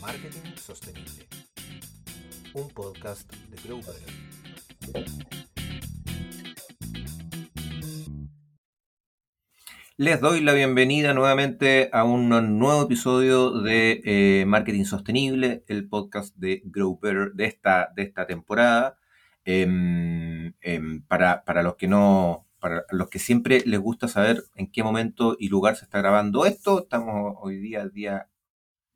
Marketing 0.00 0.56
Sostenible. 0.56 1.28
Un 2.54 2.68
podcast 2.70 3.32
de 3.32 3.56
Grover. 3.64 3.94
Les 9.96 10.20
doy 10.20 10.40
la 10.40 10.54
bienvenida 10.54 11.12
nuevamente 11.14 11.90
a 11.92 12.04
un 12.04 12.30
nuevo 12.58 12.82
episodio 12.82 13.60
de 13.60 14.00
eh, 14.04 14.44
Marketing 14.46 14.84
Sostenible, 14.84 15.62
el 15.68 15.88
podcast 15.88 16.34
de 16.36 16.62
Grow 16.64 16.98
Better 16.98 17.32
de 17.34 17.44
esta, 17.44 17.92
de 17.94 18.02
esta 18.04 18.26
temporada. 18.26 18.96
Em, 19.44 20.54
em, 20.60 21.02
para, 21.02 21.44
para, 21.44 21.62
los 21.62 21.76
que 21.76 21.88
no, 21.88 22.46
para 22.60 22.84
los 22.90 23.08
que 23.08 23.18
siempre 23.18 23.62
les 23.66 23.80
gusta 23.80 24.08
saber 24.08 24.44
en 24.54 24.70
qué 24.70 24.82
momento 24.82 25.36
y 25.38 25.48
lugar 25.48 25.76
se 25.76 25.84
está 25.84 25.98
grabando 25.98 26.46
esto, 26.46 26.82
estamos 26.82 27.36
hoy 27.40 27.58
día, 27.58 27.88
día 27.88 28.28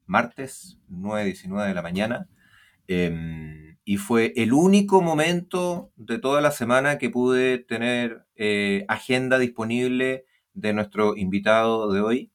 martes, 0.07 0.79
9.19 0.91 1.67
de 1.67 1.75
la 1.75 1.83
mañana. 1.83 2.29
Em, 2.87 3.79
y 3.85 3.97
fue 3.97 4.33
el 4.37 4.53
único 4.53 5.03
momento 5.03 5.93
de 5.97 6.19
toda 6.19 6.41
la 6.41 6.51
semana 6.51 6.99
que 6.99 7.11
pude 7.11 7.59
tener 7.59 8.27
eh, 8.37 8.85
agenda 8.89 9.39
disponible 9.39 10.25
de 10.55 10.73
nuestro 10.73 11.17
invitado 11.17 11.93
de 11.93 12.01
hoy, 12.01 12.33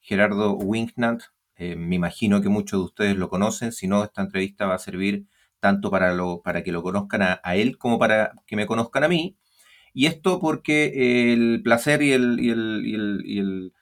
Gerardo 0.00 0.54
Winknant. 0.54 1.22
Eh, 1.56 1.76
me 1.76 1.96
imagino 1.96 2.40
que 2.42 2.48
muchos 2.48 2.80
de 2.80 2.84
ustedes 2.84 3.16
lo 3.16 3.28
conocen, 3.28 3.72
si 3.72 3.86
no, 3.86 4.04
esta 4.04 4.22
entrevista 4.22 4.66
va 4.66 4.74
a 4.74 4.78
servir 4.78 5.26
tanto 5.60 5.90
para, 5.90 6.14
lo, 6.14 6.42
para 6.42 6.62
que 6.62 6.72
lo 6.72 6.82
conozcan 6.82 7.22
a, 7.22 7.56
él 7.56 7.78
como 7.78 7.98
para 7.98 8.32
que 8.46 8.56
me 8.56 8.66
conozcan 8.66 9.04
a 9.04 9.08
mí. 9.08 9.36
Y 9.92 10.06
esto 10.06 10.40
porque 10.40 11.32
el 11.32 11.62
placer 11.62 12.02
y 12.02 12.12
el, 12.12 12.38
y 12.40 12.50
el, 12.50 13.72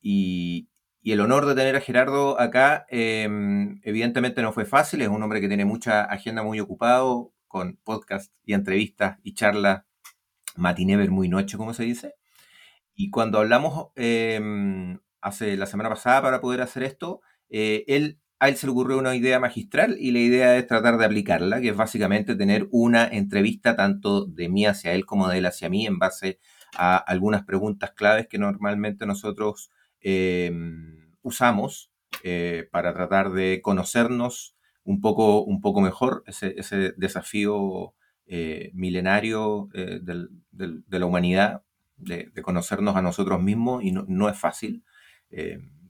y 0.00 1.12
el, 1.12 1.20
honor 1.20 1.46
de 1.46 1.54
tener 1.54 1.76
a 1.76 1.80
Gerardo 1.80 2.40
acá, 2.40 2.86
em, 2.90 3.80
evidentemente 3.82 4.42
no 4.42 4.52
fue 4.52 4.64
fácil, 4.66 5.02
es 5.02 5.08
un 5.08 5.22
hombre 5.22 5.40
que 5.40 5.48
tiene 5.48 5.64
mucha 5.64 6.04
agenda 6.04 6.42
muy 6.42 6.60
ocupado, 6.60 7.32
con 7.48 7.76
podcast 7.82 8.32
y 8.44 8.52
entrevistas 8.54 9.18
y 9.22 9.34
charlas 9.34 9.84
matinever 10.56 11.10
muy 11.10 11.28
noche, 11.28 11.56
como 11.56 11.74
se 11.74 11.84
dice. 11.84 12.14
Y 12.94 13.10
cuando 13.10 13.38
hablamos 13.38 13.88
em, 13.96 14.98
hace 15.20 15.56
la 15.56 15.66
semana 15.66 15.88
pasada 15.88 16.22
para 16.22 16.40
poder 16.40 16.60
hacer 16.62 16.82
esto, 16.82 17.22
eh, 17.48 17.84
él 17.88 18.20
a 18.40 18.48
él 18.48 18.56
se 18.56 18.66
le 18.66 18.72
ocurrió 18.72 18.98
una 18.98 19.16
idea 19.16 19.40
magistral 19.40 19.96
y 19.98 20.12
la 20.12 20.20
idea 20.20 20.56
es 20.56 20.66
tratar 20.66 20.96
de 20.96 21.04
aplicarla, 21.04 21.60
que 21.60 21.70
es 21.70 21.76
básicamente 21.76 22.36
tener 22.36 22.68
una 22.70 23.06
entrevista 23.06 23.74
tanto 23.74 24.26
de 24.26 24.48
mí 24.48 24.64
hacia 24.64 24.92
él 24.92 25.06
como 25.06 25.28
de 25.28 25.38
él 25.38 25.46
hacia 25.46 25.68
mí 25.68 25.86
en 25.86 25.98
base 25.98 26.38
a 26.76 26.96
algunas 26.96 27.44
preguntas 27.44 27.92
claves 27.92 28.28
que 28.28 28.38
normalmente 28.38 29.06
nosotros 29.06 29.70
em, 30.00 31.14
usamos 31.22 31.90
eh, 32.22 32.68
para 32.70 32.94
tratar 32.94 33.32
de 33.32 33.60
conocernos 33.62 34.56
un 34.84 35.00
poco, 35.00 35.42
un 35.42 35.60
poco 35.60 35.80
mejor, 35.80 36.22
ese, 36.26 36.94
desafío 36.96 37.94
eh, 38.26 38.70
milenario 38.72 39.68
eh, 39.74 40.00
de 40.02 40.98
la 40.98 41.06
humanidad, 41.06 41.62
de, 41.96 42.30
conocernos 42.42 42.94
a 42.96 43.02
nosotros 43.02 43.42
mismos 43.42 43.82
y 43.82 43.90
no, 43.90 44.04
no 44.08 44.28
es 44.28 44.38
fácil. 44.38 44.84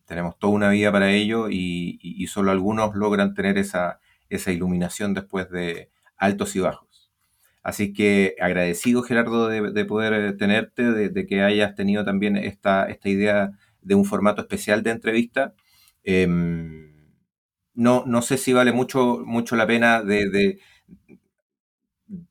Em, 0.09 0.15
tenemos 0.15 0.39
toda 0.39 0.53
una 0.55 0.71
vida 0.71 0.91
para 0.93 1.11
ello 1.11 1.49
y, 1.51 2.27
solo 2.29 2.51
algunos 2.51 2.95
logran 2.95 3.35
tener 3.35 3.59
esa, 3.59 4.01
esa, 4.29 4.53
iluminación 4.53 5.15
después 5.15 5.51
de 5.51 5.91
altos 6.17 6.57
y 6.57 6.61
bajos. 6.61 7.11
Así 7.63 7.93
que 7.93 8.35
agradecido 8.41 9.03
Gerardo 9.03 9.49
de, 9.49 9.85
poder 9.85 10.37
tenerte, 10.39 10.83
de, 11.11 11.27
que 11.27 11.43
hayas 11.43 11.75
tenido 11.75 12.05
también 12.05 12.37
esta, 12.37 12.87
esta 12.89 13.09
idea 13.09 13.53
de 13.83 13.95
un 13.95 14.05
formato 14.05 14.43
especial 14.43 14.83
de 14.83 14.91
entrevista. 14.91 15.55
Em, 16.05 16.93
no, 17.75 18.05
no 18.07 18.23
sé 18.23 18.39
si 18.39 18.53
vale 18.53 18.73
mucho, 18.73 19.23
mucho 19.25 19.57
la 19.57 19.67
pena 19.67 20.03
de, 20.03 20.59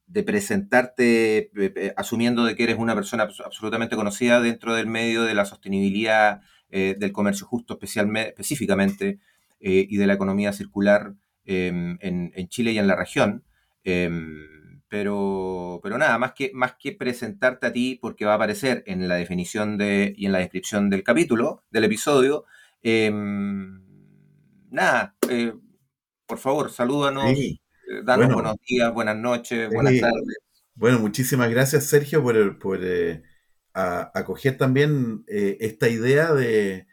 de 0.07 0.23
presentarte 0.23 1.37
eh, 1.37 1.51
eh, 1.55 1.93
asumiendo 1.95 2.43
de 2.45 2.55
que 2.55 2.63
eres 2.63 2.77
una 2.77 2.95
persona 2.95 3.23
absolutamente 3.45 3.95
conocida 3.95 4.41
dentro 4.41 4.73
del 4.73 4.87
medio 4.87 5.23
de 5.23 5.35
la 5.35 5.45
sostenibilidad 5.45 6.41
eh, 6.69 6.95
del 6.97 7.11
comercio 7.11 7.47
justo 7.47 7.75
especialmente, 7.75 8.29
específicamente 8.29 9.19
eh, 9.59 9.87
y 9.89 9.97
de 9.97 10.07
la 10.07 10.13
economía 10.13 10.51
circular 10.51 11.13
em, 11.45 11.97
en, 12.01 12.47
Chile 12.49 12.73
y 12.73 12.77
en 12.77 12.87
la 12.87 12.95
región. 12.95 13.43
Em, 13.83 14.81
pero, 14.89 15.79
pero 15.81 15.97
nada, 15.97 16.17
más 16.17 16.33
que, 16.33 16.51
más 16.53 16.75
que 16.79 16.91
presentarte 16.91 17.67
a 17.67 17.73
ti, 17.73 17.97
porque 18.01 18.25
va 18.25 18.33
a 18.33 18.35
aparecer 18.35 18.83
en 18.85 19.07
la 19.07 19.15
definición 19.15 19.77
de, 19.77 20.13
y 20.17 20.25
en 20.25 20.31
la 20.31 20.39
descripción 20.39 20.89
del 20.89 21.03
capítulo, 21.03 21.63
del 21.71 21.85
episodio, 21.85 22.45
em, 22.81 23.81
nada, 24.69 25.15
eh, 25.29 25.53
por 26.25 26.37
favor, 26.37 26.71
salúdanos, 26.71 27.33
danos 28.03 28.33
buenos 28.33 28.55
días, 28.67 28.93
buenas 28.93 29.17
noches, 29.17 29.69
buenas 29.69 29.99
tardes. 29.99 30.37
Bueno, 30.75 30.99
muchísimas 30.99 31.49
gracias 31.49 31.85
Sergio 31.85 32.21
por, 32.21 32.59
por 32.59 32.79
a 33.77 34.25
también 34.57 35.23
eh, 35.27 35.57
esta 35.59 35.87
idea 35.87 36.33
de, 36.33 36.87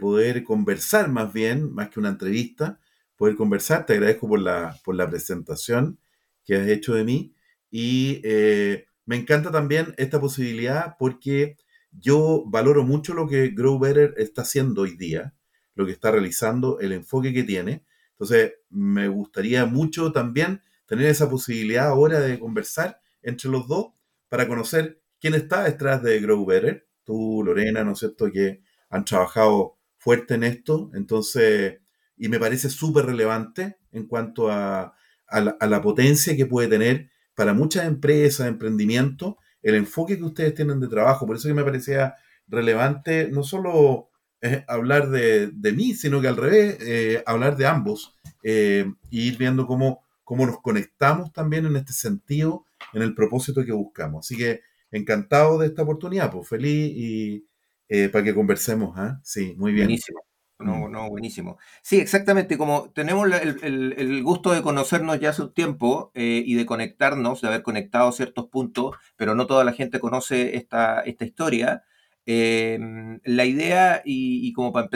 poder 0.00 0.44
conversar 0.44 1.10
más 1.10 1.32
bien, 1.32 1.72
más 1.72 1.90
que 1.90 2.00
una 2.00 2.08
entrevista, 2.08 2.80
poder 3.16 3.36
conversar. 3.36 3.84
Te 3.84 3.94
agradezco 3.94 4.28
por 4.28 4.40
la, 4.40 4.78
por 4.84 4.94
la 4.94 5.08
presentación 5.10 5.98
que 6.44 6.56
has 6.56 6.68
hecho 6.68 6.94
de 6.94 7.04
mí 7.04 7.34
y 7.70 8.20
eh, 8.24 8.86
me 9.04 9.16
encanta 9.16 9.50
también 9.50 9.94
esta 9.98 10.20
posibilidad 10.20 10.96
porque 10.98 11.58
yo 11.90 12.44
valoro 12.46 12.84
mucho 12.84 13.12
lo 13.12 13.28
que 13.28 13.48
Grow 13.48 13.78
Better 13.78 14.14
está 14.16 14.42
haciendo 14.42 14.82
hoy 14.82 14.96
día, 14.96 15.34
lo 15.74 15.84
que 15.84 15.92
está 15.92 16.10
realizando, 16.10 16.80
el 16.80 16.92
enfoque 16.92 17.34
que 17.34 17.42
tiene. 17.42 17.84
Entonces, 18.12 18.54
me 18.70 19.08
gustaría 19.08 19.66
mucho 19.66 20.12
también 20.12 20.62
tener 20.86 21.06
esa 21.06 21.28
posibilidad 21.28 21.88
ahora 21.88 22.20
de 22.20 22.38
conversar 22.38 23.00
entre 23.20 23.50
los 23.50 23.68
dos 23.68 23.92
para 24.28 24.48
conocer 24.48 25.01
quién 25.22 25.34
está 25.34 25.62
detrás 25.62 26.02
de 26.02 26.20
Grow 26.20 26.44
Better, 26.44 26.88
tú, 27.04 27.42
Lorena, 27.44 27.84
¿no 27.84 27.92
es 27.92 28.00
cierto?, 28.00 28.30
que 28.30 28.60
han 28.90 29.04
trabajado 29.04 29.78
fuerte 29.96 30.34
en 30.34 30.42
esto, 30.42 30.90
entonces, 30.94 31.78
y 32.16 32.28
me 32.28 32.40
parece 32.40 32.68
súper 32.68 33.06
relevante 33.06 33.76
en 33.92 34.06
cuanto 34.08 34.50
a, 34.50 34.94
la, 35.30 35.80
potencia 35.80 36.36
que 36.36 36.44
puede 36.44 36.68
tener 36.68 37.08
para 37.36 37.54
muchas 37.54 37.86
empresas, 37.86 38.48
emprendimientos, 38.48 39.36
el 39.62 39.76
enfoque 39.76 40.18
que 40.18 40.24
ustedes 40.24 40.54
tienen 40.54 40.80
de 40.80 40.88
trabajo. 40.88 41.24
Por 41.24 41.36
eso 41.36 41.48
que 41.48 41.54
me 41.54 41.64
parecía 41.64 42.16
relevante 42.48 43.28
no 43.30 43.44
solo 43.44 44.10
eh, 44.42 44.64
hablar 44.66 45.08
de, 45.08 45.72
mí, 45.74 45.94
sino 45.94 46.20
que 46.20 46.28
al 46.28 46.36
revés, 46.36 46.76
eh, 46.80 47.22
hablar 47.24 47.56
de 47.56 47.66
ambos 47.66 48.14
eh, 48.42 48.92
y 49.08 49.28
ir 49.28 49.38
viendo 49.38 49.66
cómo, 49.66 50.04
cómo 50.24 50.44
nos 50.44 50.60
conectamos 50.60 51.32
también 51.32 51.64
en 51.64 51.76
este 51.76 51.92
sentido, 51.92 52.66
en 52.92 53.02
el 53.02 53.14
propósito 53.14 53.64
que 53.64 53.72
buscamos. 53.72 54.26
Así 54.26 54.36
que 54.36 54.60
encantado 54.92 55.58
de 55.58 55.66
esta 55.66 55.82
oportunidad, 55.82 56.30
pues 56.30 56.48
feliz 56.48 56.92
y 56.94 57.46
eh, 57.88 58.08
para 58.08 58.24
que 58.24 58.34
conversemos, 58.34 58.96
¿ah? 58.96 59.20
Sí, 59.24 59.54
muy 59.56 59.72
bien. 59.72 59.86
Buenísimo. 59.86 60.20
No, 60.58 60.88
mm. 60.88 60.92
no, 60.92 61.10
buenísimo. 61.10 61.58
Sí, 61.82 61.98
exactamente, 61.98 62.56
como 62.56 62.90
tenemos 62.92 63.28
el, 63.62 64.22
gusto 64.22 64.52
de 64.52 64.62
conocernos 64.62 65.20
ya 65.20 65.30
hace 65.30 65.42
un 65.42 65.52
tiempo 65.52 66.10
eh, 66.14 66.42
y 66.44 66.54
de 66.54 66.66
conectarnos, 66.66 67.40
de 67.40 67.48
haber 67.48 67.62
conectado 67.62 68.12
ciertos 68.12 68.46
puntos, 68.46 68.96
pero 69.16 69.34
no 69.34 69.46
toda 69.46 69.64
la 69.64 69.72
gente 69.72 70.00
conoce 70.00 70.56
esta, 70.56 71.00
esta 71.00 71.24
historia. 71.24 71.82
Em, 72.24 73.20
la 73.24 73.44
idea, 73.44 74.02
y, 74.04 74.52
como 74.52 74.72
para, 74.72 74.88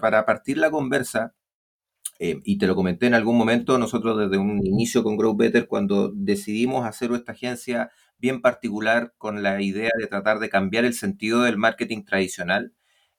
para 0.00 0.24
partir 0.24 0.58
la 0.58 0.70
conversa, 0.70 1.34
eh, 2.18 2.40
y 2.44 2.58
te 2.58 2.66
lo 2.66 2.74
comenté 2.74 3.06
en 3.06 3.14
algún 3.14 3.36
momento, 3.38 3.78
nosotros 3.78 4.18
desde 4.18 4.38
un 4.38 4.64
inicio 4.66 5.02
con 5.02 5.16
Grow 5.16 5.36
Better, 5.36 5.66
cuando 5.66 6.10
decidimos 6.14 6.86
hacer 6.86 7.12
esta 7.12 7.32
agencia 7.32 7.90
bien 8.20 8.42
particular 8.42 9.14
con 9.18 9.42
la 9.42 9.60
idea 9.62 9.90
de 9.98 10.06
tratar 10.06 10.38
de 10.38 10.50
cambiar 10.50 10.84
el 10.84 10.94
sentido 10.94 11.42
del 11.42 11.58
marketing 11.58 12.04
tradicional 12.04 12.72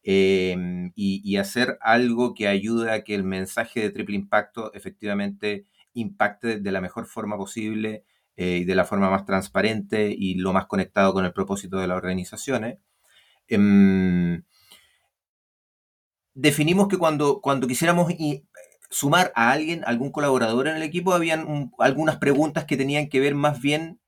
em, 0.03 0.91
y, 0.95 1.37
hacer 1.37 1.77
algo 1.81 2.33
que 2.33 2.47
ayude 2.47 2.91
a 2.91 3.03
que 3.03 3.15
el 3.15 3.23
mensaje 3.23 3.81
de 3.81 3.91
triple 3.91 4.15
impacto 4.15 4.73
efectivamente 4.73 5.65
impacte 5.93 6.59
de 6.59 6.71
la 6.71 6.81
mejor 6.81 7.05
forma 7.05 7.37
posible 7.37 8.03
eh, 8.37 8.57
y 8.61 8.63
de 8.65 8.75
la 8.75 8.85
forma 8.85 9.09
más 9.09 9.25
transparente 9.25 10.13
y 10.17 10.35
lo 10.35 10.53
más 10.53 10.65
conectado 10.67 11.13
con 11.13 11.25
el 11.25 11.33
propósito 11.33 11.77
de 11.77 11.87
las 11.87 11.97
organizaciones. 11.97 12.79
Em, 13.47 14.43
definimos 16.33 16.87
que 16.87 16.97
cuando, 16.97 17.41
cuando 17.41 17.67
quisiéramos 17.67 18.11
sumar 18.89 19.31
a 19.35 19.51
alguien, 19.51 19.83
algún 19.85 20.11
colaborador 20.11 20.67
en 20.67 20.75
el 20.77 20.83
equipo, 20.83 21.13
habían 21.13 21.71
algunas 21.79 22.17
preguntas 22.17 22.65
que 22.65 22.77
tenían 22.77 23.09
que 23.09 23.19
ver 23.19 23.35
más 23.35 23.61
bien 23.61 24.00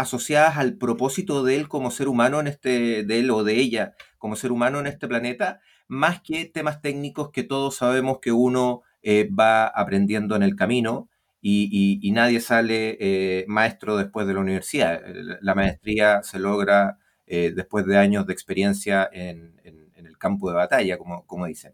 asociadas 0.00 0.56
al 0.56 0.78
propósito 0.78 1.44
de 1.44 1.56
él 1.56 1.68
como 1.68 1.90
ser 1.90 2.08
humano 2.08 2.40
en 2.40 2.46
este, 2.46 3.04
de 3.04 3.18
él 3.18 3.30
o 3.30 3.44
de 3.44 3.56
ella 3.56 3.94
como 4.16 4.34
ser 4.34 4.50
humano 4.50 4.80
en 4.80 4.86
este 4.86 5.06
planeta, 5.06 5.60
más 5.88 6.22
que 6.22 6.46
temas 6.46 6.80
técnicos 6.80 7.30
que 7.30 7.42
todos 7.42 7.76
sabemos 7.76 8.18
que 8.20 8.32
uno 8.32 8.82
eh, 9.02 9.28
va 9.30 9.66
aprendiendo 9.66 10.36
en 10.36 10.42
el 10.42 10.56
camino 10.56 11.08
y, 11.42 12.10
nadie 12.14 12.40
sale 12.40 12.96
eh, 13.00 13.44
maestro 13.46 13.96
después 13.96 14.26
de 14.26 14.34
la 14.34 14.40
universidad. 14.40 15.02
La 15.40 15.54
maestría 15.54 16.22
se 16.22 16.38
logra 16.38 16.98
eh, 17.26 17.52
después 17.54 17.86
de 17.86 17.96
años 17.96 18.26
de 18.26 18.32
experiencia 18.32 19.08
en, 19.12 19.58
campo 20.18 20.50
de 20.50 20.56
batalla, 20.56 20.98
como, 20.98 21.26
como 21.26 21.46
dicen. 21.46 21.72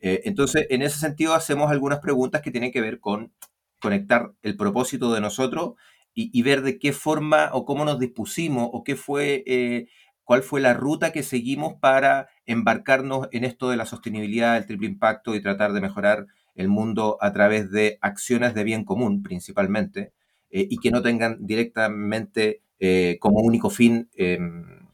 Entonces, 0.00 0.66
en 0.70 0.80
ese 0.80 0.98
sentido, 0.98 1.34
hacemos 1.34 1.70
algunas 1.70 1.98
preguntas 1.98 2.40
que 2.40 2.50
tienen 2.50 2.72
que 2.72 2.80
ver 2.80 3.00
con 3.00 3.32
conectar 3.80 4.32
el 4.42 4.56
propósito 4.56 5.12
de 5.12 5.20
nosotros 5.20 5.74
y, 6.14 6.42
ver 6.42 6.62
de 6.62 6.78
qué 6.78 6.92
forma 6.92 7.50
o 7.52 7.64
cómo 7.64 7.84
nos 7.84 7.98
dispusimos 7.98 8.68
o 8.72 8.84
qué 8.84 8.96
fue, 8.96 9.42
eh, 9.46 9.88
cuál 10.24 10.42
fue 10.42 10.60
la 10.60 10.74
ruta 10.74 11.12
que 11.12 11.22
seguimos 11.22 11.74
para 11.80 12.28
embarcarnos 12.46 13.28
en 13.32 13.44
esto 13.44 13.70
de 13.70 13.76
la 13.76 13.86
sostenibilidad, 13.86 14.56
el 14.56 14.66
triple 14.66 14.88
impacto 14.88 15.34
y 15.34 15.42
tratar 15.42 15.72
de 15.72 15.80
mejorar 15.80 16.26
el 16.54 16.68
mundo 16.68 17.16
a 17.20 17.32
través 17.32 17.70
de 17.70 17.98
acciones 18.02 18.54
de 18.54 18.64
bien 18.64 18.84
común 18.84 19.22
principalmente 19.22 20.12
eh, 20.50 20.66
y 20.68 20.78
que 20.78 20.90
no 20.90 21.02
tengan 21.02 21.38
directamente 21.40 22.62
como 23.20 23.38
único 23.38 23.70
fin 23.70 24.10
em, 24.16 24.88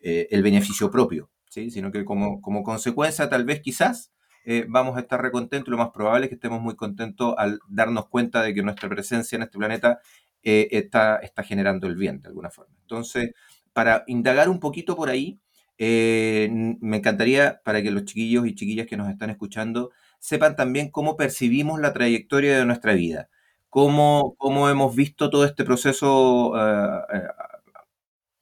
el 0.00 0.42
beneficio 0.42 0.90
propio, 0.90 1.30
¿sí? 1.48 1.70
sino 1.70 1.92
que 1.92 2.04
como, 2.04 2.40
como 2.40 2.64
consecuencia 2.64 3.28
tal 3.28 3.44
vez 3.44 3.60
quizás 3.60 4.10
eh, 4.50 4.64
vamos 4.66 4.96
a 4.96 5.00
estar 5.00 5.20
recontentos 5.20 5.68
y 5.68 5.70
lo 5.72 5.76
más 5.76 5.90
probable 5.90 6.24
es 6.24 6.28
que 6.30 6.36
estemos 6.36 6.62
muy 6.62 6.74
contentos 6.74 7.34
al 7.36 7.60
darnos 7.68 8.08
cuenta 8.08 8.40
de 8.40 8.54
que 8.54 8.62
nuestra 8.62 8.88
presencia 8.88 9.36
en 9.36 9.42
este 9.42 9.58
planeta 9.58 10.00
eh, 10.48 10.68
está, 10.72 11.20
generando 11.44 11.86
el 11.86 11.96
bien 11.96 12.20
de 12.22 12.28
alguna 12.28 12.50
forma. 12.50 12.74
Entonces, 12.82 13.32
para 13.72 14.04
indagar 14.06 14.48
un 14.48 14.60
poquito 14.60 14.96
por 14.96 15.08
ahí, 15.10 15.38
eh, 15.78 16.48
me 16.80 16.98
encantaría 16.98 17.60
para 17.64 17.82
que 17.82 17.90
los 17.90 18.04
chiquillos 18.04 18.46
y 18.46 18.54
chiquillas 18.54 18.86
que 18.86 18.96
nos 18.96 19.08
están 19.10 19.30
escuchando 19.30 19.90
sepan 20.18 20.56
también 20.56 20.90
cómo 20.90 21.16
percibimos 21.16 21.80
la 21.80 21.92
trayectoria 21.92 22.58
de 22.58 22.64
nuestra 22.64 22.94
vida, 22.94 23.28
cómo, 23.68 24.34
cómo 24.38 24.68
hemos 24.68 24.96
visto 24.96 25.30
todo 25.30 25.44
este 25.44 25.64
proceso 25.64 26.52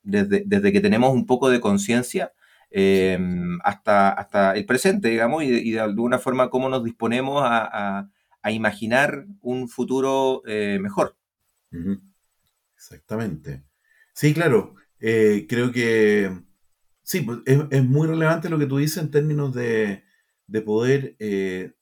desde, 0.02 0.44
desde, 0.46 0.72
que 0.72 0.80
tenemos 0.80 1.12
un 1.12 1.26
poco 1.26 1.50
de 1.50 1.60
conciencia 1.60 2.32
Em, 2.70 3.58
hasta, 3.62 4.10
hasta 4.10 4.52
el 4.54 4.66
presente, 4.66 5.08
digamos, 5.08 5.42
y, 5.44 5.70
de 5.70 5.80
alguna 5.80 6.18
forma 6.18 6.50
cómo 6.50 6.68
nos 6.68 6.84
disponemos 6.84 7.42
a, 7.44 8.08
imaginar 8.48 9.26
un 9.40 9.68
futuro 9.68 10.42
mejor. 10.44 11.16
Exactamente. 12.76 13.64
Sí, 14.14 14.32
claro. 14.34 14.74
Eh, 15.00 15.46
creo 15.48 15.72
que 15.72 16.30
sí, 17.02 17.20
pues, 17.20 17.40
es, 17.46 17.84
muy 17.84 18.08
relevante 18.08 18.48
lo 18.48 18.58
que 18.58 18.66
tú 18.66 18.78
dices 18.78 18.98
en 18.98 19.10
términos 19.10 19.54
de, 19.54 20.04
poder 20.64 21.16
eh, 21.18 21.74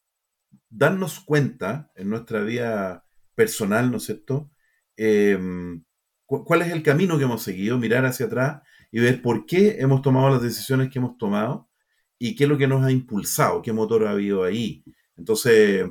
darnos 0.69 1.19
cuenta 1.21 1.91
en 1.95 2.09
nuestra 2.09 2.41
vida 2.41 3.05
personal, 3.35 3.91
¿no 3.91 3.97
es 3.97 4.03
cierto? 4.03 4.51
Em, 4.97 5.83
¿Cuál 6.25 6.63
es 6.63 6.71
el 6.71 6.83
camino 6.83 7.17
que 7.17 7.25
hemos 7.25 7.43
seguido? 7.43 7.77
Mirar 7.77 8.05
hacia 8.05 8.25
atrás 8.27 8.61
y 8.91 8.99
ver 8.99 9.21
por 9.21 9.45
qué 9.45 9.77
hemos 9.79 10.01
tomado 10.01 10.29
las 10.29 10.41
decisiones 10.41 10.89
que 10.89 10.99
hemos 10.99 11.17
tomado 11.17 11.69
y 12.17 12.35
qué 12.35 12.45
es 12.45 12.49
lo 12.49 12.57
que 12.57 12.67
nos 12.67 12.83
ha 12.85 12.91
impulsado, 12.91 13.61
qué 13.61 13.73
motor 13.73 14.07
ha 14.07 14.11
habido 14.11 14.43
ahí. 14.43 14.83
Entonces, 15.17 15.87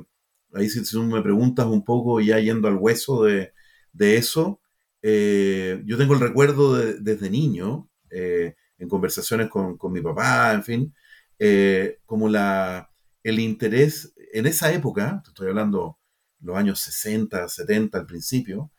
ahí 0.53 0.69
si 0.69 0.83
tú 0.83 1.03
me 1.03 1.21
preguntas 1.21 1.65
un 1.67 1.83
poco, 1.85 2.19
ya 2.21 2.39
yendo 2.39 2.67
al 2.67 2.77
hueso 2.77 3.23
de, 3.23 3.53
eso, 3.99 4.61
eh, 5.01 5.81
yo 5.85 5.97
tengo 5.97 6.13
el 6.15 6.19
recuerdo 6.19 6.75
desde 6.75 7.29
niño, 7.29 7.89
eh, 8.09 8.55
en 8.77 8.89
conversaciones 8.89 9.49
con, 9.49 9.77
mi 9.91 10.01
papá, 10.01 10.53
en 10.53 10.63
fin, 10.63 10.95
eh, 11.39 11.99
como 12.05 12.27
la, 12.27 12.89
el 13.23 13.39
interés 13.39 14.13
en 14.33 14.47
esa 14.47 14.73
época, 14.73 15.21
estoy 15.25 15.49
hablando 15.49 15.99
los 16.39 16.57
años 16.57 16.79
60, 16.79 17.47
70 17.47 17.99
al 17.99 18.05
principio, 18.05 18.71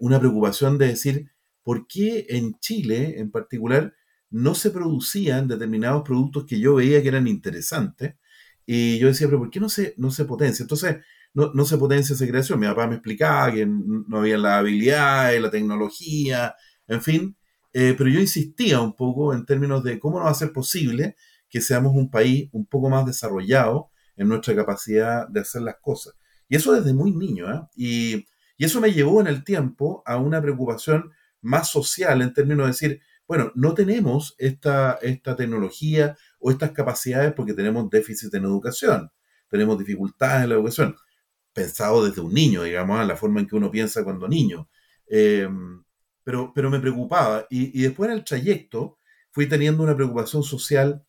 una 0.00 0.20
preocupación 0.20 0.78
de 0.78 0.88
decir, 0.88 1.30
por 1.62 1.86
qué 1.86 2.26
en 2.28 2.58
Chile 2.60 3.18
en 3.18 3.30
particular 3.30 3.94
no 4.30 4.54
se 4.54 4.70
producían 4.70 5.48
determinados 5.48 6.02
productos 6.02 6.44
que 6.46 6.60
yo 6.60 6.76
veía 6.76 7.02
que 7.02 7.08
eran 7.08 7.26
interesantes. 7.26 8.14
Y 8.66 8.98
yo 8.98 9.08
decía, 9.08 9.28
pero 9.28 9.38
¿por 9.38 9.50
qué 9.50 9.60
no 9.60 9.68
se, 9.68 9.94
no 9.96 10.10
se 10.10 10.24
potencia? 10.24 10.62
Entonces, 10.64 10.96
no, 11.36 11.64
se 11.64 11.76
potencia 11.76 12.14
esa 12.14 12.26
creación. 12.26 12.58
Mi 12.58 12.66
papá 12.66 12.86
me 12.86 12.94
explicaba 12.94 13.52
que 13.52 13.66
no 13.66 14.18
había 14.18 14.38
la 14.38 14.58
habilidad, 14.58 15.38
la 15.38 15.50
tecnología, 15.50 16.54
en 16.88 17.02
fin. 17.02 17.36
Eh, 17.72 17.94
pero 17.96 18.08
yo 18.08 18.20
insistía 18.20 18.80
un 18.80 18.96
poco 18.96 19.34
en 19.34 19.44
términos 19.44 19.84
de 19.84 19.98
cómo 19.98 20.18
no 20.18 20.24
va 20.24 20.30
a 20.30 20.34
ser 20.34 20.52
posible 20.52 21.14
que 21.50 21.60
seamos 21.60 21.94
un 21.94 22.10
país 22.10 22.48
un 22.52 22.66
poco 22.66 22.88
más 22.88 23.04
desarrollado 23.04 23.90
en 24.16 24.28
nuestra 24.28 24.56
capacidad 24.56 25.28
de 25.28 25.40
hacer 25.40 25.62
las 25.62 25.76
cosas. 25.80 26.14
Y 26.48 26.56
eso 26.56 26.72
desde 26.72 26.94
muy 26.94 27.12
niño. 27.12 27.52
¿eh? 27.52 27.60
Y, 27.76 28.26
y 28.56 28.64
eso 28.64 28.80
me 28.80 28.92
llevó 28.92 29.20
en 29.20 29.26
el 29.26 29.44
tiempo 29.44 30.02
a 30.06 30.16
una 30.16 30.40
preocupación 30.40 31.12
más 31.42 31.70
social 31.70 32.22
en 32.22 32.32
términos 32.32 32.64
de 32.64 32.72
decir, 32.72 33.00
bueno, 33.28 33.52
no 33.54 33.74
tenemos 33.74 34.34
esta, 34.38 34.98
esta 35.02 35.36
tecnología 35.36 36.16
o 36.38 36.50
estas 36.50 36.70
capacidades 36.70 37.32
porque 37.34 37.54
tenemos 37.54 37.90
déficit 37.90 38.32
en 38.34 38.44
educación, 38.44 39.10
tenemos 39.48 39.78
dificultades 39.78 40.44
en 40.44 40.48
la 40.50 40.54
educación, 40.54 40.96
pensado 41.56 42.04
desde 42.04 42.20
un 42.20 42.34
niño, 42.34 42.64
digamos, 42.64 43.04
la 43.06 43.16
forma 43.16 43.40
en 43.40 43.46
que 43.46 43.56
uno 43.56 43.70
piensa 43.70 44.04
cuando 44.04 44.28
niño. 44.28 44.68
Em, 45.08 45.82
pero, 46.22 46.52
pero 46.54 46.68
me 46.68 46.80
preocupaba 46.80 47.46
y, 47.48 47.80
después 47.80 48.10
en 48.10 48.16
el 48.18 48.24
trayecto 48.24 48.98
fui 49.30 49.48
teniendo 49.48 49.82
una 49.82 49.96
preocupación 49.96 50.42
social 50.42 51.02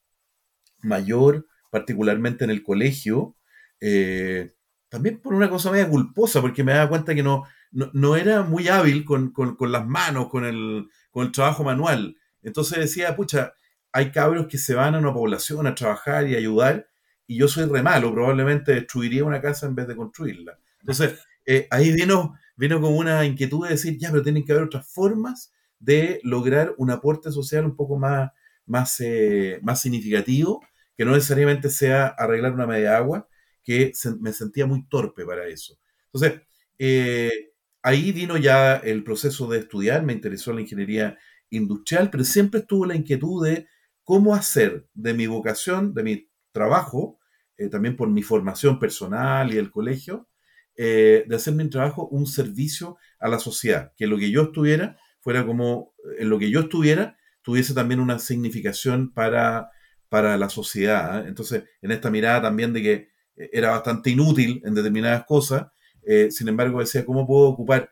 mayor, 0.83 1.47
particularmente 1.69 2.45
en 2.45 2.51
el 2.51 2.63
colegio, 2.63 3.35
eh, 3.81 4.53
también 4.87 5.19
por 5.19 5.33
una 5.33 5.49
cosa 5.49 5.69
media 5.69 5.89
culposa, 5.89 6.39
porque 6.39 6.63
me 6.63 6.71
daba 6.71 6.87
cuenta 6.87 7.13
que 7.13 7.23
no, 7.23 7.43
no, 7.71 8.15
era 8.15 8.43
muy 8.43 8.69
hábil 8.69 9.03
con, 9.03 9.33
las 9.59 9.85
manos, 9.85 10.29
con 10.29 10.45
el, 10.45 10.87
trabajo 11.33 11.65
manual. 11.65 12.15
Entonces 12.41 12.79
decía, 12.79 13.17
pucha, 13.17 13.53
hay 13.91 14.11
cabros 14.11 14.47
que 14.47 14.57
se 14.57 14.75
van 14.75 14.95
a 14.95 14.99
una 14.99 15.13
población 15.13 15.67
a 15.67 15.75
trabajar 15.75 16.25
y 16.29 16.35
ayudar, 16.37 16.87
y 17.27 17.37
yo 17.37 17.47
soy 17.47 17.65
re 17.65 17.83
malo, 17.83 18.13
probablemente 18.13 18.73
destruiría 18.73 19.25
una 19.25 19.41
casa 19.41 19.67
en 19.67 19.75
vez 19.75 19.87
de 19.87 19.95
construirla. 19.95 20.57
Entonces, 20.79 21.19
eh, 21.45 21.67
ahí 21.69 21.91
vino, 21.91 22.35
vino 22.55 22.79
como 22.79 22.97
una 22.97 23.25
inquietud 23.25 23.65
de 23.65 23.71
decir, 23.73 23.97
ya, 23.97 24.09
pero 24.11 24.23
tienen 24.23 24.45
que 24.45 24.53
haber 24.53 24.63
otras 24.65 24.89
formas 24.91 25.53
de 25.79 26.19
lograr 26.23 26.73
un 26.77 26.89
aporte 26.89 27.31
social 27.31 27.65
un 27.65 27.75
poco 27.75 27.97
más, 27.97 28.31
más, 28.65 28.99
eh, 29.01 29.59
más 29.61 29.81
significativo, 29.81 30.65
que 30.95 31.05
no 31.05 31.11
necesariamente 31.11 31.69
sea 31.69 32.07
arreglar 32.07 32.53
una 32.53 32.65
media 32.65 32.97
agua, 32.97 33.27
que 33.63 33.91
me 34.19 34.31
sentía 34.31 34.65
muy 34.65 34.87
torpe 34.87 35.25
para 35.25 35.45
eso. 35.47 35.77
Entonces, 36.05 36.41
eh, 36.79 37.51
ahí 37.83 38.11
vino 38.11 38.37
ya 38.37 38.77
el 38.77 39.03
proceso 39.03 39.47
de 39.47 39.59
estudiar, 39.59 40.03
me 40.03 40.13
interesó 40.13 40.53
la 40.53 40.61
ingeniería 40.61 41.17
industrial, 41.49 42.09
pero 42.09 42.23
siempre 42.23 42.61
estuvo 42.61 42.85
la 42.85 42.95
inquietud 42.95 43.45
de 43.45 43.67
cómo 44.03 44.33
hacer 44.33 44.87
de 44.93 45.13
mi 45.13 45.27
vocación, 45.27 45.93
de 45.93 46.03
mi 46.03 46.26
trabajo, 46.57 47.19
eh, 47.57 47.69
también 47.69 47.95
por 47.95 48.09
mi 48.09 48.23
formación 48.23 48.79
personal 48.79 49.53
y 49.53 49.57
el 49.57 49.71
colegio, 49.71 50.27
eh, 50.75 51.25
de 51.27 51.35
hacer 51.35 51.53
mi 51.53 51.69
trabajo 51.69 52.07
un 52.07 52.27
servicio 52.27 52.97
a 53.19 53.27
la 53.27 53.39
sociedad, 53.39 53.93
que 53.97 54.07
lo 54.07 54.17
que 54.17 54.29
yo 54.29 54.43
estuviera 54.43 54.97
fuera 55.21 55.45
como, 55.45 55.93
en 56.19 56.29
lo 56.29 56.37
que 56.37 56.49
yo 56.49 56.61
estuviera, 56.61 57.17
tuviese 57.41 57.73
también 57.73 57.99
una 57.99 58.19
significación 58.19 59.13
para, 59.13 59.71
para 60.09 60.37
la 60.37 60.49
sociedad. 60.49 61.25
¿eh? 61.25 61.27
Entonces, 61.27 61.63
en 61.81 61.91
esta 61.91 62.09
mirada 62.09 62.43
también 62.43 62.73
de 62.73 62.81
que 62.81 63.09
era 63.35 63.71
bastante 63.71 64.09
inútil 64.09 64.61
en 64.65 64.73
determinadas 64.73 65.25
cosas, 65.25 65.67
eh, 66.05 66.31
sin 66.31 66.47
embargo, 66.47 66.79
decía, 66.79 67.05
¿cómo 67.05 67.27
puedo 67.27 67.49
ocupar 67.49 67.91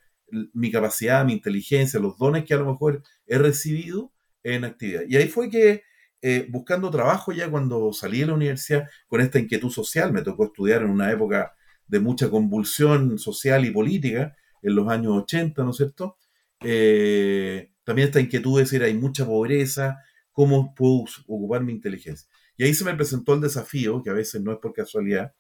mi 0.54 0.72
capacidad, 0.72 1.26
mi 1.26 1.34
inteligencia, 1.34 2.00
los 2.00 2.18
dones 2.18 2.46
que 2.46 2.54
a 2.54 2.58
lo 2.58 2.66
mejor 2.72 3.04
he 3.28 3.38
recibido 3.38 4.14
en 4.44 4.64
actividad? 4.64 5.04
Y 5.08 5.18
ahí 5.18 5.28
fue 5.28 5.50
que, 5.50 5.84
eh, 6.22 6.48
buscando 6.50 6.90
trabajo 6.90 7.32
ya 7.32 7.50
cuando 7.50 7.94
salí 7.94 8.20
de 8.20 8.28
la 8.28 8.34
universidad, 8.34 8.88
con 9.08 9.22
esta 9.22 9.40
inquietud 9.40 9.70
social, 9.70 10.12
me 10.12 10.22
tocó 10.22 10.46
estudiar 10.46 10.82
en 10.82 10.90
una 10.90 11.12
época 11.12 11.54
de 11.88 12.00
mucha 12.00 12.30
convulsión 12.30 13.20
social 13.20 13.66
y 13.66 13.72
política, 13.72 14.36
en 14.62 14.76
los 14.76 14.88
años 14.90 15.14
80, 15.24 15.64
¿no 15.64 15.70
es 15.72 15.78
cierto? 15.78 16.18
Eh, 16.62 17.72
también 17.84 18.08
esta 18.08 18.20
inquietud 18.20 18.58
de 18.58 18.64
decir, 18.64 18.82
hay 18.82 18.96
mucha 18.96 19.26
pobreza, 19.26 20.00
¿cómo 20.32 20.74
puedo 20.74 21.06
ocupar 21.28 21.64
mi 21.64 21.74
inteligencia? 21.74 22.28
Y 22.58 22.64
ahí 22.64 22.74
se 22.74 22.86
me 22.86 22.96
presentó 22.96 23.36
el 23.36 23.42
desafío, 23.42 24.02
que 24.02 24.10
a 24.10 24.14
veces 24.14 24.42
no 24.42 24.52
es 24.52 24.58
por 24.58 24.74
casualidad, 24.74 25.34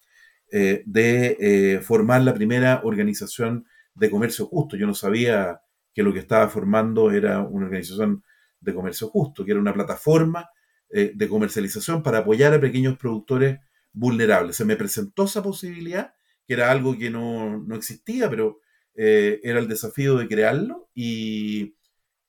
eh, 0.51 0.84
de 0.86 1.82
formar 1.84 2.22
la 2.22 2.34
primera 2.36 2.82
organización 2.84 3.65
de 3.96 4.12
comercio 4.12 4.46
justo. 4.46 4.77
Yo 4.77 4.86
no 4.86 4.94
sabía 4.94 5.62
que 5.94 6.03
lo 6.03 6.13
que 6.13 6.20
estaba 6.20 6.48
formando 6.50 7.10
era 7.12 7.41
una 7.41 7.65
organización 7.65 8.24
de 8.60 8.74
comercio 8.75 9.08
justo, 9.08 9.44
que 9.44 9.51
era 9.51 9.60
una 9.60 9.74
plataforma 9.74 10.50
eh, 10.97 11.11
de 11.13 11.27
comercialización 11.27 12.03
para 12.03 12.19
apoyar 12.19 12.53
a 12.53 12.61
pequeños 12.61 12.97
productores 12.97 13.59
vulnerables. 13.93 14.55
Se 14.55 14.65
me 14.65 14.75
presentó 14.75 15.25
esa 15.25 15.43
posibilidad, 15.43 16.13
que 16.47 16.53
era 16.53 16.71
algo 16.71 16.97
que 16.97 17.09
no, 17.09 17.65
existía, 17.75 18.29
pero 18.29 18.59
era 18.97 19.59
el 19.59 19.67
desafío 19.67 20.15
de 20.17 20.27
crearlo 20.27 20.89
y, 20.95 21.75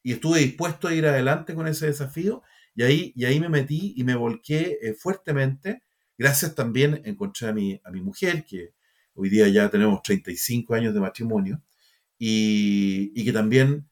estuve 0.03 0.41
dispuesto 0.41 0.89
a 0.89 0.95
ir 0.95 1.07
adelante 1.07 1.55
con 1.55 1.67
ese 1.67 1.87
desafío 1.87 2.43
y 2.77 2.83
ahí, 2.83 3.13
y 3.17 3.25
ahí 3.25 3.41
me 3.41 3.49
metí 3.49 3.95
y 3.97 4.05
me 4.05 4.15
volqué 4.15 4.79
fuertemente 4.99 5.83
Gracias 6.19 6.55
también 6.55 7.03
encontré 7.05 7.49
a 7.49 7.53
mi, 7.53 7.79
a 7.85 7.91
mi 7.91 8.01
mujer, 8.01 8.45
que 8.47 8.73
hoy 9.15 9.29
día 9.29 9.49
ya 9.49 9.69
tenemos 9.69 10.03
35 10.03 10.75
años 10.75 10.95
de 10.95 11.01
matrimonio, 11.01 11.63
y, 12.19 13.25
que 13.25 13.33
también 13.33 13.89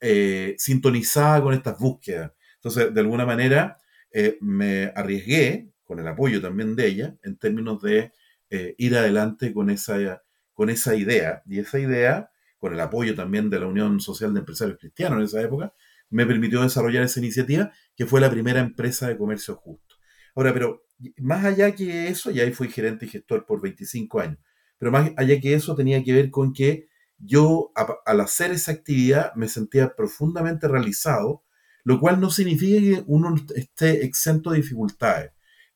eh, 0.00 0.54
sintonizaba 0.58 1.42
con 1.42 1.54
estas 1.54 1.78
búsquedas. 1.78 2.32
Entonces, 2.56 2.94
de 2.94 3.00
alguna 3.00 3.26
manera, 3.26 3.78
eh, 4.10 4.38
me 4.40 4.92
arriesgué, 4.94 5.70
con 5.84 6.00
el 6.00 6.08
apoyo 6.08 6.40
también 6.40 6.74
de 6.76 6.86
ella, 6.86 7.16
en 7.22 7.36
términos 7.36 7.80
de 7.82 8.12
eh, 8.50 8.74
ir 8.78 8.96
adelante 8.96 9.52
con 9.52 9.70
esa, 9.70 10.22
con 10.52 10.70
esa 10.70 10.94
idea. 10.94 11.42
Y 11.46 11.60
esa 11.60 11.78
idea, 11.78 12.30
con 12.58 12.72
el 12.72 12.80
apoyo 12.80 13.14
también 13.14 13.50
de 13.50 13.60
la 13.60 13.66
Unión 13.66 14.00
Social 14.00 14.34
de 14.34 14.40
Empresarios 14.40 14.78
Cristianos 14.78 15.18
en 15.18 15.24
esa 15.24 15.42
época, 15.42 15.72
me 16.10 16.26
permitió 16.26 16.62
desarrollar 16.62 17.02
esa 17.02 17.20
iniciativa, 17.20 17.72
que 17.96 18.06
fue 18.06 18.20
la 18.20 18.30
primera 18.30 18.60
empresa 18.60 19.08
de 19.08 19.16
comercio 19.16 19.56
justo. 19.56 19.96
Ahora, 20.34 20.52
pero 20.52 20.84
más 21.18 21.44
allá 21.44 21.74
que 21.74 22.08
eso, 22.08 22.30
y 22.30 22.40
ahí 22.40 22.52
fui 22.52 22.68
gerente 22.68 23.06
y 23.06 23.08
gestor 23.08 23.46
por 23.46 23.60
25 23.60 24.20
años, 24.20 24.38
pero 24.78 24.90
más 24.90 25.10
allá 25.16 25.40
que 25.40 25.54
eso 25.54 25.74
tenía 25.74 26.02
que 26.02 26.12
ver 26.12 26.30
con 26.30 26.52
que 26.52 26.88
yo 27.18 27.72
al 28.04 28.20
hacer 28.20 28.50
esa 28.50 28.72
actividad 28.72 29.34
me 29.34 29.48
sentía 29.48 29.94
profundamente 29.96 30.68
realizado, 30.68 31.42
lo 31.86 32.00
cual 32.00 32.20
no 32.20 32.30
significa 32.30 32.80
que 32.80 33.04
uno 33.06 33.36
esté 33.54 34.04
exento 34.04 34.50
de 34.50 34.56
dificultades. 34.56 35.30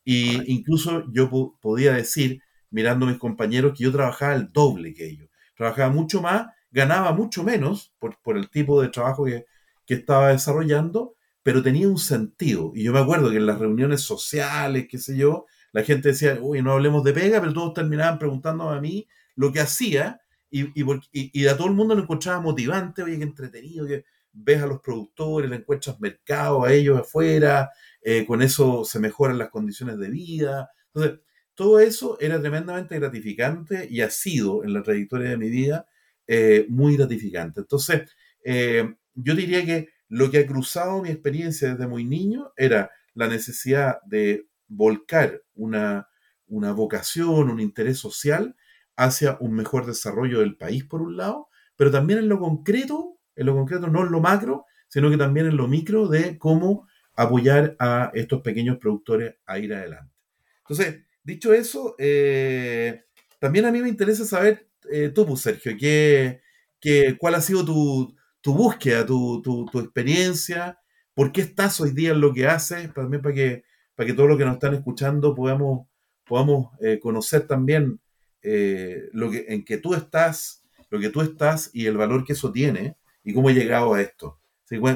Y 0.04 0.52
incluso 0.52 1.04
yo 1.12 1.30
podía 1.60 1.92
decir, 1.92 2.42
mirando 2.68 3.06
a 3.06 3.10
mis 3.10 3.18
compañeros, 3.18 3.78
que 3.78 3.84
yo 3.84 3.92
trabajaba 3.92 4.34
el 4.34 4.50
doble 4.52 4.92
que 4.92 5.06
ellos. 5.06 5.28
Trabajaba 5.56 5.88
mucho 5.88 6.20
más, 6.20 6.48
ganaba 6.72 7.12
mucho 7.12 7.44
menos 7.44 7.92
por, 8.00 8.20
por 8.22 8.36
el 8.36 8.50
tipo 8.50 8.82
de 8.82 8.88
trabajo 8.88 9.24
que, 9.24 9.46
que 9.86 9.94
estaba 9.94 10.30
desarrollando, 10.30 11.14
pero 11.44 11.62
tenía 11.62 11.88
un 11.88 11.98
sentido. 11.98 12.72
Y 12.74 12.82
yo 12.82 12.92
me 12.92 12.98
acuerdo 12.98 13.30
que 13.30 13.36
en 13.36 13.46
las 13.46 13.60
reuniones 13.60 14.00
sociales, 14.00 14.88
qué 14.90 14.98
sé 14.98 15.16
yo, 15.16 15.46
la 15.70 15.84
gente 15.84 16.08
decía, 16.08 16.40
uy, 16.42 16.60
no 16.60 16.72
hablemos 16.72 17.04
de 17.04 17.12
pega, 17.12 17.40
pero 17.40 17.52
todos 17.52 17.72
terminaban 17.72 18.18
preguntándome 18.18 18.76
a 18.76 18.80
mí 18.80 19.06
lo 19.36 19.52
que 19.52 19.60
hacía 19.60 20.20
y, 20.50 20.62
y, 20.74 20.84
y, 21.12 21.46
a 21.46 21.56
todo 21.56 21.68
el 21.68 21.74
mundo 21.74 21.94
lo 21.94 22.02
encontraba 22.02 22.40
motivante, 22.40 23.04
oye, 23.04 23.16
qué 23.16 23.22
entretenido, 23.22 23.86
que 23.86 24.04
ves 24.32 24.62
a 24.62 24.66
los 24.66 24.80
productores, 24.80 25.50
le 25.50 25.56
encuentras 25.56 26.00
mercado 26.00 26.64
a 26.64 26.72
ellos 26.72 26.98
afuera, 26.98 27.70
eh, 28.02 28.24
con 28.26 28.42
eso 28.42 28.84
se 28.84 28.98
mejoran 29.00 29.38
las 29.38 29.50
condiciones 29.50 29.98
de 29.98 30.10
vida. 30.10 30.70
Entonces, 30.92 31.20
todo 31.54 31.78
eso 31.80 32.18
era 32.20 32.40
tremendamente 32.40 32.98
gratificante 32.98 33.86
y 33.90 34.00
ha 34.00 34.10
sido 34.10 34.64
en 34.64 34.72
la 34.72 34.82
trayectoria 34.82 35.30
de 35.30 35.36
mi 35.36 35.50
vida 35.50 35.86
eh, 36.26 36.66
muy 36.68 36.96
gratificante. 36.96 37.60
Entonces, 37.60 38.10
eh, 38.44 38.94
yo 39.14 39.34
diría 39.34 39.64
que 39.64 39.88
lo 40.08 40.30
que 40.30 40.38
ha 40.38 40.46
cruzado 40.46 41.02
mi 41.02 41.10
experiencia 41.10 41.70
desde 41.70 41.86
muy 41.86 42.04
niño 42.04 42.52
era 42.56 42.90
la 43.14 43.28
necesidad 43.28 44.00
de 44.06 44.46
volcar 44.68 45.42
una, 45.54 46.08
una 46.46 46.72
vocación, 46.72 47.50
un 47.50 47.60
interés 47.60 47.98
social 47.98 48.56
hacia 48.96 49.36
un 49.40 49.54
mejor 49.54 49.86
desarrollo 49.86 50.40
del 50.40 50.56
país, 50.56 50.84
por 50.84 51.02
un 51.02 51.16
lado, 51.16 51.48
pero 51.76 51.90
también 51.90 52.18
en 52.18 52.28
lo 52.28 52.38
concreto, 52.38 53.09
en 53.40 53.46
lo 53.46 53.54
concreto, 53.54 53.88
no 53.88 54.04
en 54.04 54.12
lo 54.12 54.20
macro, 54.20 54.66
sino 54.86 55.10
que 55.10 55.16
también 55.16 55.46
en 55.46 55.56
lo 55.56 55.66
micro 55.66 56.08
de 56.08 56.38
cómo 56.38 56.86
apoyar 57.16 57.74
a 57.78 58.10
estos 58.14 58.42
pequeños 58.42 58.78
productores 58.78 59.36
a 59.46 59.58
ir 59.58 59.72
adelante. 59.72 60.12
Entonces, 60.58 61.04
dicho 61.22 61.54
eso, 61.54 61.94
eh, 61.98 63.04
también 63.38 63.64
a 63.64 63.72
mí 63.72 63.80
me 63.80 63.88
interesa 63.88 64.24
saber, 64.26 64.68
eh, 64.92 65.10
tú, 65.14 65.26
pues, 65.26 65.40
Sergio, 65.40 65.72
¿qué, 65.78 66.42
qué, 66.78 67.16
cuál 67.18 67.34
ha 67.34 67.40
sido 67.40 67.64
tu, 67.64 68.14
tu 68.42 68.54
búsqueda, 68.54 69.06
tu, 69.06 69.40
tu, 69.42 69.64
tu, 69.66 69.80
experiencia, 69.80 70.78
por 71.14 71.32
qué 71.32 71.40
estás 71.40 71.80
hoy 71.80 71.92
día 71.92 72.10
en 72.10 72.20
lo 72.20 72.34
que 72.34 72.46
haces, 72.46 72.92
también 72.92 73.22
para 73.22 73.34
que, 73.34 73.64
para 73.94 74.06
que 74.06 74.12
todos 74.12 74.28
los 74.28 74.36
que 74.38 74.44
nos 74.44 74.54
están 74.54 74.74
escuchando 74.74 75.34
podamos, 75.34 75.88
podamos 76.24 76.72
eh, 76.80 76.98
conocer 77.00 77.46
también 77.46 78.00
eh, 78.42 79.08
lo 79.12 79.30
que, 79.30 79.46
en 79.48 79.64
que 79.64 79.78
tú 79.78 79.94
estás, 79.94 80.62
lo 80.90 81.00
que 81.00 81.08
tú 81.08 81.22
estás 81.22 81.70
y 81.72 81.86
el 81.86 81.96
valor 81.96 82.24
que 82.24 82.34
eso 82.34 82.52
tiene 82.52 82.96
y 83.24 83.34
cómo 83.34 83.50
he 83.50 83.54
llegado 83.54 83.94
a 83.94 84.00
esto. 84.00 84.40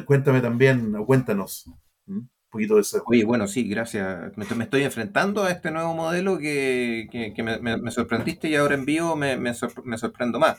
cuéntame 0.07 0.40
también, 0.40 0.95
o 0.97 1.04
cuéntanos 1.07 1.71
un 2.07 2.31
poquito 2.50 2.76
de 2.76 2.83
eso. 2.83 3.02
Oye, 3.07 3.25
bueno, 3.25 3.47
sí, 3.47 3.69
gracias. 3.69 4.37
Me, 4.37 4.64
estoy 4.64 4.83
enfrentando 4.83 5.45
a 5.45 5.50
este 5.50 5.71
nuevo 5.71 5.95
modelo 5.95 6.38
que, 6.38 7.09
que, 7.11 7.43
me, 7.43 7.90
sorprendiste 7.90 8.49
y 8.49 8.57
ahora 8.57 8.75
en 8.75 8.85
vivo 8.85 9.16
me, 9.16 9.54
sorprendo 9.54 10.38
más. 10.38 10.59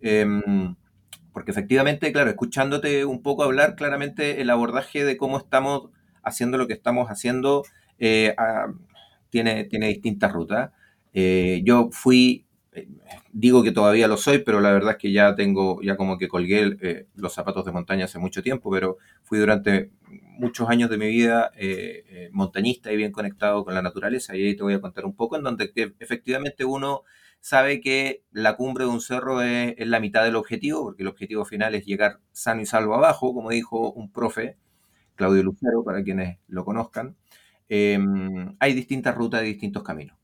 Em, 0.00 0.74
porque 1.32 1.50
efectivamente, 1.50 2.12
claro, 2.12 2.30
escuchándote 2.30 3.04
un 3.04 3.22
poco 3.22 3.44
hablar, 3.44 3.76
claramente 3.76 4.40
el 4.40 4.50
abordaje 4.50 5.04
de 5.04 5.16
cómo 5.16 5.38
estamos 5.38 5.90
haciendo 6.22 6.58
lo 6.58 6.66
que 6.66 6.74
estamos 6.74 7.08
haciendo 7.08 7.62
eh, 7.98 8.34
tiene, 9.30 9.64
tiene 9.64 9.88
distintas 9.88 10.32
rutas. 10.32 10.70
Eh, 11.14 11.62
yo 11.64 11.88
fui, 11.90 12.46
digo 13.32 13.62
que 13.62 13.72
todavía 13.72 14.08
lo 14.08 14.16
soy, 14.16 14.38
pero 14.38 14.60
la 14.60 14.72
verdad 14.72 14.92
es 14.92 14.96
que 14.98 15.12
ya 15.12 15.34
tengo, 15.34 15.80
ya 15.82 15.96
como 15.96 16.18
que 16.18 16.28
colgué 16.28 16.76
eh, 16.80 17.06
los 17.16 17.34
zapatos 17.34 17.64
de 17.64 17.72
montaña 17.72 18.06
hace 18.06 18.18
mucho 18.18 18.42
tiempo, 18.42 18.70
pero 18.70 18.98
fui 19.22 19.38
durante 19.38 19.90
muchos 20.38 20.68
años 20.68 20.90
de 20.90 20.98
mi 20.98 21.08
vida 21.08 21.52
montañista 22.32 22.92
y 22.92 22.96
bien 22.96 23.12
conectado 23.12 23.64
con 23.64 23.74
la 23.74 23.82
naturaleza, 23.82 24.36
y 24.36 24.46
ahí 24.46 24.56
te 24.56 24.62
voy 24.62 24.74
a 24.74 24.80
contar 24.80 25.04
un 25.04 25.14
poco, 25.14 25.36
en 25.36 25.42
donde 25.42 25.72
efectivamente 26.00 26.64
uno 26.64 27.02
sabe 27.42 27.80
que 27.80 28.24
la 28.32 28.56
cumbre 28.56 28.84
de 28.84 28.90
un 28.90 29.00
cerro 29.00 29.42
es, 29.42 29.74
la 29.78 30.00
mitad 30.00 30.24
del 30.24 30.36
objetivo, 30.36 30.84
porque 30.84 31.02
el 31.02 31.08
objetivo 31.08 31.44
final 31.44 31.74
es 31.74 31.84
llegar 31.84 32.20
sano 32.32 32.62
y 32.62 32.66
salvo 32.66 32.94
abajo, 32.94 33.34
como 33.34 33.50
dijo 33.50 33.92
un 33.92 34.10
profe, 34.12 34.56
Claudio 35.16 35.42
Lucero, 35.42 35.84
para 35.84 36.02
quienes 36.04 36.38
lo 36.48 36.64
conozcan. 36.64 37.16
Em, 37.68 38.56
hay 38.60 38.74
distintas 38.74 39.14
rutas 39.16 39.42
y 39.42 39.46
distintos 39.46 39.82
caminos. 39.82 40.21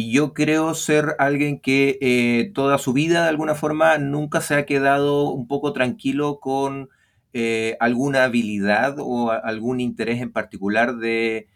Y 0.00 0.12
yo 0.12 0.32
creo 0.32 0.74
ser 0.74 1.16
alguien 1.18 1.58
que 1.58 1.98
eh, 2.00 2.52
toda 2.54 2.78
su 2.78 2.92
vida, 2.92 3.24
de 3.24 3.30
alguna 3.30 3.56
forma, 3.56 3.98
nunca 3.98 4.40
se 4.40 4.54
ha 4.54 4.64
quedado 4.64 5.32
un 5.32 5.48
poco 5.48 5.72
tranquilo 5.72 6.38
con 6.38 6.88
eh, 7.32 7.76
alguna 7.80 8.22
habilidad 8.22 8.94
o 9.00 9.32
algún 9.32 9.80
interés 9.80 10.22
en 10.22 10.30
particular 10.30 10.98
de, 10.98 11.48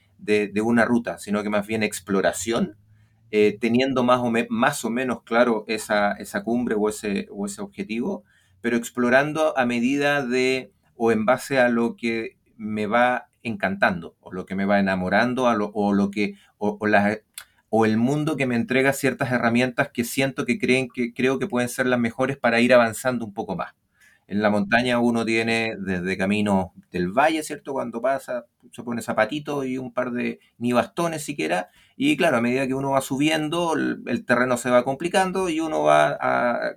una 0.60 0.84
ruta, 0.84 1.18
sino 1.18 1.44
que 1.44 1.50
más 1.50 1.68
bien 1.68 1.84
exploración, 1.84 2.74
eh, 3.30 3.56
teniendo 3.60 4.02
más 4.02 4.18
o, 4.18 4.32
más 4.48 4.84
o, 4.84 4.90
menos 4.90 5.22
claro 5.22 5.64
esa, 5.68 6.10
esa 6.14 6.42
cumbre 6.42 6.74
o 6.76 6.88
ese, 6.88 7.28
o 7.30 7.46
ese 7.46 7.62
objetivo, 7.62 8.24
pero 8.60 8.76
explorando 8.76 9.56
a 9.56 9.66
medida 9.66 10.26
de 10.26 10.72
o 10.96 11.12
en 11.12 11.26
base 11.26 11.60
a 11.60 11.68
lo 11.68 11.94
que 11.94 12.38
me 12.56 12.88
va 12.88 13.28
encantando 13.44 14.16
o 14.20 14.32
lo 14.32 14.46
que 14.46 14.56
me 14.56 14.64
va 14.64 14.80
enamorando 14.80 15.44
o 15.44 15.92
lo 15.92 16.10
que 16.10 16.34
o, 16.58 16.76
o 16.80 16.86
las 16.88 17.20
o 17.74 17.86
el 17.86 17.96
mundo 17.96 18.36
que 18.36 18.46
me 18.46 18.54
entrega 18.54 18.92
ciertas 18.92 19.32
herramientas 19.32 19.88
que 19.88 20.04
siento 20.04 20.44
que 20.44 20.58
creen 20.58 20.90
que 20.90 21.14
creo 21.14 21.38
que 21.38 21.46
pueden 21.46 21.70
ser 21.70 21.86
las 21.86 21.98
mejores 21.98 22.36
para 22.36 22.60
ir 22.60 22.74
avanzando 22.74 23.24
un 23.24 23.32
poco 23.32 23.56
más. 23.56 23.72
En 24.26 24.42
la 24.42 24.50
montaña 24.50 24.98
uno 24.98 25.24
tiene 25.24 25.76
desde 25.78 26.18
camino 26.18 26.74
del 26.90 27.08
valle, 27.08 27.42
¿cierto? 27.42 27.72
Cuando 27.72 28.02
pasa, 28.02 28.44
se 28.72 28.82
pone 28.82 29.00
zapatito 29.00 29.64
y 29.64 29.78
un 29.78 29.90
par 29.90 30.10
de 30.10 30.38
ni 30.58 30.74
bastones 30.74 31.24
siquiera. 31.24 31.70
Y 31.96 32.18
claro, 32.18 32.36
a 32.36 32.40
medida 32.42 32.66
que 32.66 32.74
uno 32.74 32.90
va 32.90 33.00
subiendo, 33.00 33.74
el, 33.74 34.24
terreno 34.26 34.58
se 34.58 34.68
va 34.68 34.84
complicando 34.84 35.48
y 35.48 35.60
uno 35.60 35.82
va 35.82 36.76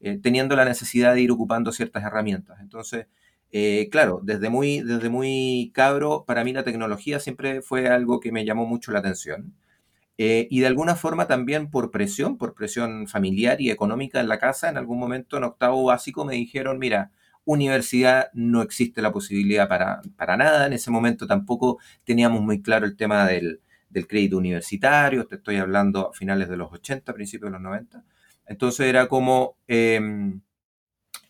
eh, 0.00 0.18
teniendo 0.20 0.56
la 0.56 0.64
necesidad 0.64 1.14
de 1.14 1.20
ir 1.20 1.30
ocupando 1.30 1.70
ciertas 1.70 2.02
herramientas. 2.02 2.58
Entonces, 2.60 3.06
eh, 3.52 3.88
claro, 3.92 4.20
desde 4.24 4.50
muy, 4.50 4.80
desde 4.80 5.08
muy 5.08 5.70
cabro, 5.72 6.24
para 6.26 6.42
mí 6.42 6.52
la 6.52 6.64
tecnología 6.64 7.20
siempre 7.20 7.62
fue 7.62 7.86
algo 7.88 8.18
que 8.18 8.32
me 8.32 8.44
llamó 8.44 8.66
mucho 8.66 8.90
la 8.90 8.98
atención. 8.98 9.54
Eh, 10.22 10.48
y 10.50 10.60
de 10.60 10.66
alguna 10.66 10.96
forma 10.96 11.26
también 11.26 11.70
por 11.70 11.90
presión, 11.90 12.36
por 12.36 12.52
presión 12.52 13.08
familiar 13.08 13.58
y 13.58 13.70
económica 13.70 14.20
en 14.20 14.28
la 14.28 14.38
casa, 14.38 14.68
en 14.68 14.76
algún 14.76 14.98
momento 14.98 15.38
en 15.38 15.44
octavo 15.44 15.82
básico 15.84 16.26
me 16.26 16.34
dijeron, 16.34 16.78
mira, 16.78 17.10
universidad 17.46 18.28
no 18.34 18.60
existe 18.60 19.00
la 19.00 19.12
posibilidad 19.12 19.66
para, 19.66 20.02
para 20.18 20.36
nada, 20.36 20.66
en 20.66 20.74
ese 20.74 20.90
momento 20.90 21.26
tampoco 21.26 21.78
teníamos 22.04 22.42
muy 22.42 22.60
claro 22.60 22.84
el 22.84 22.98
tema 22.98 23.26
del, 23.26 23.62
del 23.88 24.06
crédito 24.06 24.36
universitario, 24.36 25.26
te 25.26 25.36
estoy 25.36 25.56
hablando 25.56 26.10
a 26.10 26.12
finales 26.12 26.50
de 26.50 26.58
los 26.58 26.70
80, 26.70 27.14
principios 27.14 27.48
de 27.48 27.52
los 27.52 27.62
90. 27.62 28.04
Entonces 28.44 28.88
era 28.88 29.08
como, 29.08 29.56
eh, 29.68 29.98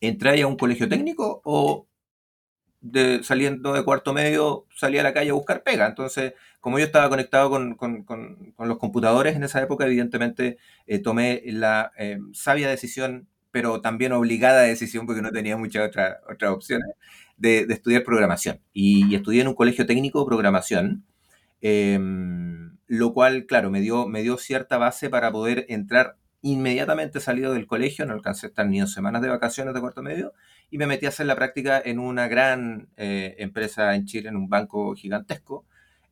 ¿entráis 0.01 0.43
a 0.43 0.49
un 0.49 0.57
colegio 0.57 0.89
técnico 0.89 1.41
o 1.45 1.87
saliendo 3.23 3.75
de 3.75 3.85
cuarto 3.85 4.13
medio 4.13 4.67
salía 4.75 5.01
a 5.01 5.05
la 5.05 5.13
calle 5.15 5.31
a 5.31 5.35
buscar 5.35 5.63
pega? 5.63 5.87
Entonces 5.87 6.35
como 6.61 6.79
yo 6.79 6.85
estaba 6.85 7.09
conectado 7.09 7.51
con, 7.51 7.77
los 8.59 8.79
computadores 8.79 9.35
en 9.35 9.45
esa 9.45 9.63
época, 9.63 9.87
evidentemente 9.87 10.59
eh, 10.87 10.99
tomé 10.99 11.43
la 11.47 11.93
eh, 11.99 12.19
sabia 12.33 12.69
decisión, 12.69 13.29
pero 13.51 13.81
también 13.81 14.13
obligada 14.13 14.63
decisión, 14.63 15.07
porque 15.07 15.23
no 15.23 15.33
tenía 15.33 15.57
muchas 15.57 15.89
otras 15.89 16.19
otra 16.31 16.53
opciones, 16.53 16.89
de, 17.39 17.61
estudiar 17.71 18.05
programación. 18.05 18.61
Y, 18.73 19.15
estudié 19.15 19.41
en 19.43 19.49
un 19.49 19.55
colegio 19.55 19.87
técnico 19.87 20.21
de 20.21 20.27
programación, 20.27 21.05
em, 21.63 22.77
lo 22.87 23.13
cual, 23.15 23.47
claro, 23.47 23.71
me 23.71 23.81
dio, 23.81 24.07
me 24.07 24.23
dio 24.23 24.37
cierta 24.39 24.79
base 24.79 25.09
para 25.11 25.33
poder 25.33 25.67
entrar 25.69 26.17
inmediatamente 26.43 27.21
salido 27.21 27.53
del 27.53 27.67
colegio, 27.67 28.07
no 28.07 28.15
alcancé 28.15 28.47
a 28.47 28.49
estar 28.49 28.67
ni 28.67 28.81
dos 28.81 28.93
semanas 28.93 29.23
de 29.23 29.29
vacaciones 29.29 29.75
de 29.75 29.81
cuarto 29.81 30.03
medio, 30.03 30.33
y 30.71 30.79
me 30.79 30.87
metí 30.87 31.07
a 31.07 31.11
hacer 31.11 31.27
la 31.27 31.37
práctica 31.37 31.81
en 31.85 31.99
una 31.99 32.29
gran 32.29 32.89
eh, 32.97 33.37
empresa 33.39 33.95
en 33.95 34.07
Chile, 34.07 34.29
en 34.29 34.37
un 34.37 34.49
banco 34.49 34.95
gigantesco, 34.95 35.67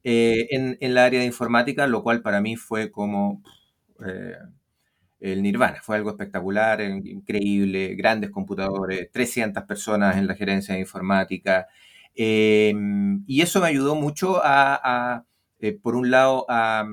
eh, 0.04 0.46
en, 0.50 0.76
en, 0.80 0.94
la 0.94 1.04
área 1.04 1.20
de 1.20 1.26
informática, 1.26 1.86
lo 1.86 2.02
cual 2.02 2.22
para 2.22 2.40
mí 2.40 2.56
fue 2.56 2.90
como 2.90 3.42
eh, 4.06 4.36
el 5.20 5.42
nirvana, 5.42 5.80
fue 5.82 5.96
algo 5.96 6.10
espectacular, 6.10 6.80
increíble, 6.80 7.94
grandes 7.94 8.30
computadores, 8.30 9.10
300 9.10 9.64
personas 9.64 10.16
en 10.16 10.26
la 10.26 10.34
gerencia 10.34 10.74
de 10.74 10.80
informática, 10.80 11.66
y 12.14 13.42
eso 13.42 13.60
me 13.60 13.68
ayudó 13.68 13.94
mucho 13.94 14.40
a, 14.42 15.24
eh, 15.60 15.72
por 15.72 15.96
un 15.96 16.10
lado, 16.10 16.46
a 16.48 16.84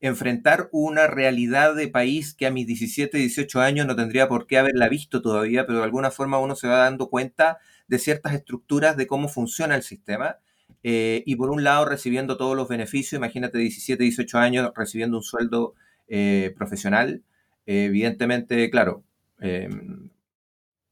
enfrentar 0.00 0.68
una 0.72 1.06
realidad 1.06 1.74
de 1.74 1.88
país 1.88 2.34
que 2.34 2.46
a 2.46 2.50
mis 2.50 2.66
17, 2.66 3.18
18 3.18 3.60
años 3.60 3.86
no 3.86 3.96
tendría 3.96 4.28
por 4.28 4.46
qué 4.46 4.58
haberla 4.58 4.88
visto 4.88 5.20
todavía, 5.20 5.66
pero 5.66 5.78
de 5.78 5.84
alguna 5.84 6.10
forma 6.10 6.38
uno 6.38 6.56
se 6.56 6.68
va 6.68 6.78
dando 6.78 7.10
cuenta 7.10 7.58
de 7.86 7.98
ciertas 7.98 8.34
estructuras 8.34 8.96
de 8.96 9.06
cómo 9.06 9.28
funciona 9.28 9.74
el 9.74 9.82
sistema. 9.82 10.38
Eh, 10.82 11.22
y 11.26 11.36
por 11.36 11.50
un 11.50 11.62
lado 11.62 11.84
recibiendo 11.84 12.38
todos 12.38 12.56
los 12.56 12.68
beneficios, 12.68 13.18
imagínate 13.18 13.58
17, 13.58 14.02
18 14.02 14.38
años 14.38 14.72
recibiendo 14.74 15.18
un 15.18 15.22
sueldo 15.22 15.74
eh, 16.08 16.54
profesional, 16.56 17.22
evidentemente, 17.66 18.70
claro, 18.70 19.04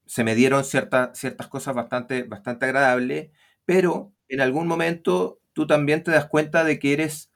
se 0.07 0.25
me 0.25 0.35
dieron 0.35 0.65
ciertas 0.65 1.19
ciertas 1.19 1.49
cosas 1.49 1.75
bastante, 1.75 2.23
bastante 2.23 2.67
agradables, 2.67 3.31
pero 3.65 4.13
en 4.29 4.41
algún 4.41 4.67
momento 4.67 5.41
tú 5.53 5.67
también 5.67 6.03
te 6.03 6.11
das 6.11 6.27
cuenta 6.27 6.65
de 6.65 6.79
que 6.79 6.93
eres 6.95 7.28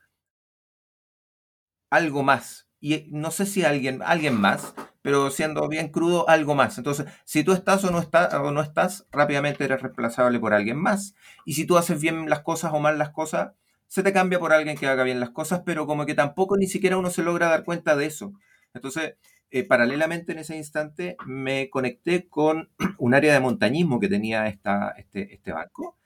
algo 1.92 2.22
más. 2.22 2.68
Y 2.80 3.06
no 3.10 3.30
sé 3.30 3.46
si 3.46 3.64
alguien, 3.64 4.00
alguien 4.02 4.40
más, 4.40 4.74
pero 5.02 5.30
siendo 5.30 5.68
bien 5.68 5.88
crudo, 5.88 6.28
algo 6.28 6.54
más. 6.54 6.78
Entonces, 6.78 7.06
si 7.24 7.44
tú 7.44 7.52
estás 7.52 7.84
o 7.84 7.90
no, 7.90 8.00
estás 8.00 8.32
o 8.34 8.50
no 8.50 8.62
estás, 8.62 9.06
rápidamente 9.12 9.64
eres 9.64 9.82
reemplazable 9.82 10.40
por 10.40 10.54
alguien 10.54 10.78
más. 10.78 11.14
Y 11.44 11.52
si 11.52 11.66
tú 11.66 11.76
haces 11.76 12.00
bien 12.00 12.30
las 12.30 12.40
cosas 12.40 12.72
o 12.74 12.80
mal 12.80 12.98
las 12.98 13.10
cosas, 13.10 13.52
se 13.88 14.02
te 14.02 14.12
cambia 14.12 14.40
por 14.40 14.54
alguien 14.54 14.76
que 14.76 14.86
haga 14.88 15.04
bien 15.04 15.20
las 15.20 15.30
cosas, 15.30 15.62
pero 15.66 15.86
como 15.86 16.06
que 16.06 16.14
tampoco 16.14 16.56
ni 16.56 16.66
siquiera 16.66 16.96
uno 16.96 17.10
se 17.10 17.22
logra 17.22 17.48
dar 17.48 17.64
cuenta 17.64 17.94
de 17.94 18.06
eso. 18.06 18.32
Entonces, 18.72 19.16
eh, 19.50 19.64
paralelamente 19.64 20.32
en 20.32 20.38
ese 20.38 20.56
instante 20.56 21.16
me 21.26 21.68
conecté 21.68 22.26
con 22.26 22.70
un 22.98 23.12
área 23.14 23.34
de 23.34 23.40
montañismo 23.40 24.00
que 24.00 24.08
tenía 24.08 24.46
esta, 24.48 24.94
este, 24.96 25.34
este 25.34 25.52
banco. 25.52 25.98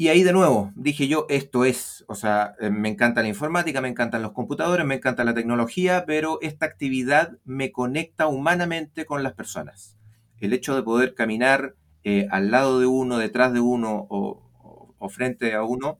Y 0.00 0.10
ahí 0.10 0.22
de 0.22 0.32
nuevo 0.32 0.70
dije 0.76 1.08
yo, 1.08 1.26
esto 1.28 1.64
es, 1.64 2.04
o 2.06 2.14
sea, 2.14 2.54
eh, 2.60 2.70
me 2.70 2.88
encanta 2.88 3.20
la 3.20 3.26
informática, 3.26 3.80
me 3.80 3.88
encantan 3.88 4.22
los 4.22 4.30
computadores, 4.30 4.86
me 4.86 4.94
encanta 4.94 5.24
la 5.24 5.34
tecnología, 5.34 6.04
pero 6.06 6.38
esta 6.40 6.66
actividad 6.66 7.32
me 7.44 7.72
conecta 7.72 8.28
humanamente 8.28 9.06
con 9.06 9.24
las 9.24 9.32
personas. 9.32 9.98
El 10.38 10.52
hecho 10.52 10.76
de 10.76 10.84
poder 10.84 11.16
caminar 11.16 11.74
eh, 12.04 12.28
al 12.30 12.52
lado 12.52 12.78
de 12.78 12.86
uno, 12.86 13.18
detrás 13.18 13.52
de 13.52 13.58
uno 13.58 14.06
o, 14.08 14.44
frente 15.10 15.54
a 15.54 15.64
uno 15.64 15.98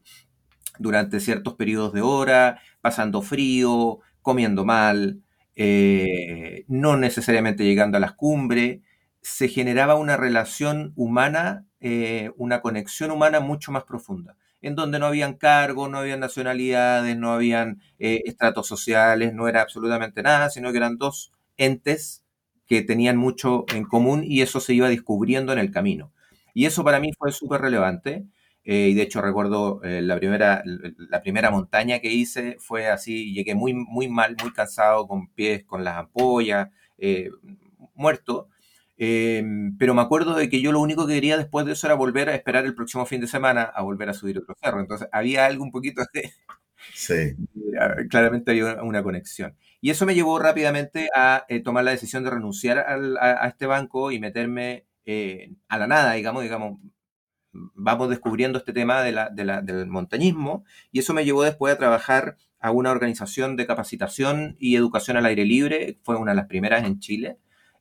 durante 0.78 1.19
ciertos 1.19 1.55
periodos 1.55 1.93
de 1.93 2.02
hora, 2.02 2.61
pasando 2.81 3.21
frío, 3.21 3.99
comiendo 4.23 4.64
mal, 4.64 5.25
eh, 5.57 6.64
no 6.69 6.97
necesariamente 6.97 7.64
llegando 7.64 7.97
a 7.97 8.00
las 8.00 8.12
cumbres, 8.12 8.81
se 9.23 9.49
generaba 9.49 9.97
una 9.97 10.17
relación 10.17 10.93
humana, 10.95 11.67
eh, 11.81 12.31
una 12.37 12.61
conexión 12.61 13.11
humana 13.11 13.41
mucho 13.41 13.71
más 13.73 13.85
profunda, 13.85 14.37
en 14.61 14.75
donde 14.75 14.99
no 14.99 15.07
habían 15.07 15.35
cargos, 15.35 15.89
no 15.89 15.99
habían 15.99 16.21
nacionalidades, 16.21 17.17
no 17.17 17.33
habían 17.33 17.81
eh, 17.99 18.23
estratos 18.25 18.67
sociales, 18.67 19.33
no 19.33 19.49
era 19.49 19.63
absolutamente 19.63 20.23
nada, 20.23 20.51
sino 20.51 20.73
que 20.73 20.79
eran 20.79 20.99
dos 20.99 21.33
entes 21.57 22.25
que 22.67 22.83
tenían 22.83 23.17
mucho 23.17 23.65
en 23.75 23.85
común 23.85 24.25
y 24.25 24.43
eso 24.43 24.61
se 24.61 24.75
iba 24.75 24.89
descubriendo 24.89 25.53
en 25.53 25.59
el 25.61 25.71
camino. 25.71 26.13
Y 26.53 26.67
eso 26.67 26.83
para 26.85 27.01
mí 27.01 27.13
fue 27.17 27.33
súper 27.33 27.61
relevante. 27.61 28.27
Eh, 28.65 28.89
y 28.91 28.95
de 28.95 29.03
hecho 29.03 29.23
recuerdo 29.23 29.81
la, 29.83 30.19
primera, 30.19 30.63
la 30.65 31.23
primera 31.23 31.51
montaña 31.51 32.01
que 32.01 32.13
hice 32.13 32.57
fue 32.59 32.89
así, 32.89 33.33
llegué 33.33 33.55
muy, 33.55 33.73
muy 33.73 34.09
mal, 34.09 34.37
muy 34.43 34.53
cansado, 34.53 35.07
con 35.09 35.29
pies, 35.29 35.65
con 35.65 35.85
las 35.85 35.97
ampollas, 35.97 36.69
muerto. 37.95 38.49
Pero 38.99 39.95
me 39.95 40.02
acuerdo 40.02 40.35
de 40.35 40.49
que 40.49 40.61
yo 40.61 40.73
lo 40.73 40.81
único 40.81 41.07
que 41.07 41.14
quería 41.14 41.37
después 41.37 41.64
de 41.64 41.73
eso 41.73 41.87
era 41.87 41.95
volver 41.95 42.28
a 42.28 42.35
esperar 42.35 42.64
el 42.67 42.75
próximo 42.75 43.07
fin 43.07 43.21
de 43.21 43.28
semana 43.28 43.62
a 43.62 43.83
volver 43.83 44.09
a 44.09 44.14
subir 44.14 44.38
otro 44.38 44.55
cerro. 44.61 44.81
Entonces 44.81 45.09
había 45.12 45.47
algo 45.47 45.62
un 45.62 45.71
poquito 45.71 46.02
de... 46.12 46.33
Sí. 46.94 47.37
claramente 48.11 48.51
había 48.51 48.83
una, 48.83 49.03
conexión. 49.03 49.57
Y 49.81 49.90
eso 49.90 50.05
me 50.07 50.14
llevó 50.14 50.38
rápidamente 50.38 51.09
a 51.14 51.46
tomar 51.64 51.85
la 51.85 51.92
decisión 51.92 52.25
de 52.25 52.31
renunciar 52.31 52.79
a, 52.79 53.44
a, 53.44 53.49
este 53.49 53.66
banco 53.66 54.11
y 54.11 54.18
meterme 54.18 54.87
a 55.68 55.79
la 55.79 55.87
nada, 55.87 56.12
digamos, 56.14 56.42
digamos, 56.42 56.81
vamos 57.53 58.11
descubriendo 58.11 58.59
este 58.59 58.73
tema 58.73 59.03
del 59.03 59.87
montañismo 59.87 60.64
y 60.92 60.99
eso 60.99 61.14
me 61.14 61.25
llevó 61.25 61.44
después 61.44 61.75
a 61.75 61.79
trabajar 61.79 62.37
a 62.61 62.70
una 62.73 62.90
organización 62.90 63.57
de 63.57 63.66
capacitación 63.66 64.57
y 64.59 64.77
educación 64.77 65.16
al 65.16 65.27
aire 65.27 65.44
libre, 65.44 65.99
fue 66.03 66.16
una 66.16 66.33
de 66.33 66.37
las 66.37 66.46
primeras 66.46 66.85
en 66.85 66.99
Chile, 66.99 67.38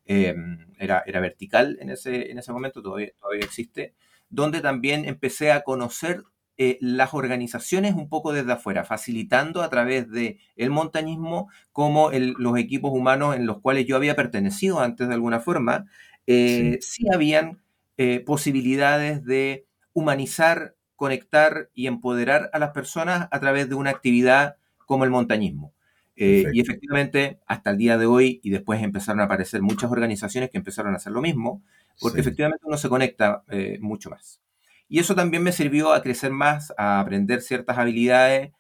em, 0.08 0.68
era, 0.80 1.04
era 1.06 1.20
vertical 1.20 1.78
en 1.82 1.90
ese, 1.90 2.32
en 2.32 2.40
ese 2.40 2.52
momento, 2.54 2.82
todavía, 2.82 3.10
todavía 3.20 3.46
existe, 3.46 3.94
donde 4.30 4.62
también 4.62 5.06
empecé 5.06 5.52
a 5.52 5.62
conocer 5.64 6.24
eh, 6.60 6.78
las 6.82 7.14
organizaciones 7.14 7.94
un 7.94 8.10
poco 8.10 8.34
desde 8.34 8.52
afuera, 8.54 8.84
facilitando 8.84 9.62
a 9.62 9.70
través 9.70 10.10
de 10.10 10.40
el 10.56 10.72
montañismo 10.72 11.50
como 11.72 12.10
los 12.12 12.58
equipos 12.58 12.92
humanos 12.92 13.36
en 13.36 13.46
los 13.46 13.62
cuales 13.62 13.86
yo 13.86 13.96
había 13.96 14.16
pertenecido 14.16 14.80
antes 14.80 15.08
de 15.08 15.14
alguna 15.14 15.40
forma, 15.40 15.86
eh, 16.26 16.80
sí 16.82 17.06
habían 17.14 17.62
eh, 17.98 18.22
posibilidades 18.22 19.24
de 19.24 19.68
humanizar, 19.94 20.76
conectar 20.96 21.70
y 21.76 21.86
empoderar 21.88 22.50
a 22.54 22.60
las 22.60 22.72
personas 22.72 23.28
a 23.32 23.40
través 23.40 23.70
de 23.70 23.76
una 23.76 23.92
actividad 23.92 24.58
como 24.88 25.04
el 25.04 25.12
montañismo. 25.12 25.74
Eh, 26.18 26.46
y 26.52 26.60
efectivamente, 26.60 27.40
hasta 27.48 27.70
el 27.70 27.78
día 27.78 27.98
de 27.98 28.08
hoy, 28.08 28.40
y 28.44 28.50
después 28.50 28.82
empezaron 28.82 29.22
a 29.22 29.26
aparecer 29.26 29.62
muchas 29.62 29.92
organizaciones 29.92 30.50
que 30.50 30.58
empezaron 30.58 30.94
a 30.94 30.98
hacer 30.98 31.14
lo 31.14 31.22
mismo, 31.22 31.64
porque 32.00 32.20
efectivamente 32.20 32.66
uno 32.66 32.78
se 32.78 32.90
conecta 32.90 33.44
eh, 33.50 33.78
mucho 33.82 34.10
más. 34.10 34.42
Y 34.90 35.00
eso 35.00 35.16
también 35.16 35.44
me 35.44 35.52
sirvió 35.52 35.94
a 35.94 36.02
crecer 36.02 36.32
más, 36.32 36.74
a 36.78 37.00
aprender 37.00 37.42
ciertas 37.42 37.78
habilidades, 37.78 38.52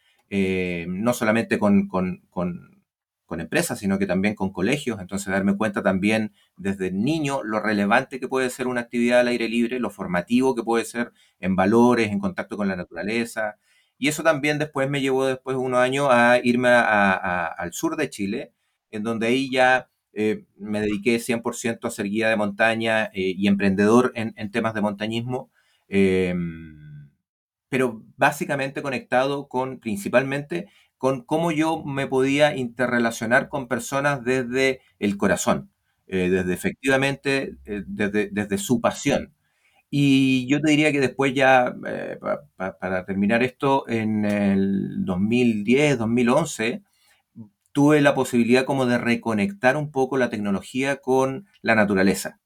no 0.87 1.13
solamente 1.13 1.57
con, 1.57 1.87
con, 1.87 2.21
con 3.27 3.41
empresas, 3.41 3.77
sino 3.77 3.99
que 3.99 4.07
también 4.07 4.33
con 4.33 4.51
colegios. 4.51 4.99
Entonces, 4.99 5.27
darme 5.27 5.55
cuenta 5.55 5.83
también 5.83 6.31
desde 6.55 6.91
niño 6.91 7.43
lo 7.43 7.59
relevante 7.59 8.19
que 8.19 8.27
puede 8.27 8.49
ser 8.49 8.67
una 8.67 8.81
actividad 8.81 9.19
al 9.19 9.27
aire 9.27 9.49
libre, 9.49 9.79
lo 9.79 9.89
formativo 9.89 10.55
que 10.55 10.63
puede 10.63 10.85
ser 10.85 11.11
en 11.39 11.55
valores, 11.55 12.09
en 12.09 12.19
contacto 12.19 12.55
con 12.55 12.69
la 12.69 12.77
naturaleza. 12.77 13.57
Y 13.97 14.07
eso 14.09 14.23
también 14.23 14.59
después 14.59 14.89
me 14.89 15.01
llevó, 15.01 15.25
después 15.25 15.55
de 15.57 15.63
unos 15.63 15.79
años, 15.79 16.07
a 16.11 16.39
irme 16.43 16.69
al 16.69 17.73
sur 17.73 17.95
de 17.97 18.09
Chile, 18.09 18.53
en 18.91 19.03
donde 19.03 19.27
ahí 19.27 19.49
ya 19.51 19.89
eh, 20.13 20.45
me 20.57 20.81
dediqué 20.81 21.19
100% 21.19 21.87
a 21.87 21.91
ser 21.91 22.07
guía 22.09 22.29
de 22.29 22.35
montaña 22.35 23.05
eh, 23.13 23.33
y 23.37 23.47
emprendedor 23.47 24.11
en, 24.15 24.33
temas 24.51 24.73
de 24.73 24.81
montañismo. 24.81 25.51
Em, 25.87 27.09
pero 27.69 28.03
básicamente 28.17 28.81
conectado 28.81 29.47
con 29.47 29.79
principalmente 29.79 30.67
con 30.97 31.23
cómo 31.23 31.51
yo 31.51 31.83
me 31.85 32.07
podía 32.07 32.55
interrelacionar 32.55 33.49
con 33.49 33.67
personas 33.67 34.23
desde 34.23 34.81
el 34.99 35.17
corazón, 35.17 35.71
eh, 36.07 36.29
desde 36.29 36.53
efectivamente, 36.53 37.57
desde, 37.65 38.29
desde, 38.31 38.57
su 38.57 38.81
pasión. 38.81 39.36
Y 39.89 40.47
yo 40.47 40.61
te 40.61 40.71
diría 40.71 40.91
que 40.91 40.99
después 40.99 41.33
ya, 41.33 41.73
eh, 41.87 42.17
para 42.57 43.05
terminar 43.05 43.43
esto, 43.43 43.87
en 43.87 44.25
el 44.25 45.05
2010, 45.05 45.97
2011, 45.97 46.83
tuve 47.71 48.01
la 48.01 48.15
posibilidad 48.15 48.65
como 48.65 48.85
de 48.85 48.97
reconectar 48.97 49.77
un 49.77 49.91
poco 49.91 50.17
la 50.17 50.29
tecnología 50.29 50.97
con 50.97 51.47
la 51.61 51.75
naturaleza. 51.75 52.39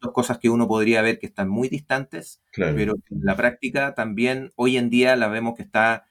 dos 0.00 0.12
cosas 0.12 0.38
que 0.38 0.50
uno 0.50 0.68
podría 0.68 1.02
ver 1.02 1.18
que 1.18 1.26
están 1.26 1.48
muy 1.48 1.68
distantes, 1.68 2.42
pero 2.54 2.94
en 3.10 3.24
la 3.24 3.36
práctica 3.36 3.94
también 3.94 4.52
hoy 4.56 4.76
en 4.78 4.90
día 4.90 5.16
la 5.16 5.28
vemos 5.28 5.54
que 5.56 5.62
está 5.62 6.06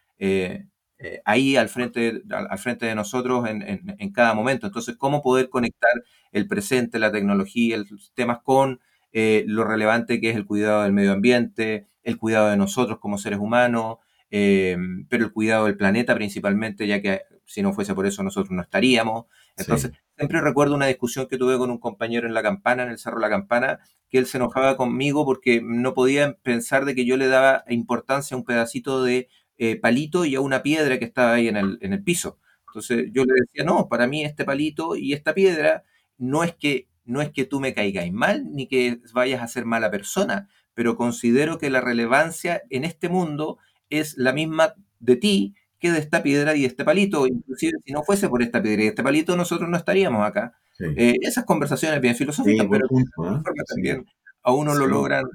eh, 1.03 1.21
ahí 1.25 1.55
al 1.55 1.67
frente, 1.67 2.21
al, 2.29 2.59
frente 2.59 2.85
de 2.85 2.93
nosotros 2.93 3.49
en, 3.49 4.11
cada 4.13 4.35
momento. 4.35 4.67
Entonces, 4.67 4.95
¿cómo 4.97 5.21
poder 5.23 5.49
conectar 5.49 5.91
el 6.31 6.47
presente, 6.47 6.99
la 6.99 7.11
tecnología, 7.11 7.77
los 7.77 8.11
temas 8.13 8.39
con 8.43 8.79
eh, 9.13 9.43
lo 9.47 9.63
relevante 9.63 10.19
que 10.19 10.29
es 10.29 10.35
el 10.35 10.45
cuidado 10.45 10.83
del 10.83 10.93
medio 10.93 11.11
ambiente, 11.13 11.87
el 12.03 12.17
cuidado 12.17 12.49
de 12.49 12.57
nosotros 12.57 12.99
como 12.99 13.17
seres 13.17 13.39
humanos, 13.39 13.97
eh, 14.29 14.77
pero 15.09 15.25
el 15.25 15.33
cuidado 15.33 15.65
del 15.65 15.77
planeta 15.77 16.15
principalmente, 16.15 16.87
ya 16.87 17.01
que 17.01 17.21
si 17.45 17.61
no 17.61 17.73
fuese 17.73 17.93
por 17.93 18.05
eso 18.05 18.23
nosotros 18.23 18.51
no 18.51 18.61
estaríamos. 18.61 19.25
Entonces, 19.57 19.91
siempre 20.17 20.39
recuerdo 20.39 20.75
una 20.75 20.87
discusión 20.87 21.27
que 21.27 21.37
tuve 21.37 21.57
con 21.57 21.69
un 21.69 21.79
compañero 21.79 22.27
en 22.27 22.33
La 22.33 22.41
Campana, 22.41 22.83
en 22.83 22.89
el 22.89 22.97
Cerro 22.97 23.19
La 23.19 23.29
Campana, 23.29 23.79
que 24.09 24.17
él 24.17 24.25
se 24.25 24.37
enojaba 24.37 24.77
conmigo 24.77 25.25
porque 25.25 25.61
no 25.61 25.93
podía 25.93 26.37
pensar 26.43 26.85
de 26.85 26.95
que 26.95 27.05
yo 27.05 27.17
le 27.17 27.27
daba 27.27 27.65
importancia 27.67 28.35
a 28.35 28.37
un 28.37 28.45
pedacito 28.45 29.03
de 29.03 29.27
eh, 29.57 29.75
palito 29.75 30.25
y 30.25 30.35
a 30.35 30.41
una 30.41 30.63
piedra 30.63 30.97
que 30.97 31.05
estaba 31.05 31.33
ahí 31.33 31.47
en 31.47 31.57
el, 31.57 31.77
en 31.81 31.93
el 31.93 32.03
piso. 32.03 32.39
Entonces 32.67 33.09
yo 33.11 33.25
le 33.25 33.33
decía, 33.41 33.65
no, 33.65 33.89
para 33.89 34.07
mí 34.07 34.23
este 34.23 34.45
palito 34.45 34.95
y 34.95 35.13
esta 35.13 35.33
piedra 35.33 35.83
no 36.17 36.43
es 36.43 36.55
que, 36.55 36.87
no 37.05 37.21
es 37.21 37.31
que 37.31 37.45
tú 37.45 37.59
me 37.59 37.73
caigas 37.73 38.11
mal 38.11 38.45
ni 38.51 38.67
que 38.67 38.99
vayas 39.13 39.41
a 39.41 39.47
ser 39.47 39.65
mala 39.65 39.91
persona, 39.91 40.49
pero 40.73 40.95
considero 40.95 41.57
que 41.57 41.69
la 41.69 41.81
relevancia 41.81 42.61
en 42.69 42.83
este 42.83 43.09
mundo 43.09 43.57
es 43.89 44.17
la 44.17 44.33
misma 44.33 44.75
de 44.99 45.15
ti 45.15 45.55
que 45.79 45.91
de 45.91 45.99
esta 45.99 46.23
piedra 46.23 46.55
y 46.55 46.65
este 46.65 46.85
palito. 46.85 47.27
Inclusive 47.27 47.79
si 47.85 47.91
no 47.91 48.03
fuese 48.03 48.29
por 48.29 48.41
esta 48.41 48.61
piedra 48.61 48.83
y 48.83 48.87
este 48.87 49.03
palito, 49.03 49.35
nosotros 49.35 49.69
no 49.69 49.77
estaríamos 49.77 50.25
acá. 50.25 50.53
Eh, 50.79 51.15
esas 51.21 51.45
conversaciones 51.45 52.01
bien 52.01 52.15
filosóficas, 52.15 52.67
pero 52.69 52.85
¿eh? 52.87 53.63
también 53.67 54.05
a 54.43 54.51
uno 54.51 54.73
lo 54.73 54.87
logran 54.87 55.25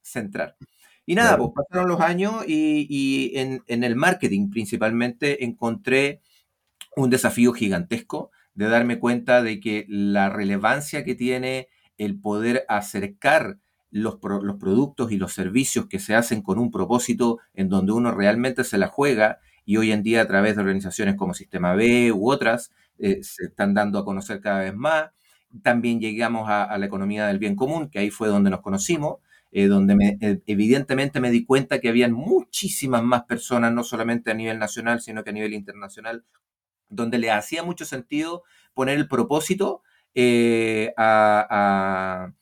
centrar. 0.00 0.56
Y 1.04 1.14
nada, 1.14 1.36
pues 1.36 1.50
pasaron 1.54 1.88
los 1.88 2.00
años 2.00 2.44
y, 2.46 3.32
en, 3.34 3.62
en, 3.66 3.84
el 3.84 3.96
marketing 3.96 4.48
principalmente 4.48 5.44
encontré 5.44 6.20
un 6.96 7.10
desafío 7.10 7.52
gigantesco 7.52 8.30
de 8.60 8.68
darme 8.68 8.98
cuenta 8.98 9.42
de 9.42 9.58
que 9.58 9.86
la 9.88 10.28
relevancia 10.28 11.02
que 11.02 11.14
tiene 11.14 11.68
el 11.96 12.20
poder 12.20 12.66
acercar 12.68 13.56
los, 13.90 14.18
los, 14.22 14.56
productos 14.56 15.10
y 15.12 15.16
los 15.16 15.32
servicios 15.32 15.86
que 15.86 15.98
se 15.98 16.14
hacen 16.14 16.42
con 16.42 16.58
un 16.58 16.70
propósito 16.70 17.38
en 17.54 17.70
donde 17.70 17.92
uno 17.92 18.12
realmente 18.12 18.62
se 18.64 18.76
la 18.76 18.88
juega 18.88 19.38
y 19.64 19.78
hoy 19.78 19.92
en 19.92 20.02
día 20.02 20.20
a 20.20 20.26
través 20.26 20.56
de 20.56 20.60
organizaciones 20.60 21.14
como 21.14 21.32
Sistema 21.32 21.74
B 21.74 22.12
u 22.12 22.30
otras 22.30 22.70
eh, 22.98 23.20
se 23.22 23.46
están 23.46 23.72
dando 23.72 23.98
a 23.98 24.04
conocer 24.04 24.42
cada 24.42 24.60
vez 24.60 24.74
más. 24.74 25.08
También 25.62 25.98
llegamos 25.98 26.50
a, 26.50 26.76
la 26.76 26.84
economía 26.84 27.26
del 27.28 27.38
bien 27.38 27.56
común, 27.56 27.88
que 27.88 27.98
ahí 27.98 28.10
fue 28.10 28.28
donde 28.28 28.50
nos 28.50 28.60
conocimos, 28.60 29.20
eh, 29.52 29.68
donde 29.68 30.18
eh, 30.20 30.42
evidentemente 30.46 31.18
me 31.18 31.30
di 31.30 31.46
cuenta 31.46 31.80
que 31.80 31.88
habían 31.88 32.12
muchísimas 32.12 33.02
más 33.02 33.24
personas, 33.24 33.72
no 33.72 33.84
solamente 33.84 34.30
a 34.30 34.34
nivel 34.34 34.58
nacional, 34.58 35.00
sino 35.00 35.24
que 35.24 35.30
a 35.30 35.32
nivel 35.32 35.54
internacional, 35.54 36.24
donde 36.90 37.18
le 37.18 37.30
hacía 37.30 37.62
mucho 37.62 37.84
sentido 37.84 38.42
poner 38.74 38.98
el 38.98 39.08
propósito 39.08 39.82
eh, 40.14 40.92
a, 40.96 42.32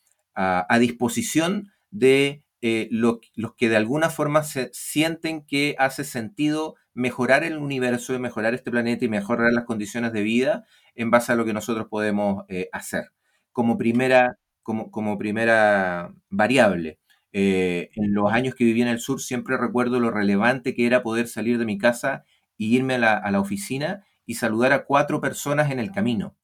disposición 0.80 1.72
de 1.90 2.44
eh, 2.60 2.88
los 2.90 3.18
que 3.56 3.68
de 3.68 3.76
alguna 3.76 4.10
forma 4.10 4.44
se 4.44 4.70
sienten 4.72 5.44
que 5.44 5.74
hace 5.78 6.04
sentido 6.04 6.76
mejorar 6.94 7.44
el 7.44 7.58
universo 7.58 8.14
y 8.14 8.18
mejorar 8.18 8.54
este 8.54 8.70
planeta 8.70 9.04
y 9.04 9.08
mejorar 9.08 9.52
las 9.52 9.64
condiciones 9.64 10.12
de 10.12 10.22
vida 10.22 10.64
en 10.94 11.10
base 11.10 11.32
a 11.32 11.34
lo 11.34 11.44
que 11.44 11.52
nosotros 11.52 11.88
podemos 11.88 12.44
eh, 12.48 12.68
hacer. 12.72 13.12
Como 13.52 13.76
primera, 13.78 14.38
como, 14.62 14.90
como 14.90 15.18
primera 15.18 16.12
variable. 16.30 16.98
en 17.32 18.14
los 18.14 18.32
años 18.32 18.54
que 18.54 18.64
viví 18.64 18.82
en 18.82 18.88
el 18.88 19.00
sur 19.00 19.20
siempre 19.20 19.56
recuerdo 19.56 20.00
lo 20.00 20.10
relevante 20.10 20.74
que 20.74 20.86
era 20.86 21.02
poder 21.02 21.28
salir 21.28 21.58
de 21.58 21.66
mi 21.66 21.78
casa 21.78 22.24
e 22.58 22.64
irme 22.64 22.94
a 22.94 23.30
la 23.30 23.40
oficina 23.40 24.04
y 24.28 24.34
saludar 24.34 24.74
a 24.74 24.84
cuatro 24.84 25.22
personas 25.22 25.70
en 25.70 25.78
el 25.78 25.90
camino. 25.90 26.36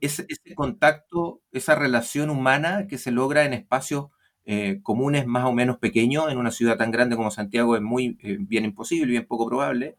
Ese, 0.00 0.28
contacto, 0.54 1.42
esa 1.50 1.74
relación 1.74 2.30
humana 2.30 2.86
que 2.86 2.98
se 2.98 3.10
logra 3.10 3.44
en 3.44 3.52
espacios 3.52 4.10
eh, 4.44 4.78
comunes 4.84 5.26
más 5.26 5.44
o 5.44 5.52
menos 5.52 5.78
pequeños, 5.78 6.30
en 6.30 6.38
una 6.38 6.52
ciudad 6.52 6.76
tan 6.76 6.92
grande 6.92 7.16
como 7.16 7.32
Santiago 7.32 7.74
es 7.74 7.82
muy 7.82 8.16
eh, 8.22 8.36
bien 8.38 8.64
imposible, 8.64 9.10
bien 9.10 9.26
poco 9.26 9.48
probable, 9.48 9.96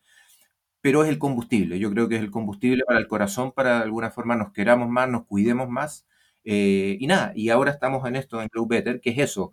pero 0.80 1.04
es 1.04 1.10
el 1.10 1.20
combustible. 1.20 1.80
Yo 1.80 1.92
creo 1.92 2.08
que 2.08 2.16
es 2.16 2.22
el 2.22 2.32
combustible 2.32 2.84
para 2.88 3.00
el 3.00 3.10
corazón, 3.10 3.52
para 3.52 3.80
de 3.80 3.84
alguna 3.84 4.10
forma 4.10 4.38
nos 4.38 4.54
queramos 4.54 4.88
más, 4.88 5.10
nos 5.10 5.26
cuidemos 5.26 5.68
más. 5.68 6.08
Eh, 6.46 6.96
y 6.98 7.08
nada, 7.08 7.34
y 7.36 7.50
ahora 7.50 7.72
estamos 7.72 8.08
en 8.08 8.16
esto 8.16 8.42
en 8.42 8.48
Grow 8.54 8.68
Better, 8.68 9.02
que 9.02 9.10
es 9.10 9.18
eso, 9.18 9.52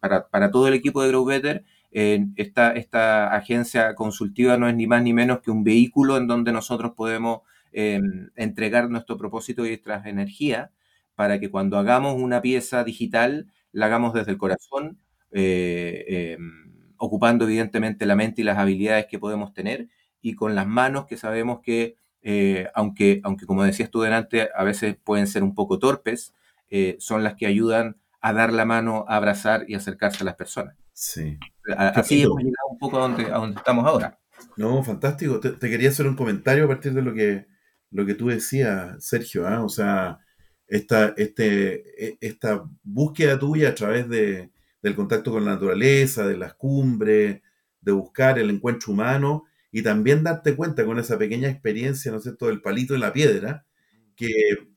para, 0.00 0.28
para, 0.28 0.50
todo 0.50 0.68
el 0.68 0.74
equipo 0.74 1.02
de 1.02 1.08
Grow 1.08 1.24
Better, 1.24 1.64
esta, 1.94 2.72
esta 2.72 3.34
agencia 3.34 3.94
consultiva 3.94 4.56
no 4.56 4.68
es 4.68 4.74
ni 4.74 4.88
más 4.88 5.02
ni 5.02 5.12
menos 5.12 5.40
que 5.40 5.52
un 5.52 5.62
vehículo 5.62 6.16
en 6.16 6.26
donde 6.26 6.50
nosotros 6.50 6.92
podemos 6.96 7.42
em, 7.72 8.30
entregar 8.34 8.90
nuestro 8.90 9.16
propósito 9.16 9.64
y 9.64 9.68
nuestras 9.68 10.04
energías 10.06 10.70
para 11.14 11.38
que 11.38 11.50
cuando 11.50 11.78
hagamos 11.78 12.20
una 12.20 12.42
pieza 12.42 12.82
digital 12.82 13.46
la 13.70 13.86
hagamos 13.86 14.12
desde 14.12 14.32
el 14.32 14.38
corazón, 14.38 14.98
eh, 15.30 16.34
em, 16.36 16.94
ocupando 16.96 17.44
evidentemente 17.44 18.06
la 18.06 18.16
mente 18.16 18.42
y 18.42 18.44
las 18.44 18.58
habilidades 18.58 19.06
que 19.06 19.18
podemos 19.20 19.52
tener 19.52 19.88
y 20.20 20.34
con 20.34 20.54
las 20.56 20.66
manos 20.66 21.06
que 21.06 21.16
sabemos 21.16 21.60
que, 21.60 21.96
eh, 22.22 22.68
aunque, 22.74 23.20
aunque 23.24 23.46
como 23.46 23.62
decías 23.62 23.90
tú 23.90 24.00
delante, 24.00 24.48
a 24.54 24.64
veces 24.64 24.96
pueden 25.04 25.26
ser 25.28 25.44
un 25.44 25.54
poco 25.54 25.78
torpes, 25.78 26.34
eh, 26.70 26.96
son 26.98 27.22
las 27.22 27.34
que 27.34 27.46
ayudan 27.46 27.98
a 28.20 28.32
dar 28.32 28.52
la 28.52 28.64
mano, 28.64 29.04
a 29.08 29.16
abrazar 29.16 29.64
y 29.68 29.74
acercarse 29.74 30.22
a 30.22 30.24
las 30.24 30.34
personas. 30.36 30.83
Sí. 30.94 31.38
Así 31.76 32.22
hemos 32.22 32.38
llegado 32.38 32.68
un 32.70 32.78
poco 32.78 32.98
a 32.98 33.00
donde, 33.00 33.24
a 33.26 33.38
donde 33.38 33.56
estamos 33.56 33.84
ahora. 33.84 34.18
No, 34.56 34.82
fantástico. 34.82 35.40
Te, 35.40 35.58
quería 35.58 35.88
hacer 35.88 36.06
un 36.06 36.14
comentario 36.14 36.64
a 36.64 36.68
partir 36.68 36.94
de 36.94 37.02
lo 37.02 37.12
que, 37.12 37.46
lo 37.90 38.06
que 38.06 38.14
tú 38.14 38.28
decías, 38.28 39.04
Sergio. 39.04 39.46
¿ah? 39.46 39.64
O 39.64 39.68
sea, 39.68 40.20
esta, 40.68 41.12
este, 41.16 42.04
e, 42.04 42.18
esta 42.20 42.64
búsqueda 42.84 43.38
tuya 43.38 43.70
a 43.70 43.74
través 43.74 44.08
de, 44.08 44.52
del 44.80 44.94
contacto 44.94 45.32
con 45.32 45.44
la 45.44 45.52
naturaleza, 45.52 46.26
de 46.26 46.36
las 46.36 46.54
cumbres, 46.54 47.42
de 47.80 47.92
buscar 47.92 48.38
el 48.38 48.50
encuentro 48.50 48.92
humano 48.92 49.44
y 49.72 49.82
también 49.82 50.22
darte 50.22 50.54
cuenta 50.54 50.86
con 50.86 51.00
esa 51.00 51.18
pequeña 51.18 51.48
experiencia, 51.50 52.12
¿no 52.12 52.18
es 52.18 52.22
cierto?, 52.22 52.46
del 52.46 52.62
palito 52.62 52.94
en 52.94 53.00
la 53.00 53.12
piedra, 53.12 53.66
que, 54.14 54.30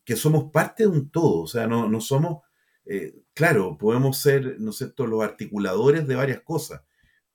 que 0.03 0.15
somos 0.15 0.51
parte 0.51 0.84
de 0.84 0.89
un 0.89 1.12
todo. 1.12 1.43
O 1.43 1.47
sea, 1.47 1.67
no, 1.67 1.88
no 1.88 2.01
somos 2.01 2.39
eh, 2.89 3.23
claro, 3.34 3.78
podemos 3.78 4.17
ser, 4.19 4.58
¿no 4.60 4.71
los 4.71 5.23
articuladores 5.23 6.08
de 6.08 6.15
varias 6.15 6.41
cosas, 6.41 6.82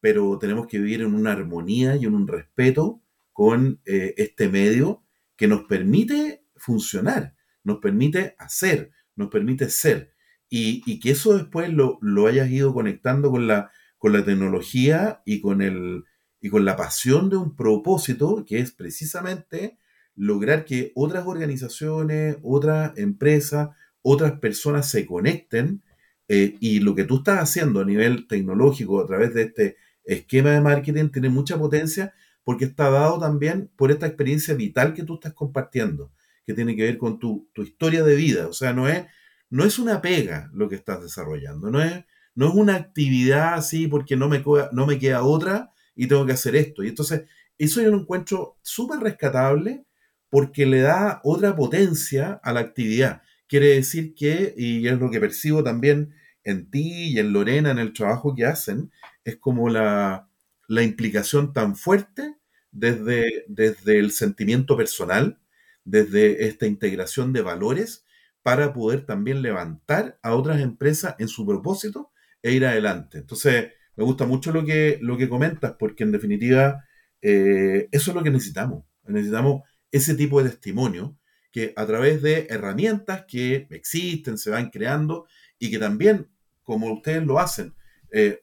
pero 0.00 0.38
tenemos 0.38 0.66
que 0.66 0.78
vivir 0.78 1.02
en 1.02 1.14
una 1.14 1.32
armonía 1.32 1.96
y 1.96 2.06
en 2.06 2.14
un 2.14 2.26
respeto 2.26 3.02
con 3.32 3.80
eh, 3.84 4.14
este 4.16 4.48
medio 4.48 5.04
que 5.36 5.48
nos 5.48 5.64
permite 5.64 6.44
funcionar, 6.56 7.36
nos 7.64 7.78
permite 7.78 8.34
hacer, 8.38 8.92
nos 9.16 9.28
permite 9.28 9.68
ser. 9.70 10.12
Y, 10.48 11.00
que 11.00 11.12
eso 11.12 11.36
después 11.36 11.70
lo, 11.72 11.98
hayas 12.26 12.50
ido 12.50 12.74
conectando 12.74 13.30
con 13.30 13.46
la, 13.46 13.70
con 13.96 14.12
la 14.12 14.22
tecnología 14.22 15.22
y 15.24 15.40
con, 15.40 15.62
el, 15.62 16.04
y 16.40 16.50
con 16.50 16.66
la 16.66 16.76
pasión 16.76 17.30
de 17.30 17.36
un 17.36 17.56
propósito 17.56 18.44
que 18.46 18.58
es 18.58 18.72
precisamente 18.72 19.78
lograr 20.14 20.66
que 20.66 20.92
otras 20.94 21.26
organizaciones, 21.26 22.36
otras 22.42 22.98
empresas, 22.98 23.70
otras 24.02 24.38
personas 24.40 24.90
se 24.90 25.06
conecten 25.06 25.82
eh, 26.28 26.56
y 26.60 26.80
lo 26.80 26.94
que 26.94 27.04
tú 27.04 27.18
estás 27.18 27.40
haciendo 27.40 27.80
a 27.80 27.84
nivel 27.84 28.26
tecnológico 28.26 29.00
a 29.00 29.06
través 29.06 29.34
de 29.34 29.42
este 29.42 29.76
esquema 30.04 30.50
de 30.50 30.60
marketing 30.60 31.08
tiene 31.08 31.28
mucha 31.28 31.58
potencia 31.58 32.14
porque 32.44 32.64
está 32.64 32.90
dado 32.90 33.18
también 33.18 33.70
por 33.76 33.90
esta 33.90 34.06
experiencia 34.06 34.54
vital 34.54 34.94
que 34.94 35.04
tú 35.04 35.14
estás 35.14 35.32
compartiendo, 35.32 36.12
que 36.44 36.54
tiene 36.54 36.74
que 36.74 36.82
ver 36.82 36.98
con 36.98 37.18
tu, 37.18 37.48
historia 37.56 38.02
de 38.02 38.16
vida. 38.16 38.48
O 38.48 38.52
sea, 38.52 38.72
no 38.72 38.88
es, 38.88 39.04
no 39.50 39.64
es 39.64 39.78
una 39.78 40.02
pega 40.02 40.50
lo 40.52 40.68
que 40.68 40.74
estás 40.74 41.02
desarrollando, 41.02 41.70
no 41.70 41.82
es, 41.82 42.04
no 42.34 42.48
es 42.48 42.54
una 42.54 42.76
actividad 42.76 43.54
así 43.54 43.86
porque 43.86 44.16
no 44.16 44.28
me, 44.28 44.42
no 44.72 44.86
me 44.86 44.98
queda 44.98 45.22
otra 45.22 45.70
y 45.94 46.06
tengo 46.08 46.26
que 46.26 46.32
hacer 46.32 46.56
esto. 46.56 46.82
Y 46.82 46.88
entonces, 46.88 47.24
eso 47.58 47.80
yo 47.80 47.90
lo 47.90 47.98
encuentro 47.98 48.58
súper 48.62 49.00
rescatable 49.00 49.84
porque 50.30 50.66
le 50.66 50.80
da 50.80 51.20
otra 51.24 51.54
potencia 51.54 52.40
a 52.42 52.52
la 52.52 52.60
actividad. 52.60 53.22
Quiere 53.52 53.74
decir 53.74 54.14
que, 54.14 54.54
y 54.56 54.88
es 54.88 54.98
lo 54.98 55.10
que 55.10 55.20
percibo 55.20 55.62
también 55.62 56.14
en 56.42 56.70
ti 56.70 57.10
y 57.12 57.18
en 57.18 57.34
Lorena, 57.34 57.70
en 57.70 57.78
el 57.78 57.92
trabajo 57.92 58.34
que 58.34 58.46
hacen, 58.46 58.90
es 59.24 59.36
como 59.36 59.68
la, 59.68 60.26
implicación 60.70 61.52
tan 61.52 61.76
fuerte 61.76 62.36
desde, 62.70 63.44
desde 63.48 63.98
el 63.98 64.12
sentimiento 64.12 64.74
personal, 64.74 65.38
desde 65.84 66.46
esta 66.46 66.66
integración 66.66 67.34
de 67.34 67.42
valores, 67.42 68.06
para 68.42 68.72
poder 68.72 69.04
también 69.04 69.42
levantar 69.42 70.18
a 70.22 70.34
otras 70.34 70.62
empresas 70.62 71.14
en 71.18 71.28
su 71.28 71.44
propósito 71.44 72.10
e 72.40 72.52
ir 72.52 72.64
adelante. 72.64 73.18
Entonces, 73.18 73.72
me 73.96 74.04
gusta 74.04 74.24
mucho 74.24 74.50
lo 74.50 74.64
que, 74.64 74.98
lo 75.02 75.18
que 75.18 75.28
comentas, 75.28 75.74
porque 75.78 76.04
en 76.04 76.12
definitiva, 76.12 76.86
eh, 77.20 77.90
eso 77.92 78.12
es 78.12 78.14
lo 78.14 78.22
que 78.22 78.30
necesitamos. 78.30 78.86
Necesitamos 79.04 79.60
ese 79.90 80.14
tipo 80.14 80.42
de 80.42 80.48
testimonio 80.48 81.18
que 81.52 81.74
a 81.76 81.86
través 81.86 82.22
de 82.22 82.46
herramientas 82.50 83.26
que 83.28 83.68
existen, 83.70 84.38
se 84.38 84.50
van 84.50 84.70
creando 84.70 85.26
y 85.58 85.70
que 85.70 85.78
también, 85.78 86.28
como 86.62 86.92
ustedes 86.92 87.24
lo 87.24 87.38
hacen, 87.38 87.74
eh, 88.10 88.42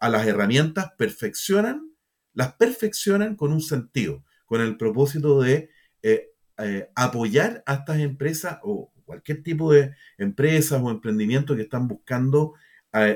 a 0.00 0.08
las 0.08 0.26
herramientas 0.26 0.92
perfeccionan, 0.98 1.90
las 2.34 2.52
perfeccionan 2.54 3.34
con 3.34 3.52
un 3.52 3.62
sentido, 3.62 4.24
con 4.44 4.60
el 4.60 4.76
propósito 4.76 5.40
de 5.40 5.70
eh, 6.02 6.28
eh, 6.58 6.90
apoyar 6.94 7.62
a 7.66 7.74
estas 7.74 7.98
empresas 8.00 8.58
o 8.62 8.92
cualquier 9.04 9.42
tipo 9.42 9.72
de 9.72 9.94
empresas 10.18 10.80
o 10.82 10.90
emprendimientos 10.90 11.56
que 11.56 11.62
están 11.62 11.88
buscando 11.88 12.54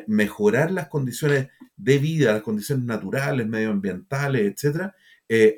mejorar 0.07 0.71
las 0.71 0.87
condiciones 0.87 1.49
de 1.77 1.99
vida, 1.99 2.33
las 2.33 2.43
condiciones 2.43 2.85
naturales, 2.85 3.45
medioambientales, 3.49 4.53
etcétera, 4.53 4.95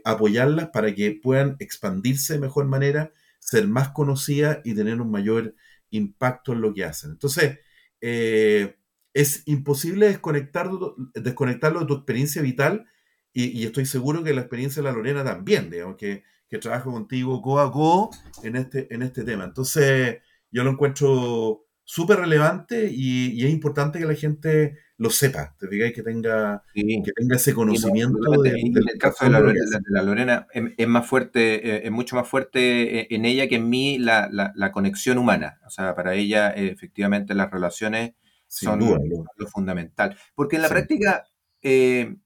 apoyarlas 0.05 0.70
para 0.70 0.94
que 0.94 1.20
puedan 1.22 1.57
expandirse 1.59 2.35
de 2.35 2.40
mejor 2.40 2.64
manera 2.64 3.12
ser 3.46 3.68
más 3.68 3.90
conocida 3.90 4.61
y 4.64 4.74
tener 4.74 5.00
un 5.00 5.11
mayor 5.11 5.54
impacto 5.90 6.52
en 6.52 6.61
lo 6.61 6.74
que 6.74 6.85
hacen. 6.85 7.12
Entonces, 7.12 7.61
eh, 8.00 8.76
es 9.14 9.42
imposible 9.46 10.06
desconectarlo, 10.09 10.96
desconectarlo 11.14 11.80
de 11.80 11.87
tu 11.87 11.94
experiencia 11.94 12.42
vital 12.42 12.87
y, 13.32 13.64
estoy 13.64 13.87
seguro 13.87 14.24
que 14.24 14.35
la 14.35 14.40
experiencia 14.40 14.82
de 14.82 14.88
la 14.88 14.94
Lorena 14.94 15.22
también, 15.22 15.70
digamos, 15.70 15.96
que, 15.96 16.24
que 16.48 16.59
trabaja 16.59 16.85
contigo 16.85 17.42
co 17.42 17.61
a 17.61 17.70
co 17.70 18.11
en 18.42 18.56
este, 18.56 18.92
en 18.94 19.02
este 19.02 19.24
tema. 19.24 19.44
Entonces, 19.44 20.18
yo 20.50 20.64
lo 20.64 20.70
encuentro 20.70 21.65
súper 21.87 22.18
relevante 22.18 22.90
y, 22.92 23.42
es 23.44 23.51
importante 23.51 23.99
que 23.99 24.05
la 24.05 24.14
gente 24.14 24.77
lo 24.99 25.09
sepa, 25.09 25.55
te 25.59 25.68
digáis 25.68 25.94
que 25.94 26.03
tenga, 26.03 26.64
que 26.75 27.12
tenga 27.14 27.37
ese 27.37 27.55
conocimiento. 27.55 28.18
en 28.44 28.77
el 28.77 28.99
caso 28.99 29.25
de 29.25 29.31
la, 29.31 30.03
Lorena, 30.03 30.46
es, 30.53 30.88
más 30.88 31.07
fuerte, 31.07 31.77
eh, 31.77 31.83
es 31.85 31.90
mucho 31.92 32.16
más 32.16 32.27
fuerte 32.27 33.01
eh, 33.01 33.07
en 33.11 33.25
ella 33.25 33.46
que 33.46 33.57
en 33.57 33.68
mí 33.68 33.99
la, 33.99 34.70
conexión 34.72 35.16
humana. 35.16 35.61
O 35.64 35.70
sea, 35.70 35.94
para 35.94 36.14
ella, 36.14 36.51
efectivamente, 36.51 37.35
las 37.35 37.51
relaciones 37.51 38.14
son 38.49 38.81
lo 38.81 39.46
fundamental. 39.46 40.16
Porque 40.35 40.57
en 40.57 40.62
la 40.62 40.68
práctica, 40.68 41.25
eh, 41.62 42.16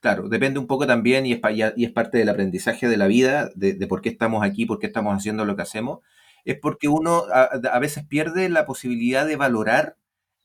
claro, 0.00 0.28
depende 0.28 0.60
un 0.60 0.68
poco 0.68 0.86
también 0.86 1.26
y 1.26 1.32
es, 1.32 1.40
y 1.76 1.84
es, 1.84 1.90
parte 1.90 2.18
del 2.18 2.28
aprendizaje 2.28 2.88
de 2.88 2.96
la 2.96 3.08
vida, 3.08 3.50
de, 3.56 3.74
por 3.88 4.02
qué 4.02 4.10
estamos 4.10 4.44
aquí, 4.44 4.66
por 4.66 4.78
qué 4.78 4.86
estamos 4.86 5.16
haciendo 5.16 5.44
lo 5.44 5.56
que 5.56 5.62
hacemos, 5.62 6.00
es 6.44 6.58
porque 6.58 6.88
uno 6.88 7.24
a, 7.32 7.78
veces 7.78 8.04
pierde 8.06 8.48
la 8.48 8.66
posibilidad 8.66 9.26
de 9.26 9.36
valorar 9.36 9.96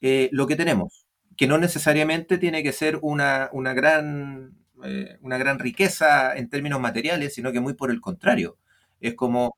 eh, 0.02 0.30
lo 0.32 0.48
que 0.48 0.56
tenemos, 0.56 1.06
que 1.38 1.48
no 1.48 1.58
necesariamente 1.58 2.38
tiene 2.38 2.64
que 2.64 2.72
ser 2.72 3.00
una, 3.02 3.50
una 3.54 3.74
gran, 3.74 4.58
eh, 4.84 5.18
una 5.22 5.38
gran 5.38 5.60
riqueza 5.60 6.36
en 6.36 6.50
términos 6.50 6.80
materiales, 6.80 7.34
sino 7.34 7.52
que 7.52 7.60
muy 7.60 7.74
por 7.74 7.92
el 7.92 8.02
contrario. 8.02 8.58
Es 9.00 9.16
como 9.16 9.58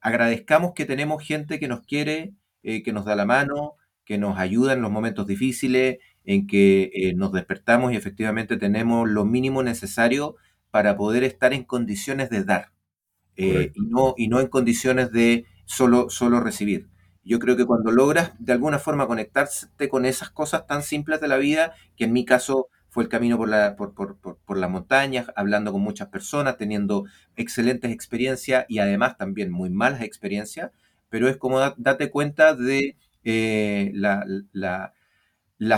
agradezcamos 0.00 0.72
que 0.74 0.84
tenemos 0.84 1.22
gente 1.22 1.60
que 1.60 1.68
nos 1.68 1.82
quiere, 1.82 2.32
que 2.62 2.92
nos 2.92 3.04
da 3.04 3.14
la 3.14 3.24
mano, 3.24 3.74
que 4.04 4.18
nos 4.18 4.38
ayuda 4.38 4.72
en 4.72 4.82
los 4.82 4.90
momentos 4.90 5.26
difíciles, 5.26 5.98
en 6.26 6.46
que 6.46 6.90
eh, 6.92 7.14
nos 7.14 7.32
despertamos 7.32 7.92
y 7.92 7.96
efectivamente 7.96 8.56
tenemos 8.56 9.08
lo 9.08 9.24
mínimo 9.24 9.62
necesario 9.62 10.36
para 10.70 10.96
poder 10.96 11.24
estar 11.24 11.52
en 11.52 11.64
condiciones 11.64 12.28
de 12.30 12.44
dar 12.44 12.72
eh, 13.36 13.72
y, 13.74 13.80
no, 13.86 14.14
y 14.16 14.28
no 14.28 14.40
en 14.40 14.48
condiciones 14.48 15.12
de 15.12 15.44
solo, 15.64 16.08
solo 16.10 16.40
recibir. 16.40 16.88
Yo 17.24 17.38
creo 17.38 17.56
que 17.56 17.66
cuando 17.66 17.90
logras 17.90 18.32
de 18.38 18.52
alguna 18.52 18.78
forma 18.78 19.06
conectarte 19.06 19.88
con 19.88 20.06
esas 20.06 20.30
cosas 20.30 20.66
tan 20.66 20.82
simples 20.82 21.20
de 21.20 21.28
la 21.28 21.36
vida, 21.36 21.74
que 21.96 22.04
en 22.04 22.12
mi 22.12 22.24
caso 22.24 22.68
fue 22.88 23.02
el 23.02 23.08
camino 23.08 23.36
por, 23.36 23.48
la, 23.48 23.76
por, 23.76 23.94
por, 23.94 24.16
por, 24.16 24.56
las 24.56 24.70
montañas, 24.70 25.26
hablando 25.36 25.72
con 25.72 25.82
muchas 25.82 26.08
personas, 26.08 26.56
teniendo 26.56 27.04
excelentes 27.36 27.90
experiencias 27.90 28.64
y 28.68 28.78
además 28.78 29.18
también 29.18 29.50
muy 29.50 29.70
malas 29.70 30.02
experiencias, 30.02 30.70
pero 31.10 31.28
es 31.28 31.36
como 31.36 31.60
date 31.76 32.10
cuenta 32.10 32.54
de 32.54 32.96
eh, 33.24 33.90
la, 33.92 34.24
la, 34.52 34.94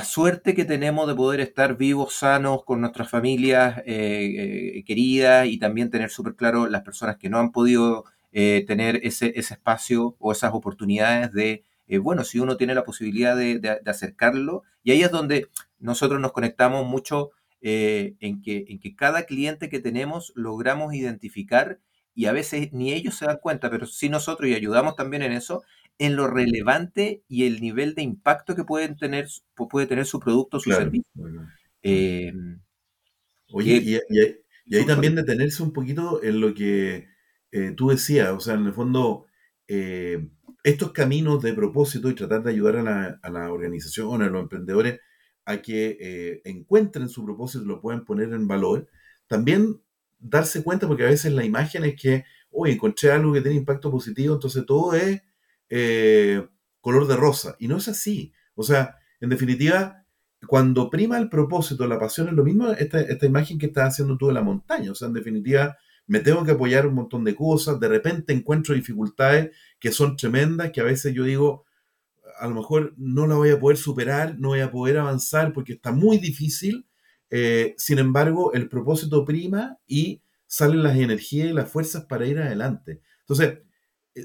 suerte 0.03 0.55
que 0.55 0.65
tenemos 0.65 1.07
de 1.07 1.15
poder 1.15 1.41
estar 1.41 1.77
vivos, 1.77 2.15
sanos, 2.15 2.65
con 2.65 2.81
nuestras 2.81 3.09
familias 3.09 3.79
eh, 3.87 4.75
eh, 4.79 4.85
queridas 4.85 5.47
y 5.47 5.59
también 5.59 5.91
tener 5.91 6.11
súper 6.11 6.35
claro 6.35 6.69
las 6.69 6.83
personas 6.83 7.17
que 7.17 7.29
no 7.29 7.39
han 7.39 7.53
podido 7.53 8.05
tener 8.31 9.01
ese, 9.03 9.33
ese, 9.35 9.55
espacio 9.55 10.15
o 10.21 10.31
esas 10.31 10.53
oportunidades 10.53 11.33
de, 11.33 11.65
bueno, 12.01 12.23
si 12.23 12.39
uno 12.39 12.57
tiene 12.57 12.75
la 12.75 12.85
posibilidad 12.85 13.35
de, 13.35 13.59
de, 13.59 13.81
acercarlo, 13.87 14.63
y 14.85 14.93
ahí 14.93 15.03
es 15.03 15.11
donde 15.11 15.49
nosotros 15.81 16.21
nos 16.21 16.31
conectamos 16.33 16.87
mucho 16.87 17.31
en, 17.61 18.43
que, 18.43 18.67
en 18.69 18.79
que 18.79 18.95
cada 18.95 19.25
cliente 19.25 19.69
que 19.69 19.81
tenemos 19.81 20.33
logramos 20.37 20.95
identificar 20.95 21.81
y 22.19 22.27
a 22.27 22.33
veces 22.33 22.73
ni 22.73 22.93
ellos 22.93 23.15
se 23.15 23.27
dan 23.27 23.39
cuenta, 23.41 23.71
pero 23.71 23.87
sí 23.87 24.09
nosotros 24.09 24.51
y 24.51 24.55
ayudamos 24.55 24.97
también 24.97 25.23
en 25.23 25.31
eso, 25.31 25.63
en 25.99 26.17
lo 26.17 26.29
relevante 26.29 27.23
y 27.29 27.47
el 27.47 27.61
nivel 27.61 27.95
de 27.95 28.03
impacto 28.03 28.55
que 28.55 28.65
pueden 28.65 28.97
tener, 28.97 29.27
puede 29.55 29.87
tener 29.87 30.07
su 30.07 30.21
producto 30.21 30.57
o 30.57 30.61
su 30.61 30.71
servicio. 30.71 31.11
Em, 31.83 32.61
Oye, 33.53 34.01
y, 34.67 34.77
ahí 34.77 34.87
también 34.87 35.15
detenerse 35.15 35.63
un 35.63 35.73
poquito 35.73 36.23
en 36.23 36.41
lo 36.41 36.55
que 36.55 37.09
eh, 37.51 37.73
tú 37.77 37.89
decías, 37.89 38.31
o 38.31 38.41
sea, 38.41 38.55
en 38.55 38.67
el 38.67 38.75
fondo, 38.75 39.27
eh, 39.67 40.29
estos 40.63 40.93
caminos 40.93 41.43
de 41.43 41.55
propósito 41.55 42.11
y 42.11 42.15
tratar 42.15 42.43
de 42.43 42.51
ayudar 42.51 42.77
a 42.77 42.83
la, 42.83 43.19
a 43.23 43.31
la 43.31 43.51
organización, 43.51 44.23
a 44.23 44.29
los 44.29 44.43
emprendedores, 44.43 45.01
a 45.47 45.63
que 45.63 45.97
eh, 45.99 46.43
encuentren 46.45 47.09
su 47.09 47.25
propósito 47.25 47.65
y 47.65 47.69
lo 47.69 47.81
puedan 47.81 48.05
poner 48.05 48.33
en 48.35 48.47
valor, 48.47 48.87
también 49.27 49.81
darse 50.19 50.63
cuenta, 50.63 50.87
porque 50.87 51.05
a 51.05 51.11
veces 51.11 51.33
la 51.33 51.45
imagen 51.45 51.85
es 51.85 52.01
que, 52.01 52.25
oye, 52.51 52.75
encontré 52.75 53.11
algo 53.11 53.33
que 53.33 53.41
tiene 53.41 53.57
impacto 53.57 53.91
positivo, 53.91 54.35
entonces 54.35 54.67
todo 54.67 54.95
es 54.95 55.23
eh, 55.71 56.47
color 56.81 57.07
de 57.07 57.17
rosa. 57.17 57.57
Y 57.59 57.69
no 57.69 57.77
es 57.77 57.89
así. 57.89 58.33
O 58.55 58.63
sea, 58.63 58.97
en 59.21 59.31
definitiva, 59.31 60.05
cuando 60.47 60.91
prima 60.91 61.19
el 61.19 61.29
propósito, 61.29 61.87
la 61.87 61.99
pasión, 61.99 62.29
es 62.29 62.35
lo 62.35 62.45
mismo 62.45 62.71
esta, 62.71 63.01
esta 63.01 63.27
imagen 63.27 63.59
que 63.59 63.67
estás 63.67 63.95
haciendo 63.95 64.17
tú 64.17 64.29
de 64.29 64.35
la 64.35 64.43
montaña. 64.43 64.93
O 64.93 64.95
sea, 64.95 65.09
en 65.09 65.15
definitiva, 65.15 65.77
me 66.07 66.21
tengo 66.21 66.45
que 66.45 66.53
apoyar 66.53 66.87
un 66.87 66.95
montón 66.95 67.23
de 67.25 67.35
cosas, 67.35 67.79
de 67.79 67.89
repente 67.89 68.33
encuentro 68.33 68.75
dificultades 68.75 69.51
que 69.79 69.93
son 69.93 70.17
tremendas, 70.17 70.73
que 70.73 70.81
a 70.81 70.85
veces 70.85 71.15
yo 71.15 71.25
digo, 71.25 71.67
a 72.39 72.47
lo 72.49 72.55
mejor 72.55 72.95
no 72.97 73.27
la 73.27 73.35
voy 73.35 73.51
a 73.51 73.61
poder 73.61 73.77
superar, 73.77 74.39
no 74.39 74.49
voy 74.49 74.61
a 74.61 74.71
poder 74.71 74.99
avanzar 74.99 75.53
porque 75.53 75.75
está 75.75 75.93
muy 75.93 76.19
difícil. 76.19 76.87
Eh, 77.31 77.75
sin 77.77 77.99
embargo, 77.99 78.55
el 78.55 78.69
propósito 78.69 79.25
prima 79.25 79.79
y 79.87 80.23
salen 80.47 80.83
las 80.83 80.97
energías 80.97 81.51
y 81.51 81.53
las 81.53 81.71
fuerzas 81.71 82.07
para 82.07 82.27
ir 82.27 82.39
adelante. 82.39 83.03
Entonces, 83.21 83.59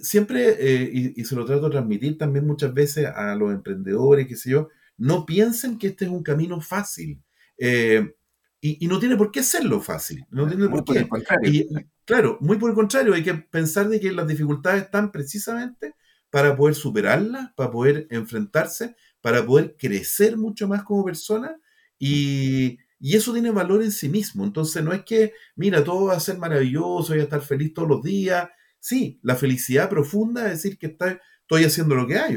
siempre, 0.01 0.56
eh, 0.60 1.13
y, 1.15 1.23
se 1.25 1.36
lo 1.36 1.45
trato 1.45 1.65
de 1.65 1.71
transmitir 1.71 2.17
también 2.17 2.47
muchas 2.47 2.73
veces 2.73 3.06
a 3.08 3.36
los 3.36 3.53
emprendedores, 3.53 4.27
qué 4.27 4.36
sé 4.36 4.51
yo, 4.51 4.69
no 4.97 5.25
piensen 5.25 5.77
que 5.77 5.88
este 5.88 6.06
es 6.06 6.12
un 6.12 6.23
camino 6.23 6.62
fácil. 6.62 7.21
Eh, 7.58 8.15
y, 8.62 8.88
no 8.88 8.99
tiene 8.99 9.17
por 9.17 9.32
qué 9.32 9.43
serlo 9.43 9.82
fácil. 9.82 10.25
No 10.29 10.47
tiene 10.47 10.69
por 10.69 10.86
qué. 10.86 11.06
y, 11.43 11.67
claro, 12.06 12.38
muy 12.39 12.58
por 12.58 12.69
el 12.69 12.75
contrario, 12.75 13.13
hay 13.13 13.23
que 13.23 13.34
pensar 13.34 13.89
de 13.89 13.99
que 13.99 14.12
las 14.12 14.27
dificultades 14.27 14.84
están 14.84 15.12
precisamente 15.12 15.95
para 16.29 16.56
poder 16.56 16.73
superarlas, 16.73 17.51
para 17.56 17.69
poder 17.69 18.08
enfrentarse, 18.10 18.95
para 19.21 19.45
poder 19.45 19.75
crecer 19.77 20.38
mucho 20.38 20.67
más 20.67 20.84
como 20.84 21.03
persona 21.03 21.60
y, 21.99 22.79
y 22.99 23.17
eso 23.17 23.34
tiene 23.34 23.51
valor 23.51 23.84
en 23.84 23.91
sí 23.91 24.08
mismo. 24.08 24.45
Entonces 24.45 24.82
no 24.82 24.93
es 24.93 25.03
que, 25.03 25.34
mira, 25.58 25.84
todo 25.84 26.06
va 26.06 26.13
a 26.13 26.21
ser 26.21 26.38
maravilloso, 26.38 27.12
voy 27.12 27.19
a 27.19 27.23
estar 27.23 27.41
feliz 27.41 27.73
todos 27.73 27.89
los 27.89 28.01
días, 28.01 28.47
Sí, 28.84 29.17
la 29.24 29.38
felicidad 29.38 29.89
profunda 29.89 30.43
es 30.48 30.62
decir 30.62 30.78
que 30.78 30.88
estoy 30.88 31.63
haciendo 31.63 31.96
lo 31.96 32.06
que 32.06 32.17
hay, 32.17 32.36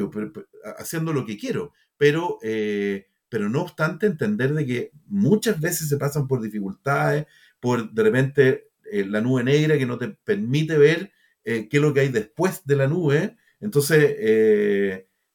haciendo 0.79 1.13
lo 1.13 1.27
que 1.27 1.37
quiero, 1.37 1.73
pero, 1.99 2.39
eh, 2.41 3.09
pero 3.29 3.49
no 3.49 3.63
obstante 3.63 4.07
entender 4.07 4.55
de 4.55 4.65
que 4.65 4.93
muchas 5.09 5.59
veces 5.59 5.89
se 5.89 5.97
pasan 5.97 6.29
por 6.29 6.41
dificultades, 6.41 7.27
por 7.59 7.91
de 7.91 8.01
repente 8.01 8.69
eh, 8.93 9.05
la 9.05 9.21
nube 9.21 9.43
negra 9.43 9.77
que 9.77 9.87
no 9.87 9.99
te 9.99 10.11
permite 10.11 10.79
ver 10.79 11.11
eh, 11.43 11.69
qué 11.69 11.79
es 11.79 11.83
lo 11.83 11.93
que 11.93 12.03
hay 12.03 12.11
después 12.11 12.65
de 12.65 12.77
la 12.77 12.87
nube. 12.87 13.37
Entonces, 13.59 14.15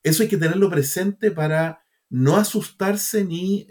eso 0.04 0.24
hay 0.24 0.30
que 0.30 0.38
tenerlo 0.38 0.70
presente 0.70 1.30
para 1.30 1.84
no 2.10 2.38
asustarse 2.38 3.26
ni 3.26 3.68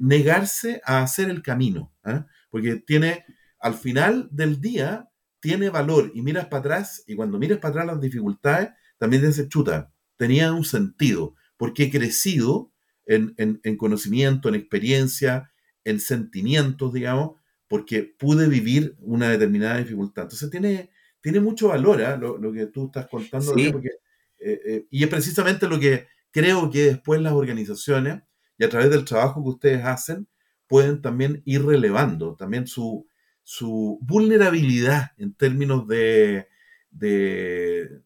negarse 0.00 0.80
a 0.86 1.02
hacer 1.02 1.28
el 1.28 1.42
camino, 1.42 1.92
¿ah? 2.02 2.26
porque 2.48 2.76
tiene, 2.76 3.26
al 3.58 3.74
final 3.74 4.30
del 4.32 4.62
día, 4.62 5.10
tiene 5.44 5.68
valor 5.68 6.10
y 6.14 6.22
miras 6.22 6.46
para 6.46 6.60
atrás 6.60 7.04
y 7.06 7.14
cuando 7.14 7.38
miras 7.38 7.58
para 7.58 7.72
atrás 7.72 7.86
las 7.88 8.00
dificultades, 8.00 8.70
también 8.96 9.20
te 9.20 9.28
dices, 9.28 9.46
chuta, 9.50 9.92
tenía 10.16 10.50
un 10.54 10.64
sentido, 10.64 11.34
porque 11.58 11.82
he 11.82 11.90
crecido 11.90 12.72
en, 13.04 13.60
conocimiento, 13.76 14.48
en 14.48 14.54
experiencia, 14.54 15.52
en 15.84 16.00
sentimientos, 16.00 16.94
digamos, 16.94 17.32
porque 17.68 18.04
pude 18.04 18.48
vivir 18.48 18.96
una 19.00 19.28
determinada 19.28 19.76
dificultad. 19.76 20.22
Entonces 20.22 20.48
tiene, 20.48 20.88
tiene 21.20 21.40
mucho 21.40 21.68
valor 21.68 22.00
¿eh? 22.00 22.16
lo, 22.16 22.50
que 22.50 22.64
tú 22.68 22.86
estás 22.86 23.06
contando, 23.08 23.52
porque, 23.70 23.90
eh, 24.38 24.60
eh, 24.64 24.86
y 24.88 25.02
es 25.04 25.10
precisamente 25.10 25.68
lo 25.68 25.78
que 25.78 26.06
creo 26.30 26.70
que 26.70 26.84
después 26.84 27.20
las 27.20 27.34
organizaciones, 27.34 28.22
y 28.56 28.64
a 28.64 28.70
través 28.70 28.88
del 28.88 29.04
trabajo 29.04 29.42
que 29.42 29.50
ustedes 29.50 29.84
hacen, 29.84 30.26
pueden 30.66 31.02
también 31.02 31.42
ir 31.44 31.66
relevando 31.66 32.34
también 32.34 32.66
su, 32.66 33.06
su 33.44 33.98
vulnerabilidad 34.02 35.12
en 35.18 35.34
términos 35.34 35.86
de, 35.86 36.48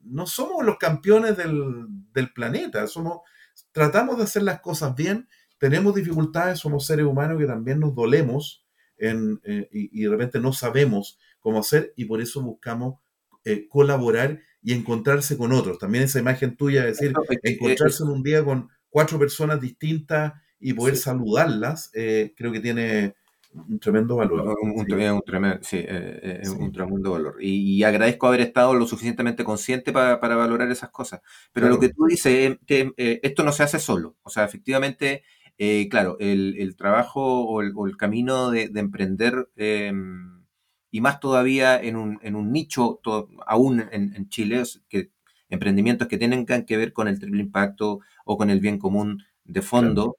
no 0.03 0.27
somos 0.27 0.67
los 0.67 0.77
campeones 0.77 1.37
del, 1.37 2.33
planeta, 2.35 2.87
somos, 2.89 3.21
tratamos 3.73 4.19
de 4.19 4.25
hacer 4.25 4.43
las 4.43 4.61
cosas 4.61 4.95
bien, 4.95 5.29
tenemos 5.59 5.95
dificultades, 5.95 6.59
somos 6.59 6.87
seres 6.87 7.07
humanos 7.07 7.39
que 7.39 7.47
también 7.47 7.81
nos 7.81 7.95
dolemos 7.95 8.67
en, 8.99 9.41
eh, 9.45 9.69
y, 9.71 10.03
de 10.03 10.11
repente 10.11 10.41
no 10.41 10.53
sabemos 10.53 11.19
cómo 11.39 11.61
hacer 11.61 11.93
y 11.97 12.05
por 12.05 12.21
eso 12.21 12.43
buscamos 12.43 12.97
eh, 13.45 13.69
colaborar 13.69 14.41
y 14.61 14.73
encontrarse 14.73 15.39
con 15.39 15.53
otros. 15.53 15.79
También 15.79 16.05
esa 16.05 16.19
imagen 16.19 16.57
tuya, 16.57 16.87
es 16.89 16.99
decir, 16.99 17.15
encontrarse 17.45 18.03
en 18.03 18.11
un 18.11 18.23
día 18.25 18.45
con 18.45 18.69
cuatro 18.89 19.19
personas 19.19 19.61
distintas 19.61 20.33
y 20.59 20.73
poder 20.73 20.97
saludarlas, 20.97 21.91
eh, 21.95 22.35
creo 22.37 22.51
que 22.51 22.61
tiene 22.61 23.15
un 23.55 23.79
tremendo 23.79 24.17
valor. 24.17 24.57
Un, 24.61 24.87
tremendo, 24.87 25.59
sí, 25.63 25.79
eh, 25.79 26.41
eh, 26.45 26.49
un 26.49 26.73
tremendo 26.73 27.13
valor. 27.13 27.37
Y, 27.41 27.83
agradezco 27.83 28.27
haber 28.27 28.41
estado 28.41 28.75
lo 28.75 28.87
suficientemente 28.87 29.45
consciente 29.45 29.93
para, 29.93 30.17
valorar 30.17 30.71
esas 30.71 30.91
cosas. 30.91 31.21
Pero 31.53 31.69
lo 31.69 31.81
que 31.81 31.89
tú 31.89 32.07
dices 32.07 32.53
es 32.53 32.59
que 32.67 32.93
eh, 32.97 33.21
esto 33.23 33.45
no 33.45 33.53
se 33.53 33.63
hace 33.63 33.79
solo. 33.79 34.17
O 34.23 34.31
sea, 34.31 34.45
efectivamente, 34.45 35.23
claro, 35.91 36.17
el, 36.21 36.77
trabajo 36.77 37.45
o 37.45 37.63
el, 37.63 37.97
camino 37.97 38.51
de, 38.51 38.71
emprender, 38.75 39.51
em, 39.57 40.45
y 40.91 41.01
más 41.01 41.21
todavía 41.21 41.81
en 41.81 41.97
un, 41.97 42.19
en 42.23 42.37
un 42.37 42.53
nicho, 42.53 43.01
aún 43.47 43.85
en, 43.91 44.29
Chile, 44.29 44.63
que 44.89 45.11
emprendimientos 45.49 46.09
que 46.09 46.19
tienen 46.19 46.45
que 46.47 46.77
ver 46.77 46.93
con 46.93 47.09
el 47.09 47.19
triple 47.19 47.41
impacto 47.43 48.01
o 48.25 48.37
con 48.37 48.51
el 48.51 48.61
bien 48.61 48.79
común 48.79 49.25
de 49.45 49.63
fondo, 49.63 50.17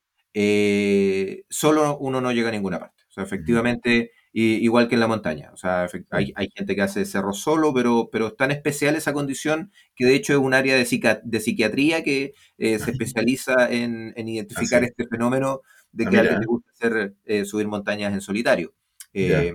solo 1.49 1.97
uno 1.99 2.21
no 2.21 2.31
llega 2.31 2.49
a 2.49 2.51
ninguna 2.51 2.79
parte 2.79 2.98
efectivamente, 3.17 4.11
igual 4.31 4.87
que 4.87 4.95
en 4.95 5.01
la 5.01 5.07
montaña. 5.07 5.51
O 5.53 5.57
sea, 5.57 5.87
hay, 6.11 6.33
gente 6.55 6.75
que 6.75 6.81
hace 6.81 7.05
cerro 7.05 7.33
solo, 7.33 7.73
pero, 7.73 8.09
pero 8.11 8.27
es 8.27 8.35
tan 8.35 8.51
especial 8.51 8.95
esa 8.95 9.13
condición 9.13 9.71
que 9.95 10.05
de 10.05 10.15
hecho 10.15 10.33
es 10.33 10.39
un 10.39 10.53
área 10.53 10.75
de, 10.75 11.19
de 11.23 11.39
psiquiatría 11.39 12.03
que 12.03 12.33
eh, 12.57 12.79
se 12.79 12.91
especializa 12.91 13.69
en, 13.69 14.13
identificar 14.15 14.83
este 14.83 15.07
fenómeno 15.07 15.61
de 15.91 16.05
Ah, 16.05 16.09
que 16.09 16.17
a 16.17 16.19
alguien 16.21 16.39
le 16.39 16.45
gusta 16.45 16.71
hacer, 16.71 17.15
eh, 17.25 17.45
subir 17.45 17.67
montañas 17.67 18.13
en 18.13 18.21
solitario. 18.21 18.73
Eh, 19.13 19.53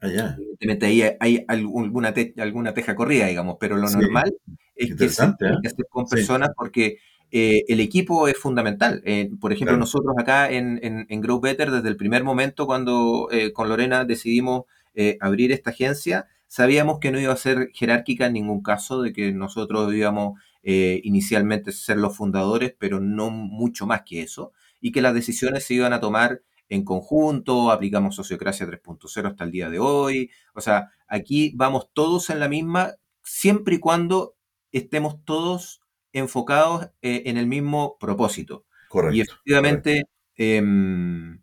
Allá. 0.00 0.34
evidentemente 0.38 0.86
ahí 0.86 1.02
hay, 1.02 1.16
hay 1.20 1.44
alguna, 1.48 2.12
te- 2.12 2.34
alguna 2.38 2.74
teja 2.74 2.94
corrida, 2.94 3.26
digamos, 3.26 3.56
pero 3.58 3.76
lo 3.76 3.88
Sí. 3.88 3.98
normal 3.98 4.34
es 4.74 4.94
que 4.96 5.08
se 5.08 5.24
¿eh? 5.24 5.34
que 5.62 5.68
hacer 5.68 5.86
con 5.88 6.06
Sí. 6.06 6.16
personas 6.16 6.50
porque 6.56 6.98
eh, 7.30 7.64
el 7.68 7.80
equipo 7.80 8.28
es 8.28 8.36
fundamental. 8.36 9.02
Eh, 9.04 9.30
por 9.40 9.52
ejemplo, 9.52 9.76
Claro. 9.76 9.78
nosotros 9.78 10.14
acá 10.18 10.50
en, 10.50 10.80
en, 10.82 11.06
en 11.08 11.20
Grow 11.20 11.40
Better, 11.40 11.70
desde 11.70 11.88
el 11.88 11.96
primer 11.96 12.24
momento 12.24 12.66
cuando 12.66 13.28
eh, 13.30 13.52
con 13.52 13.68
Lorena 13.68 14.04
decidimos 14.04 14.64
eh, 14.94 15.16
abrir 15.20 15.52
esta 15.52 15.70
agencia, 15.70 16.26
sabíamos 16.48 16.98
que 16.98 17.12
no 17.12 17.20
iba 17.20 17.32
a 17.32 17.36
ser 17.36 17.70
jerárquica 17.72 18.26
en 18.26 18.32
ningún 18.34 18.62
caso, 18.62 19.02
de 19.02 19.12
que 19.12 19.32
nosotros 19.32 19.94
íbamos 19.94 20.38
eh, 20.62 21.00
inicialmente 21.04 21.72
ser 21.72 21.96
los 21.98 22.16
fundadores, 22.16 22.74
pero 22.78 23.00
no 23.00 23.30
mucho 23.30 23.86
más 23.86 24.02
que 24.04 24.22
eso, 24.22 24.52
y 24.80 24.92
que 24.92 25.00
las 25.02 25.14
decisiones 25.14 25.64
se 25.64 25.74
iban 25.74 25.92
a 25.92 26.00
tomar 26.00 26.42
en 26.68 26.84
conjunto, 26.84 27.70
aplicamos 27.70 28.14
Sociocracia 28.16 28.66
3.0 28.66 29.26
hasta 29.28 29.44
el 29.44 29.50
día 29.52 29.70
de 29.70 29.78
hoy, 29.78 30.30
o 30.54 30.60
sea, 30.60 30.90
aquí 31.08 31.52
vamos 31.56 31.88
todos 31.92 32.30
en 32.30 32.40
la 32.40 32.48
misma, 32.48 32.94
siempre 33.24 33.76
y 33.76 33.78
cuando 33.78 34.34
estemos 34.72 35.16
todos 35.24 35.79
enfocados 36.12 36.86
eh, 37.02 37.22
en 37.26 37.36
el 37.38 37.46
mismo 37.46 37.98
propósito. 37.98 38.66
Correcto. 38.88 39.16
Y 39.16 39.20
efectivamente, 39.22 40.04
em, 40.36 41.40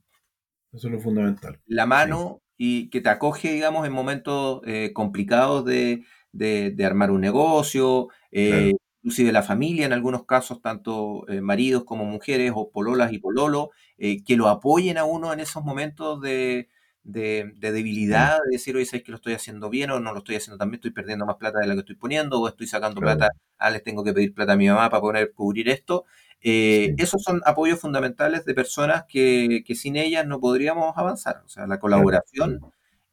Eso 0.72 0.88
es 0.88 0.94
lo 0.94 1.02
fundamental. 1.02 1.62
la 1.66 1.86
mano 1.86 2.42
y 2.58 2.90
que 2.90 3.02
te 3.02 3.10
acoge, 3.10 3.52
digamos, 3.54 3.86
en 3.88 3.94
momentos 3.94 4.62
eh, 4.66 4.92
complicados 4.94 5.66
de, 5.66 6.04
de- 6.32 6.72
de 6.72 6.86
armar 6.86 7.12
un 7.12 7.22
negocio, 7.22 8.08
eh, 8.32 8.72
Claro. 8.72 8.78
inclusive 9.02 9.32
la 9.32 9.44
familia, 9.44 9.86
en 9.86 9.94
algunos 9.94 10.26
casos, 10.26 10.62
tanto 10.62 11.26
maridos 11.42 11.84
como 11.86 12.06
mujeres 12.06 12.52
o 12.56 12.72
pololas 12.72 13.14
y 13.14 13.20
pololo, 13.20 13.72
que 13.98 14.36
lo 14.36 14.48
apoyen 14.50 14.98
a 14.98 15.06
uno 15.06 15.32
en 15.34 15.40
esos 15.40 15.64
momentos 15.64 16.20
de, 16.22 16.70
de- 17.08 17.54
de 17.58 17.72
debilidad, 17.72 18.40
de 18.46 18.52
decir, 18.58 18.76
oye, 18.76 18.86
¿sabes 18.86 19.04
que 19.04 19.12
lo 19.12 19.18
estoy 19.18 19.34
haciendo 19.34 19.70
bien 19.70 19.92
o 19.92 20.00
no 20.00 20.12
lo 20.12 20.20
estoy 20.20 20.36
haciendo 20.36 20.58
tan 20.58 20.70
bien? 20.70 20.76
Estoy 20.80 20.92
perdiendo 20.92 21.26
más 21.26 21.38
plata 21.38 21.60
de 21.60 21.68
la 21.68 21.74
que 21.74 21.80
estoy 21.82 21.96
poniendo 21.96 22.40
o 22.42 22.48
estoy 22.48 22.68
sacando 22.68 23.00
Claro. 23.02 23.18
plata, 23.20 23.34
ah, 23.58 23.70
les 23.70 23.84
tengo 23.84 24.04
que 24.04 24.14
pedir 24.14 24.34
plata 24.34 24.54
a 24.54 24.58
mi 24.58 24.68
mamá 24.68 24.90
para 24.90 25.02
poder 25.02 25.34
cubrir 25.34 25.70
esto. 25.70 26.06
Eh, 26.42 26.94
Sí. 26.98 27.04
Esos 27.04 27.24
son 27.24 27.42
apoyos 27.46 27.80
fundamentales 27.80 28.46
de 28.46 28.54
personas 28.54 29.06
que, 29.08 29.64
que 29.66 29.74
sin 29.76 29.96
ellas 29.96 30.28
no 30.28 30.40
podríamos 30.40 30.98
avanzar. 30.98 31.42
O 31.46 31.50
sea, 31.50 31.66
la 31.68 31.80
colaboración 31.80 32.60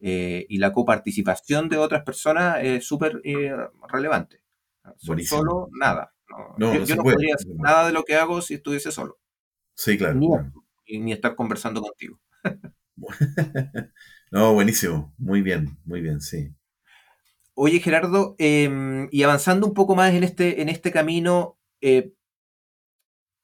eh, 0.01 0.45
y 0.49 0.59
la 0.59 0.73
coparticipación 0.73 1.69
de 1.71 1.79
otras 1.79 2.03
personas 2.05 2.59
es 2.63 2.85
súper 2.87 3.21
eh, 3.25 3.53
relevante. 3.89 4.43
So- 4.97 5.07
Buenísimo. 5.07 5.41
Solo 5.41 5.69
nada. 5.73 6.13
No, 6.29 6.55
No, 6.59 6.75
yo 6.75 6.81
no 6.81 6.85
yo 6.87 6.97
no 6.97 7.03
podría 7.05 7.35
hacer 7.37 7.53
nada 7.57 7.87
de 7.87 7.93
lo 7.93 8.03
que 8.03 8.17
hago 8.17 8.43
si 8.43 8.55
estuviese 8.55 8.91
solo. 8.91 9.19
Sí, 9.75 9.97
claro. 9.97 10.15
Ni, 10.17 10.29
claro. 10.29 10.53
ni 10.89 11.13
estar 11.13 11.35
conversando 11.37 11.81
contigo. 11.81 12.19
No, 14.31 14.53
buenísimo. 14.55 15.15
Muy 15.19 15.43
bien, 15.43 15.79
muy 15.85 16.01
bien, 16.01 16.21
sí. 16.21 16.53
Oye, 17.55 17.81
Gerardo, 17.81 18.35
eh, 18.39 19.09
y 19.13 19.23
avanzando 19.23 19.67
un 19.67 19.75
poco 19.75 19.95
más 19.95 20.13
en 20.15 20.25
este, 20.25 20.61
en 20.63 20.69
este 20.69 20.91
camino, 20.91 21.59
eh, 21.81 22.13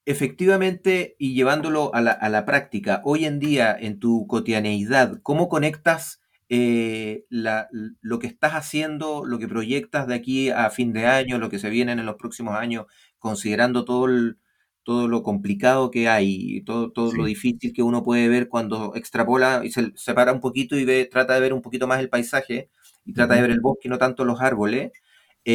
efectivamente, 0.05 1.15
y 1.19 1.33
llevándolo 1.35 1.93
a 1.93 2.01
la, 2.01 2.11
a 2.11 2.29
la 2.29 2.45
práctica, 2.45 3.01
hoy 3.05 3.25
en 3.25 3.39
día, 3.39 3.75
en 3.79 3.99
tu 3.99 4.25
cotidianeidad, 4.27 5.19
¿cómo 5.23 5.47
conectas 5.49 6.19
eh, 6.53 7.25
la- 7.29 7.69
lo 8.01 8.19
que 8.19 8.27
estás 8.27 8.53
haciendo, 8.53 9.23
lo 9.25 9.39
que 9.39 9.47
proyectas 9.47 10.05
de 10.07 10.15
aquí 10.15 10.49
a 10.49 10.69
fin 10.69 10.91
de 10.93 11.05
año, 11.07 11.37
lo 11.39 11.49
que 11.49 11.59
se 11.59 11.69
viene 11.69 11.93
en 11.93 12.05
los 12.05 12.15
próximos 12.17 12.55
años, 12.55 12.87
considerando 13.19 13.85
todo, 13.85 14.05
el- 14.07 14.37
todo 14.83 15.07
lo 15.07 15.23
complicado 15.23 15.91
que 15.91 16.09
hay, 16.09 16.61
todo, 16.63 16.91
todo 16.91 17.13
lo 17.13 17.25
difícil 17.25 17.73
que 17.73 17.83
uno 17.83 18.03
puede 18.03 18.27
ver 18.29 18.49
cuando 18.49 18.95
extrapola 18.95 19.61
y 19.63 19.71
se 19.71 19.91
separa 19.95 20.33
un 20.33 20.41
poquito 20.41 20.77
y 20.77 20.85
ve, 20.85 21.05
trata 21.11 21.33
de 21.35 21.41
ver 21.41 21.53
un 21.53 21.61
poquito 21.61 21.87
más 21.87 21.99
el 21.99 22.09
paisaje 22.09 22.69
y 23.05 23.13
trata 23.13 23.35
de 23.35 23.41
ver 23.43 23.51
el 23.51 23.61
bosque 23.61 23.87
y 23.87 23.89
no 23.91 23.97
tanto 23.97 24.25
los 24.25 24.41
árboles? 24.41 24.91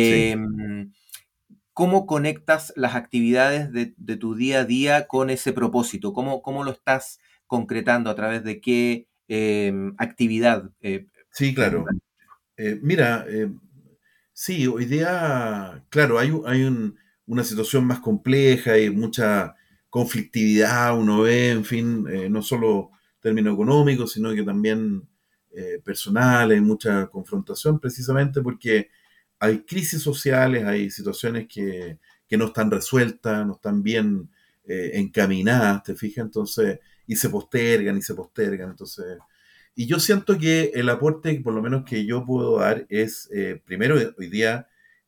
Sí. 0.00 0.32
Em, 0.32 0.92
¿Cómo 1.72 2.06
conectas 2.06 2.72
las 2.76 2.94
actividades 2.94 3.70
de, 3.72 3.94
de 3.98 4.16
tu 4.16 4.34
día 4.34 4.60
a 4.60 4.64
día 4.64 5.06
con 5.06 5.28
ese 5.30 5.52
propósito? 5.52 6.12
¿Cómo, 6.14 6.40
cómo 6.42 6.64
lo 6.64 6.70
estás 6.72 7.20
concretando? 7.46 8.10
¿A 8.10 8.14
través 8.14 8.42
de 8.44 8.60
qué 8.60 9.08
em, 9.28 9.94
actividad? 9.98 10.70
eh, 10.80 11.06
Sí, 11.30 11.54
claro. 11.54 11.86
Eh, 12.56 12.78
mira, 12.82 13.26
eh, 13.28 13.50
sí, 14.32 14.66
hoy 14.66 14.86
día, 14.86 15.84
claro, 15.90 16.18
hay, 16.18 16.30
un- 16.30 16.44
hay 16.48 16.64
un- 16.64 16.98
una 17.26 17.44
situación 17.44 17.84
más 17.86 18.00
compleja, 18.00 18.72
hay 18.72 18.90
mucha 18.90 19.54
conflictividad, 19.90 20.96
uno 20.98 21.22
ve, 21.22 21.50
en 21.50 21.64
fin, 21.64 22.06
eh, 22.08 22.28
no 22.28 22.42
solo 22.42 22.90
términos 23.20 23.54
económicos, 23.54 24.12
sino 24.12 24.34
que 24.34 24.42
también 24.42 25.08
eh, 25.52 25.80
personal, 25.84 26.50
hay 26.50 26.60
mucha 26.60 27.06
confrontación 27.06 27.80
precisamente 27.80 28.42
porque 28.42 28.90
hay 29.38 29.60
crisis 29.60 30.02
sociales, 30.02 30.64
hay 30.64 30.90
situaciones 30.90 31.46
que, 31.48 31.98
que 32.28 32.36
no 32.36 32.46
están 32.46 32.70
resueltas, 32.70 33.46
no 33.46 33.54
están 33.54 33.82
bien 33.82 34.30
eh, 34.68 34.92
encaminadas, 34.94 35.84
¿te 35.84 35.94
fijas? 35.94 36.24
Entonces, 36.24 36.80
y 37.06 37.16
se 37.16 37.30
postergan 37.30 37.96
y 37.96 38.02
se 38.02 38.14
postergan, 38.14 38.70
entonces... 38.70 39.18
Y 39.78 39.86
yo 39.86 40.00
siento 40.00 40.38
que 40.38 40.72
el 40.74 40.88
aporte, 40.88 41.38
por 41.40 41.52
lo 41.52 41.62
menos 41.62 41.84
que 41.84 42.06
yo 42.06 42.24
puedo 42.24 42.58
dar, 42.58 42.86
es, 42.88 43.28
eh, 43.32 43.60
primero, 43.64 43.96
hoy 44.18 44.26
día, 44.28 44.66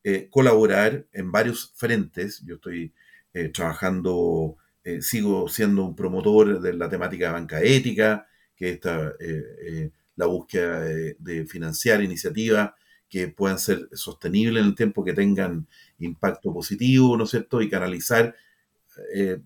eh, 0.09 0.27
colaborar 0.29 1.05
en 1.13 1.31
varios 1.31 1.71
frentes. 1.75 2.41
Yo 2.45 2.55
estoy 2.55 2.93
eh, 3.33 3.49
trabajando, 3.49 4.57
eh, 4.83 5.01
sigo 5.01 5.47
siendo 5.47 5.85
un 5.85 5.95
promotor 5.95 6.59
de 6.59 6.73
la 6.73 6.89
temática 6.89 7.27
de 7.27 7.33
banca 7.33 7.61
ética, 7.61 8.27
que 8.55 8.71
está 8.71 9.13
la 10.15 10.25
búsqueda 10.25 10.81
de, 10.81 11.15
de 11.19 11.45
financiar 11.45 12.03
iniciativas 12.03 12.71
que 13.07 13.29
puedan 13.29 13.57
ser 13.57 13.87
sostenibles 13.93 14.61
en 14.61 14.69
el 14.69 14.75
tiempo, 14.75 15.05
que 15.05 15.13
tengan 15.13 15.67
impacto 15.99 16.51
positivo, 16.53 17.15
¿no 17.15 17.23
es 17.23 17.29
cierto? 17.29 17.61
Y 17.61 17.69
canalizar 17.69 18.35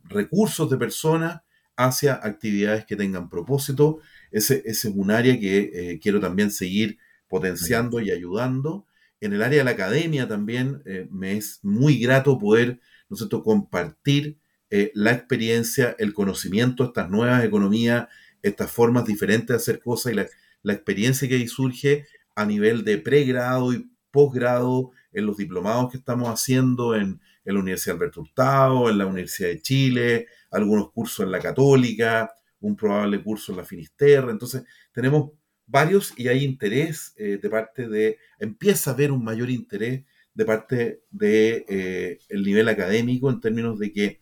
recursos 0.06 0.70
de 0.70 0.78
personas 0.78 1.42
hacia 1.76 2.16
actividades 2.16 2.86
que 2.86 2.96
tengan 2.96 3.30
propósito. 3.30 4.00
Ese, 4.32 4.64
ese 4.66 4.90
es 4.90 4.96
un 4.96 5.12
área 5.12 5.40
que 5.40 6.00
quiero 6.02 6.20
también 6.20 6.50
seguir 6.50 6.98
potenciando 7.28 8.00
y 8.00 8.10
ayudando. 8.10 8.88
En 9.24 9.32
el 9.32 9.42
área 9.42 9.60
de 9.60 9.64
la 9.64 9.72
academia 9.72 10.28
también 10.28 10.82
eh, 10.86 11.08
me 11.10 11.38
es 11.38 11.62
muy 11.64 11.98
grato 11.98 12.38
poder, 12.38 12.82
¿no 13.08 13.42
compartir 13.42 14.38
eh, 14.70 14.92
la 14.96 15.14
experiencia, 15.14 15.96
el 15.98 16.14
conocimiento, 16.14 16.84
estas 16.84 17.10
nuevas 17.10 17.46
economías, 17.46 18.10
estas 18.42 18.70
formas 18.70 19.06
diferentes 19.06 19.48
de 19.48 19.56
hacer 19.56 19.80
cosas 19.80 20.12
y 20.12 20.16
la, 20.16 20.74
experiencia 20.74 21.26
que 21.30 21.36
ahí 21.36 21.48
surge 21.48 22.06
a 22.36 22.46
nivel 22.46 22.84
de 22.84 22.98
pregrado 22.98 23.72
y 23.72 23.90
posgrado 24.12 24.92
en 25.14 25.26
los 25.26 25.38
diplomados 25.38 25.90
que 25.90 26.00
estamos 26.00 26.28
haciendo 26.28 26.94
en, 26.94 27.22
en 27.46 27.54
la 27.54 27.62
Universidad 27.62 27.96
Alberto 27.96 28.20
Hurtado, 28.20 28.90
en 28.90 28.98
la 28.98 29.06
Universidad 29.06 29.48
de 29.48 29.62
Chile, 29.62 30.28
algunos 30.52 30.92
cursos 30.92 31.26
en 31.26 31.32
la 31.32 31.40
Católica, 31.40 32.30
un 32.60 32.76
probable 32.76 33.24
curso 33.24 33.54
en 33.54 33.60
la 33.60 33.64
Finisterre. 33.64 34.32
Entonces, 34.32 34.66
tenemos 34.92 35.32
varios 35.74 36.14
y 36.16 36.28
hay 36.28 36.44
interés 36.44 37.16
eh, 37.18 37.40
de 37.42 37.50
parte 37.50 37.90
de, 37.90 38.20
empieza 38.40 38.92
a 38.92 38.94
haber 38.94 39.12
un 39.12 39.24
mayor 39.24 39.50
interés 39.50 40.04
de 40.36 40.46
parte 40.46 41.02
del 41.10 41.66
de, 41.66 41.66
eh, 41.68 42.20
el 42.30 42.44
nivel 42.44 42.70
académico 42.70 43.32
en 43.32 43.42
términos 43.42 43.80
de 43.80 43.92
que 43.92 44.20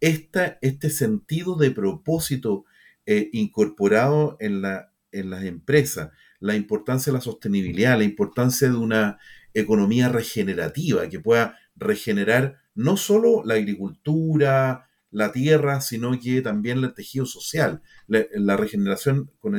esta, 0.00 0.58
este 0.62 0.88
sentido 0.88 1.56
de 1.56 1.70
propósito 1.70 2.64
eh, 3.04 3.28
incorporado 3.34 4.38
en, 4.40 4.62
la, 4.62 4.92
en 5.12 5.28
las 5.28 5.44
empresas, 5.44 6.10
la 6.40 6.56
importancia 6.56 7.12
de 7.12 7.18
la 7.18 7.22
sostenibilidad, 7.22 7.98
la 7.98 8.04
importancia 8.04 8.68
de 8.68 8.76
una 8.76 9.18
economía 9.52 10.08
regenerativa 10.08 11.06
que 11.10 11.20
pueda 11.20 11.58
regenerar 11.76 12.62
no 12.74 12.96
solo 12.96 13.42
la 13.44 13.54
agricultura, 13.54 14.88
la 15.10 15.32
tierra, 15.32 15.82
sino 15.82 16.18
que 16.18 16.40
también 16.40 16.78
el 16.78 16.94
tejido 16.94 17.26
social, 17.26 17.82
la, 18.06 18.56
regeneración 18.56 19.30
con 19.38 19.54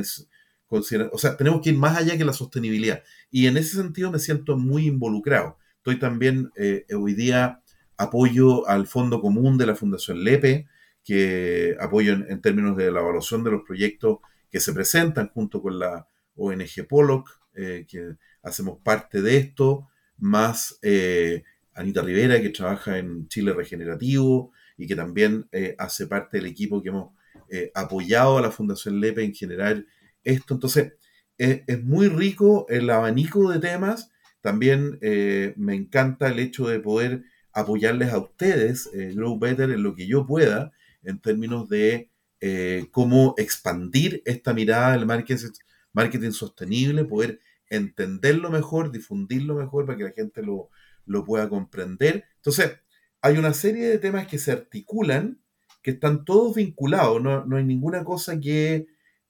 eso. 0.70 1.10
O 1.12 1.18
sea, 1.18 1.36
tenemos 1.36 1.60
que 1.60 1.70
ir 1.70 1.78
más 1.78 1.96
allá 1.96 2.16
que 2.16 2.24
la 2.24 2.32
sostenibilidad. 2.32 3.02
Y 3.30 3.46
en 3.46 3.56
ese 3.56 3.76
sentido 3.76 4.10
me 4.10 4.18
siento 4.18 4.56
muy 4.56 4.86
involucrado. 4.86 5.58
Estoy 5.78 5.98
también, 5.98 6.50
eh, 6.56 6.84
hoy 6.94 7.14
día 7.14 7.62
apoyo 7.96 8.68
al 8.68 8.86
Fondo 8.86 9.20
Común 9.20 9.56
de 9.58 9.66
la 9.66 9.74
Fundación 9.74 10.22
LEPE, 10.22 10.66
que 11.04 11.76
apoyo 11.80 12.12
en, 12.12 12.40
términos 12.40 12.76
de 12.76 12.90
la 12.90 13.00
evaluación 13.00 13.44
de 13.44 13.52
los 13.52 13.62
proyectos 13.62 14.18
que 14.50 14.60
se 14.60 14.72
presentan 14.72 15.28
junto 15.28 15.62
con 15.62 15.78
la 15.78 16.08
ONG 16.34 16.86
Pollock, 16.88 17.30
eh, 17.54 17.86
que 17.88 18.16
hacemos 18.42 18.78
parte 18.82 19.22
de 19.22 19.36
esto, 19.36 19.88
más 20.18 20.78
eh, 20.82 21.44
Anita 21.74 22.02
Rivera, 22.02 22.40
que 22.40 22.50
trabaja 22.50 22.98
en 22.98 23.28
Chile 23.28 23.52
Regenerativo 23.52 24.52
y 24.76 24.86
que 24.86 24.96
también 24.96 25.46
eh, 25.52 25.74
hace 25.78 26.06
parte 26.06 26.38
del 26.38 26.46
equipo 26.46 26.82
que 26.82 26.88
hemos 26.88 27.12
eh, 27.48 27.70
apoyado 27.74 28.38
a 28.38 28.42
la 28.42 28.50
Fundación 28.50 29.00
LEPE 29.00 29.24
en 29.24 29.34
generar 29.34 29.84
esto. 30.26 30.54
Entonces, 30.54 30.94
es 31.38 31.84
muy 31.84 32.08
rico 32.08 32.66
el 32.68 32.88
abanico 32.90 33.50
de 33.50 33.58
temas. 33.58 34.10
También 34.40 34.98
eh, 35.02 35.54
me 35.56 35.74
encanta 35.74 36.28
el 36.28 36.38
hecho 36.38 36.68
de 36.68 36.80
poder 36.80 37.24
apoyarles 37.52 38.12
a 38.12 38.18
ustedes, 38.18 38.88
eh, 38.94 39.12
Grow 39.14 39.38
Better, 39.38 39.70
en 39.70 39.82
lo 39.82 39.94
que 39.94 40.06
yo 40.06 40.26
pueda, 40.26 40.72
en 41.02 41.18
términos 41.20 41.68
de 41.68 42.10
eh, 42.40 42.86
cómo 42.90 43.34
expandir 43.38 44.22
esta 44.26 44.52
mirada 44.52 44.92
del 44.92 45.06
marketing, 45.06 45.48
marketing 45.92 46.32
sostenible, 46.32 47.04
poder 47.06 47.40
entenderlo 47.70 48.50
mejor, 48.50 48.92
difundirlo 48.92 49.54
mejor 49.54 49.86
para 49.86 49.96
que 49.98 50.04
la 50.04 50.12
gente 50.12 50.42
lo, 50.42 50.68
lo 51.06 51.24
pueda 51.24 51.48
comprender. 51.48 52.24
Entonces, 52.36 52.78
hay 53.22 53.38
una 53.38 53.54
serie 53.54 53.88
de 53.88 53.98
temas 53.98 54.26
que 54.26 54.38
se 54.38 54.52
articulan, 54.52 55.40
que 55.82 55.92
están 55.92 56.24
todos 56.24 56.56
vinculados, 56.56 57.22
no, 57.22 57.44
no 57.46 57.56
hay 57.56 57.64
ninguna 57.64 58.04
cosa 58.04 58.38
que 58.38 58.86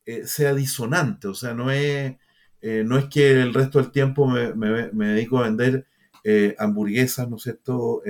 eh, 0.06 0.24
sea 0.24 0.54
disonante, 0.54 1.26
o 1.26 1.34
sea, 1.34 1.52
no 1.52 1.70
es, 1.72 2.14
eh, 2.62 2.84
no 2.86 2.96
es 2.96 3.06
que 3.06 3.32
el 3.32 3.52
resto 3.52 3.80
del 3.80 3.90
tiempo 3.90 4.26
me, 4.28 4.54
me, 4.54 5.06
dedico 5.08 5.38
a 5.38 5.42
vender 5.42 5.84
eh, 6.22 6.54
hamburguesas, 6.60 7.28
¿no 7.28 7.36
es 7.36 7.42
cierto?, 7.42 8.02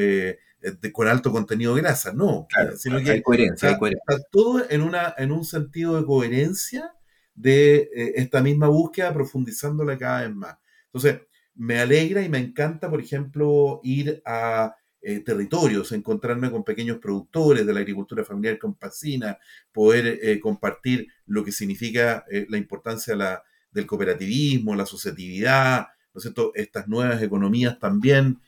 con 0.92 1.08
alto 1.08 1.32
contenido 1.32 1.74
de 1.74 1.80
grasa, 1.80 2.12
no, 2.12 2.46
sino 2.76 3.00
que 3.02 3.12
hay 3.12 3.22
coherencia, 3.22 3.70
está, 3.70 4.18
todo 4.30 4.64
en, 4.68 4.82
una, 4.82 5.14
en 5.16 5.32
un 5.32 5.44
sentido 5.44 5.96
de 5.96 6.04
coherencia 6.04 6.92
de 7.34 7.88
esta 8.16 8.42
misma 8.42 8.68
búsqueda, 8.68 9.14
profundizándola 9.14 9.96
cada 9.96 10.22
vez 10.22 10.34
más. 10.34 10.56
Entonces, 10.86 11.22
me 11.54 11.78
alegra 11.78 12.22
y 12.22 12.28
me 12.28 12.38
encanta, 12.38 12.90
por 12.90 13.00
ejemplo, 13.00 13.80
ir 13.82 14.20
a 14.26 14.76
eh, 15.08 15.20
territorios, 15.20 15.92
encontrarme 15.92 16.50
con 16.50 16.64
pequeños 16.64 16.98
productores 16.98 17.64
de 17.64 17.72
la 17.72 17.78
agricultura 17.78 18.24
familiar 18.24 18.58
campesina, 18.58 19.38
poder 19.70 20.18
eh, 20.20 20.40
compartir 20.40 21.06
lo 21.26 21.44
que 21.44 21.52
significa 21.52 22.24
eh, 22.28 22.44
la 22.48 22.56
importancia 22.56 23.14
del 23.70 23.86
cooperativismo, 23.86 24.74
la 24.74 24.82
asociatividad, 24.82 25.86
¿no 26.12 26.20
es? 26.20 26.32
Estas 26.56 26.88
nuevas 26.88 27.22
economías 27.22 27.78
también, 27.78 28.40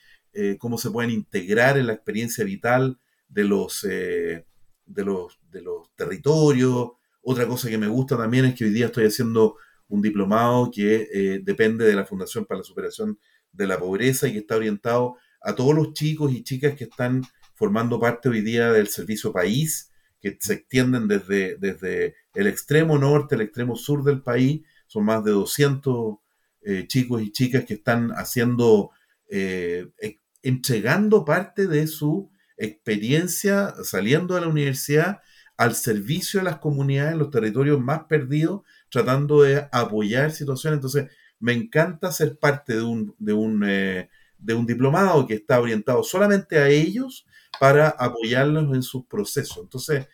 cómo 0.58 0.78
se 0.78 0.90
pueden 0.90 1.12
integrar 1.12 1.78
en 1.78 1.86
la 1.86 1.92
experiencia 1.92 2.44
vital 2.44 2.98
de 3.28 3.44
los, 3.44 3.82
de 3.82 4.44
los, 4.86 5.38
de 5.52 5.62
los 5.62 5.94
territorios. 5.94 6.90
Otra 7.22 7.46
cosa 7.46 7.68
que 7.68 7.78
me 7.78 7.86
gusta 7.86 8.16
también 8.16 8.46
es 8.46 8.56
que 8.56 8.64
hoy 8.64 8.70
día 8.70 8.86
estoy 8.86 9.04
haciendo 9.04 9.58
un 9.86 10.02
diplomado 10.02 10.72
que 10.72 11.40
depende 11.44 11.84
de 11.84 11.94
la 11.94 12.04
Fundación 12.04 12.46
para 12.46 12.58
la 12.58 12.64
Superación 12.64 13.16
de 13.52 13.66
la 13.68 13.78
Pobreza 13.78 14.26
y 14.26 14.32
que 14.32 14.38
está 14.38 14.56
orientado 14.56 15.18
a 15.40 15.54
todos 15.54 15.74
los 15.74 15.92
chicos 15.92 16.32
y 16.32 16.42
chicas 16.42 16.74
que 16.74 16.84
están 16.84 17.22
formando 17.54 17.98
parte 17.98 18.28
hoy 18.28 18.40
día 18.40 18.72
del 18.72 18.88
servicio 18.88 19.32
país, 19.32 19.90
que 20.20 20.36
se 20.40 20.54
extienden 20.54 21.08
desde, 21.08 21.56
desde 21.56 22.16
el 22.34 22.46
extremo 22.46 22.98
norte 22.98 23.34
al 23.34 23.40
extremo 23.40 23.76
sur 23.76 24.04
del 24.04 24.22
país. 24.22 24.62
Son 24.86 25.04
más 25.04 25.24
de 25.24 25.32
200 25.32 26.16
eh, 26.62 26.86
chicos 26.86 27.22
y 27.22 27.32
chicas 27.32 27.64
que 27.64 27.74
están 27.74 28.10
haciendo, 28.10 28.90
eh, 29.28 29.88
e, 30.00 30.18
entregando 30.42 31.24
parte 31.24 31.66
de 31.66 31.86
su 31.86 32.30
experiencia 32.56 33.74
saliendo 33.84 34.34
de 34.34 34.40
la 34.40 34.48
universidad 34.48 35.20
al 35.56 35.74
servicio 35.74 36.40
de 36.40 36.44
las 36.44 36.58
comunidades 36.58 37.12
en 37.12 37.18
los 37.18 37.30
territorios 37.30 37.80
más 37.80 38.04
perdidos, 38.04 38.62
tratando 38.90 39.42
de 39.42 39.68
apoyar 39.72 40.30
situaciones. 40.30 40.78
Entonces, 40.78 41.10
me 41.40 41.52
encanta 41.52 42.12
ser 42.12 42.38
parte 42.38 42.74
de 42.74 42.82
un, 42.82 43.14
de 43.18 43.32
un 43.32 43.64
eh, 43.66 44.08
de 44.38 44.54
un 44.54 44.66
diplomado 44.66 45.26
que 45.26 45.34
está 45.34 45.60
orientado 45.60 46.02
solamente 46.02 46.58
a 46.58 46.68
ellos 46.68 47.26
para 47.60 47.88
apoyarlos 47.88 48.74
en 48.74 48.82
sus 48.82 49.06
procesos. 49.06 49.58
Entonces, 49.62 50.06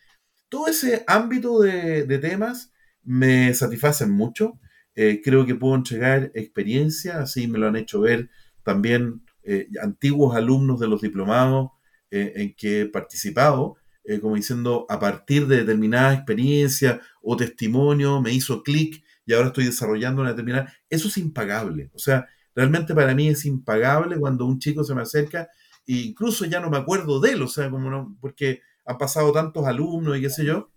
todo 0.49 0.68
ese 0.68 1.05
ámbito 1.07 1.61
de, 1.61 2.18
temas 2.18 2.72
me 3.03 3.53
satisfacen 3.55 4.11
mucho. 4.11 4.59
Eh, 4.95 5.20
creo 5.22 5.45
que 5.45 5.55
puedo 5.55 5.75
entregar 5.75 6.31
experiencia, 6.35 7.20
así 7.20 7.49
me 7.49 7.59
lo 7.59 7.66
han 7.66 7.77
hecho 7.77 8.01
ver 8.01 8.31
también 8.62 9.22
eh, 9.43 9.68
antiguos 9.83 10.37
alumnos 10.37 10.81
de 10.81 10.89
los 10.89 11.03
diplomados 11.03 11.70
eh, 12.11 12.33
en 12.37 12.55
que 12.55 12.83
he 12.83 12.87
participado, 12.87 13.77
como 14.20 14.37
diciendo, 14.37 14.85
a 14.91 15.01
partir 15.01 15.47
de 15.47 15.57
determinada 15.57 16.12
experiencia 16.12 17.01
o 17.22 17.39
testimonio, 17.39 18.20
me 18.20 18.35
hizo 18.35 18.62
clic 18.62 19.03
y 19.25 19.33
ahora 19.33 19.47
estoy 19.49 19.64
desarrollando 19.64 20.20
una 20.20 20.33
determinada... 20.33 20.72
Eso 20.91 21.09
es 21.09 21.16
impagable. 21.16 21.91
O 21.95 21.99
sea, 21.99 22.29
realmente 22.55 22.95
para 22.95 23.15
mí 23.15 23.29
es 23.29 23.45
impagable 23.45 24.19
cuando 24.19 24.47
un 24.47 24.59
chico 24.59 24.85
se 24.85 24.95
me 24.95 25.03
acerca 25.03 25.49
e 25.87 25.95
incluso 25.97 26.45
ya 26.45 26.61
no 26.61 26.71
me 26.71 26.79
acuerdo 26.79 27.21
de 27.21 27.33
él, 27.33 27.43
o 27.43 27.49
sea, 27.49 27.71
como 27.71 27.91
no, 27.91 28.17
porque 28.21 28.63
han 28.87 28.99
pasado 28.99 29.33
tantos 29.33 29.67
alumnos 29.67 30.17
y 30.17 30.21
qué 30.21 30.31
sé 30.31 30.45
yo. 30.45 30.71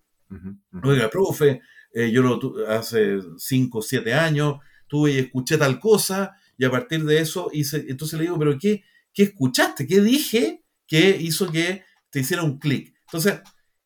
Oiga, 0.84 1.09
profe, 1.09 1.61
eh, 1.93 2.11
yo 2.11 2.21
lo 2.21 2.39
hace 2.67 3.19
5 3.38 3.78
o 3.78 3.82
7 3.82 4.13
años 4.13 4.57
tuve 4.88 5.11
y 5.11 5.17
escuché 5.19 5.57
tal 5.57 5.80
cosa 5.80 6.36
y 6.57 6.65
a 6.65 6.71
partir 6.71 7.03
de 7.05 7.19
eso 7.19 7.49
hice, 7.53 7.86
entonces 7.88 8.17
le 8.17 8.25
digo, 8.25 8.39
pero 8.39 8.57
¿qué, 8.57 8.84
qué 9.13 9.23
escuchaste? 9.23 9.86
¿Qué 9.86 10.01
dije 10.01 10.63
que 10.88 11.17
hizo 11.19 11.51
que 11.51 11.84
te 12.09 12.21
hiciera 12.21 12.43
un 12.43 12.57
clic? 12.57 12.95
Entonces, 13.05 13.41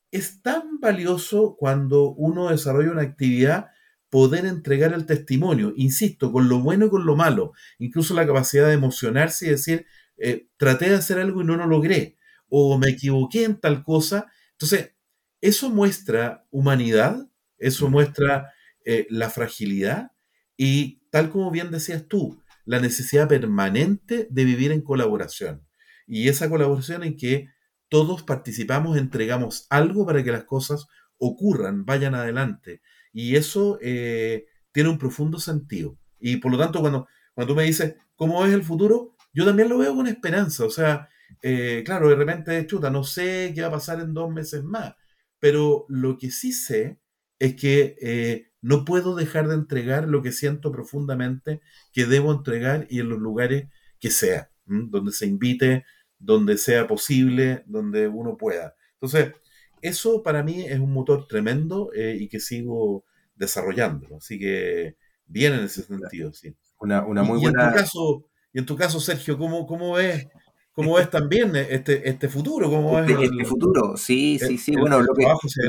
es 0.09 0.41
tan 0.41 0.79
valioso 0.79 1.55
cuando 1.57 2.11
uno 2.11 2.49
desarrolla 2.49 2.91
una 2.91 3.01
actividad 3.01 3.67
poder 4.11 4.45
entregar 4.45 4.93
el 4.93 5.07
testimonio, 5.07 5.73
insisto, 5.75 6.31
con 6.31 6.49
lo 6.49 6.59
bueno 6.59 6.85
y 6.85 6.89
con 6.89 7.05
lo 7.05 7.15
malo, 7.15 7.53
incluso 7.79 8.13
la 8.13 8.27
capacidad 8.27 8.67
de 8.67 8.73
emocionarse 8.73 9.47
y 9.47 9.49
decir, 9.49 9.87
eh, 10.17 10.49
traté 10.57 10.89
de 10.89 10.95
hacer 10.95 11.17
algo 11.17 11.41
y 11.41 11.45
no 11.45 11.55
lo 11.55 11.65
logré, 11.65 12.17
o 12.49 12.77
me 12.77 12.89
equivoqué 12.89 13.45
en 13.45 13.59
tal 13.59 13.83
cosa. 13.83 14.27
Entonces, 14.51 14.91
eso 15.39 15.69
muestra 15.69 16.45
humanidad, 16.51 17.27
eso 17.57 17.89
muestra 17.89 18.51
eh, 18.83 19.07
la 19.09 19.29
fragilidad 19.29 20.11
y, 20.57 21.01
tal 21.09 21.29
como 21.29 21.49
bien 21.49 21.71
decías 21.71 22.05
tú, 22.07 22.43
la 22.65 22.81
necesidad 22.81 23.29
permanente 23.29 24.27
de 24.29 24.45
vivir 24.45 24.73
en 24.73 24.81
colaboración. 24.81 25.65
Y 26.05 26.27
esa 26.27 26.49
colaboración 26.49 27.03
en 27.03 27.15
que 27.15 27.47
todos 27.87 28.23
participamos, 28.23 28.97
entregamos 28.97 29.67
algo 29.69 30.05
para 30.05 30.21
que 30.21 30.33
las 30.33 30.43
cosas 30.43 30.87
ocurran, 31.17 31.85
vayan 31.85 32.13
adelante. 32.13 32.81
Y 33.13 33.35
eso 33.35 33.77
eh, 33.81 34.45
tiene 34.71 34.89
un 34.89 34.97
profundo 34.97 35.39
sentido. 35.39 35.97
Y 36.19 36.37
por 36.37 36.51
lo 36.51 36.57
tanto, 36.57 36.79
cuando, 36.81 37.07
cuando 37.33 37.53
tú 37.53 37.57
me 37.57 37.63
dices, 37.63 37.95
¿cómo 38.15 38.45
es 38.45 38.53
el 38.53 38.63
futuro? 38.63 39.15
Yo 39.33 39.45
también 39.45 39.69
lo 39.69 39.77
veo 39.77 39.95
con 39.95 40.07
esperanza. 40.07 40.65
O 40.65 40.69
sea, 40.69 41.09
eh, 41.41 41.83
claro, 41.85 42.09
de 42.09 42.15
repente, 42.15 42.65
chuta, 42.67 42.89
no 42.89 43.03
sé 43.03 43.51
qué 43.55 43.61
va 43.61 43.67
a 43.67 43.71
pasar 43.71 43.99
en 43.99 44.13
dos 44.13 44.31
meses 44.31 44.63
más. 44.63 44.95
Pero 45.39 45.85
lo 45.89 46.17
que 46.17 46.31
sí 46.31 46.53
sé 46.53 46.99
es 47.39 47.55
que 47.55 47.95
eh, 48.01 48.51
no 48.61 48.85
puedo 48.85 49.15
dejar 49.15 49.47
de 49.47 49.55
entregar 49.55 50.07
lo 50.07 50.21
que 50.21 50.31
siento 50.31 50.71
profundamente 50.71 51.61
que 51.91 52.05
debo 52.05 52.31
entregar 52.31 52.85
y 52.89 52.99
en 52.99 53.09
los 53.09 53.19
lugares 53.19 53.67
que 53.99 54.11
sea, 54.11 54.51
donde 54.65 55.11
se 55.11 55.25
invite, 55.25 55.85
donde 56.19 56.57
sea 56.57 56.87
posible, 56.87 57.63
donde 57.65 58.07
uno 58.07 58.37
pueda. 58.37 58.75
Entonces, 58.93 59.33
eso 59.81 60.23
para 60.23 60.43
mí 60.43 60.65
es 60.65 60.79
un 60.79 60.93
motor 60.93 61.27
tremendo 61.27 61.91
eh, 61.93 62.17
y 62.19 62.27
que 62.27 62.39
sigo 62.39 63.05
desarrollando. 63.35 64.17
Así 64.17 64.39
que 64.39 64.95
bien 65.25 65.53
en 65.53 65.65
ese 65.65 65.83
sentido, 65.83 66.33
sí. 66.33 66.55
Una, 66.79 67.01
muy 67.01 67.39
buena. 67.39 67.65
En 67.65 67.71
tu 67.71 67.75
caso, 67.77 68.25
y 68.53 68.59
en 68.59 68.65
tu 68.65 68.75
caso, 68.75 68.99
Sergio, 68.99 69.37
¿cómo, 69.37 69.65
cómo 69.65 69.93
ves? 69.93 70.27
¿Cómo 70.73 70.95
ves 70.95 71.09
también 71.09 71.55
este, 71.55 72.07
este 72.09 72.29
futuro? 72.29 72.69
¿Cómo 72.69 72.97
este, 72.99 73.13
este 73.23 73.45
futuro, 73.45 73.97
sí, 73.97 74.39
sí, 74.39 74.57
sí. 74.57 74.75
bueno, 74.75 75.01
lo 75.01 75.13
que, 75.13 75.25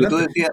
tú 0.09 0.17
decías... 0.17 0.51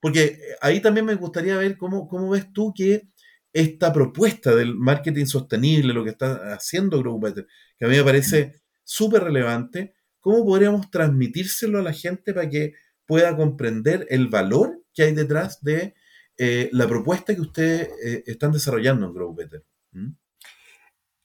Porque 0.00 0.38
ahí 0.62 0.80
también 0.80 1.04
me 1.04 1.14
gustaría 1.16 1.56
ver 1.56 1.76
cómo, 1.76 2.08
cómo 2.08 2.30
ves 2.30 2.50
tú 2.52 2.72
que 2.74 3.08
esta 3.52 3.92
propuesta 3.92 4.54
del 4.54 4.74
marketing 4.74 5.26
sostenible, 5.26 5.92
lo 5.92 6.04
que 6.04 6.10
está 6.10 6.54
haciendo 6.54 6.98
Grow 7.00 7.20
que 7.20 7.84
a 7.84 7.88
mí 7.88 7.96
me 7.96 8.04
parece 8.04 8.62
súper 8.84 9.24
relevante, 9.24 9.94
¿cómo 10.20 10.44
podríamos 10.44 10.90
transmitírselo 10.90 11.80
a 11.80 11.82
la 11.82 11.92
gente 11.92 12.32
para 12.32 12.48
que 12.48 12.74
pueda 13.10 13.36
comprender 13.36 14.06
el 14.08 14.28
valor 14.28 14.84
que 14.94 15.02
hay 15.02 15.12
detrás 15.12 15.60
de 15.64 15.94
eh, 16.38 16.70
la 16.70 16.86
propuesta 16.86 17.34
que 17.34 17.40
ustedes 17.40 17.88
eh, 18.06 18.22
están 18.24 18.52
desarrollando 18.52 19.04
en 19.04 19.12
Grow 19.12 19.34
Better. 19.34 19.64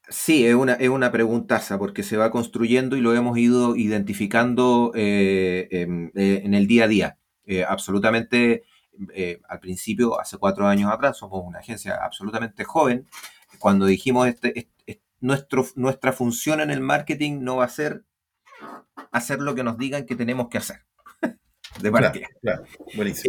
Sí, 0.09 0.47
es 0.47 0.55
una, 0.55 0.73
es 0.73 0.89
una 0.89 1.11
preguntaza 1.11 1.77
porque 1.77 2.01
se 2.01 2.17
va 2.17 2.31
construyendo 2.31 2.97
y 2.97 3.01
lo 3.01 3.13
hemos 3.13 3.37
ido 3.37 3.75
identificando 3.75 4.93
eh, 4.95 5.67
en, 5.71 6.53
el 6.55 6.65
día 6.65 6.85
a 6.85 6.87
día. 6.87 7.19
absolutamente, 7.67 8.63
al 9.47 9.59
principio, 9.59 10.19
hace 10.19 10.39
cuatro 10.39 10.67
años 10.67 10.91
atrás, 10.91 11.17
somos 11.17 11.43
una 11.45 11.59
agencia 11.59 11.99
absolutamente 12.03 12.63
joven. 12.63 13.07
Cuando 13.59 13.85
dijimos, 13.85 14.27
este, 14.27 14.69
nuestra 15.19 16.13
función 16.13 16.61
en 16.61 16.71
el 16.71 16.81
marketing 16.81 17.41
no 17.43 17.57
va 17.57 17.65
a 17.65 17.69
ser 17.69 18.05
hacer 19.11 19.39
lo 19.39 19.53
que 19.53 19.63
nos 19.63 19.77
digan 19.77 20.07
que 20.07 20.15
tenemos 20.15 20.49
que 20.49 20.57
hacer 20.57 20.85
de 21.81 21.91
partida. 21.91 22.27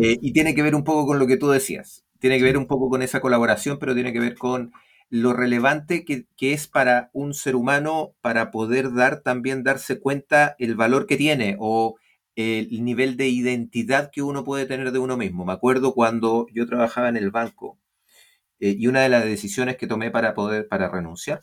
Eh, 0.00 0.18
y 0.20 0.32
tiene 0.32 0.54
que 0.54 0.62
ver 0.62 0.74
un 0.74 0.84
poco 0.84 1.06
con 1.06 1.18
lo 1.18 1.26
que 1.26 1.36
tú 1.36 1.48
decías. 1.48 2.04
Tiene 2.18 2.38
que 2.38 2.44
ver 2.44 2.56
un 2.56 2.66
poco 2.66 2.88
con 2.88 3.02
esa 3.02 3.20
colaboración, 3.20 3.78
pero 3.78 3.94
tiene 3.94 4.12
que 4.12 4.20
ver 4.20 4.36
con 4.36 4.72
lo 5.08 5.32
relevante 5.32 6.04
que, 6.04 6.26
es 6.40 6.66
para 6.66 7.10
un 7.12 7.34
ser 7.34 7.54
humano 7.54 8.14
para 8.20 8.50
poder 8.50 8.92
dar 8.92 9.20
también 9.20 9.62
darse 9.62 10.00
cuenta 10.00 10.56
el 10.58 10.74
valor 10.74 11.06
que 11.06 11.16
tiene 11.16 11.56
o 11.60 11.96
el 12.34 12.84
nivel 12.84 13.16
de 13.16 13.28
identidad 13.28 14.10
que 14.10 14.22
uno 14.22 14.44
puede 14.44 14.66
tener 14.66 14.92
de 14.92 14.98
uno 14.98 15.16
mismo. 15.16 15.44
Me 15.44 15.52
acuerdo 15.52 15.94
cuando 15.94 16.46
yo 16.52 16.66
trabajaba 16.66 17.08
en 17.08 17.16
el 17.16 17.30
banco 17.30 17.78
eh, 18.58 18.74
y 18.76 18.88
una 18.88 19.00
de 19.00 19.08
las 19.08 19.24
decisiones 19.24 19.76
que 19.76 19.86
tomé 19.86 20.10
para 20.10 20.34
poder 20.34 20.68
para 20.68 20.90
renunciar 20.90 21.40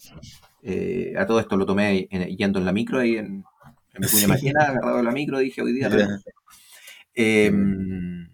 eh, 0.62 1.14
a 1.18 1.26
todo 1.26 1.40
esto 1.40 1.58
lo 1.58 1.66
tomé 1.66 2.08
yendo 2.38 2.60
en 2.60 2.66
la 2.66 2.72
micro 2.72 3.04
y 3.04 3.18
en, 3.18 3.44
en 3.94 4.02
mi 4.02 4.08
sí. 4.08 4.50
agarrado 4.50 5.04
la 5.04 5.12
micro, 5.12 5.40
dije 5.40 5.62
hoy 5.62 5.74
día. 5.74 5.90
Em, 7.16 8.30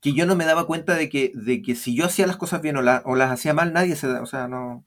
que 0.00 0.12
yo 0.12 0.26
no 0.26 0.36
me 0.36 0.44
daba 0.44 0.66
cuenta 0.66 0.94
de 0.94 1.08
que, 1.08 1.32
de 1.34 1.62
que 1.62 1.74
si 1.74 1.96
yo 1.96 2.04
hacía 2.04 2.26
las 2.26 2.36
cosas 2.36 2.62
bien 2.62 2.76
o, 2.76 2.80
o 2.80 3.16
las 3.16 3.30
hacía 3.30 3.54
mal, 3.54 3.72
nadie 3.72 3.96
se 3.96 4.06
da, 4.06 4.22
o 4.22 4.26
sea, 4.26 4.46
no, 4.46 4.84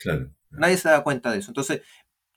nadie 0.49 0.77
se 0.77 0.89
daba 0.89 1.03
cuenta 1.03 1.31
de 1.31 1.39
eso. 1.39 1.51
Entonces, 1.51 1.81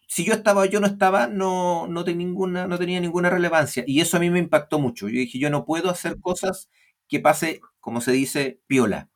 si 0.08 0.24
yo 0.24 0.34
estaba 0.34 0.62
o 0.62 0.64
yo 0.66 0.80
no 0.80 0.86
estaba, 0.86 1.26
no, 1.26 1.86
no, 1.86 2.04
tenía 2.04 2.26
ninguna, 2.26 2.66
no 2.66 2.78
tenía 2.78 3.00
ninguna 3.00 3.30
relevancia. 3.30 3.84
Y 3.86 4.00
eso 4.00 4.16
a 4.16 4.20
mí 4.20 4.30
me 4.30 4.38
impactó 4.40 4.78
mucho. 4.78 5.08
Yo 5.08 5.18
dije, 5.18 5.38
yo 5.38 5.48
no 5.48 5.64
puedo 5.64 5.90
hacer 5.90 6.20
cosas 6.20 6.68
que 7.08 7.20
pase, 7.20 7.60
como 7.80 8.00
se 8.00 8.12
dice, 8.12 8.60
piola. 8.66 9.08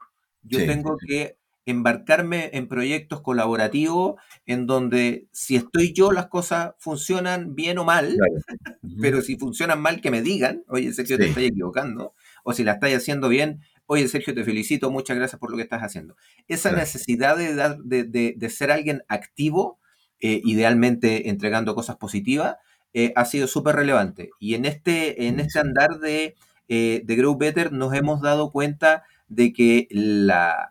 Yo 0.43 0.59
tengo 0.65 0.97
que 0.97 1.36
embarcarme 1.67 2.51
en 2.53 2.69
proyectos 2.69 3.21
colaborativos 3.21 4.15
en 4.47 4.67
donde 4.67 5.27
si 5.33 5.57
estoy 5.57 5.93
yo 5.93 6.13
las 6.13 6.29
cosas 6.29 6.75
funcionan 6.79 7.57
bien 7.57 7.79
o 7.79 7.85
mal, 7.85 8.17
pero 9.01 9.21
si 9.21 9.37
funcionan 9.37 9.83
mal 9.83 10.01
que 10.01 10.13
me 10.13 10.23
digan, 10.23 10.63
oye 10.69 10.93
Sergio 10.93 11.19
te 11.19 11.27
estoy 11.27 11.47
equivocando, 11.47 12.15
o 12.45 12.53
si 12.53 12.63
la 12.63 12.73
estás 12.73 12.95
haciendo 12.95 13.29
bien, 13.29 13.61
oye 13.87 14.07
Sergio 14.07 14.33
te 14.33 14.45
felicito, 14.45 14.93
muchas 14.93 15.17
gracias 15.17 15.41
por 15.41 15.51
lo 15.51 15.57
que 15.57 15.65
estás 15.65 15.83
haciendo. 15.83 16.17
Esa 16.47 16.71
necesidad 16.71 17.37
de, 17.37 18.05
de, 18.37 18.51
ser 18.51 18.71
alguien 18.71 19.03
activo, 19.09 19.81
eh, 20.21 20.41
idealmente 20.45 21.29
entregando 21.29 21.75
cosas 21.75 21.97
positivas, 21.97 22.57
eh, 22.95 23.13
ha 23.17 23.25
sido 23.25 23.49
súper 23.49 23.75
relevante. 23.75 24.31
Y 24.39 24.55
en 24.55 24.65
este, 24.65 25.27
en 25.27 25.41
este 25.41 25.59
andar 25.59 25.99
de, 25.99 26.37
eh, 26.69 27.03
de 27.05 27.17
Grow 27.17 27.37
Better 27.37 27.73
nos 27.73 27.93
hemos 27.93 28.23
dado 28.23 28.53
cuenta 28.53 29.03
de 29.29 29.53
que 29.53 29.89
la, 29.91 30.71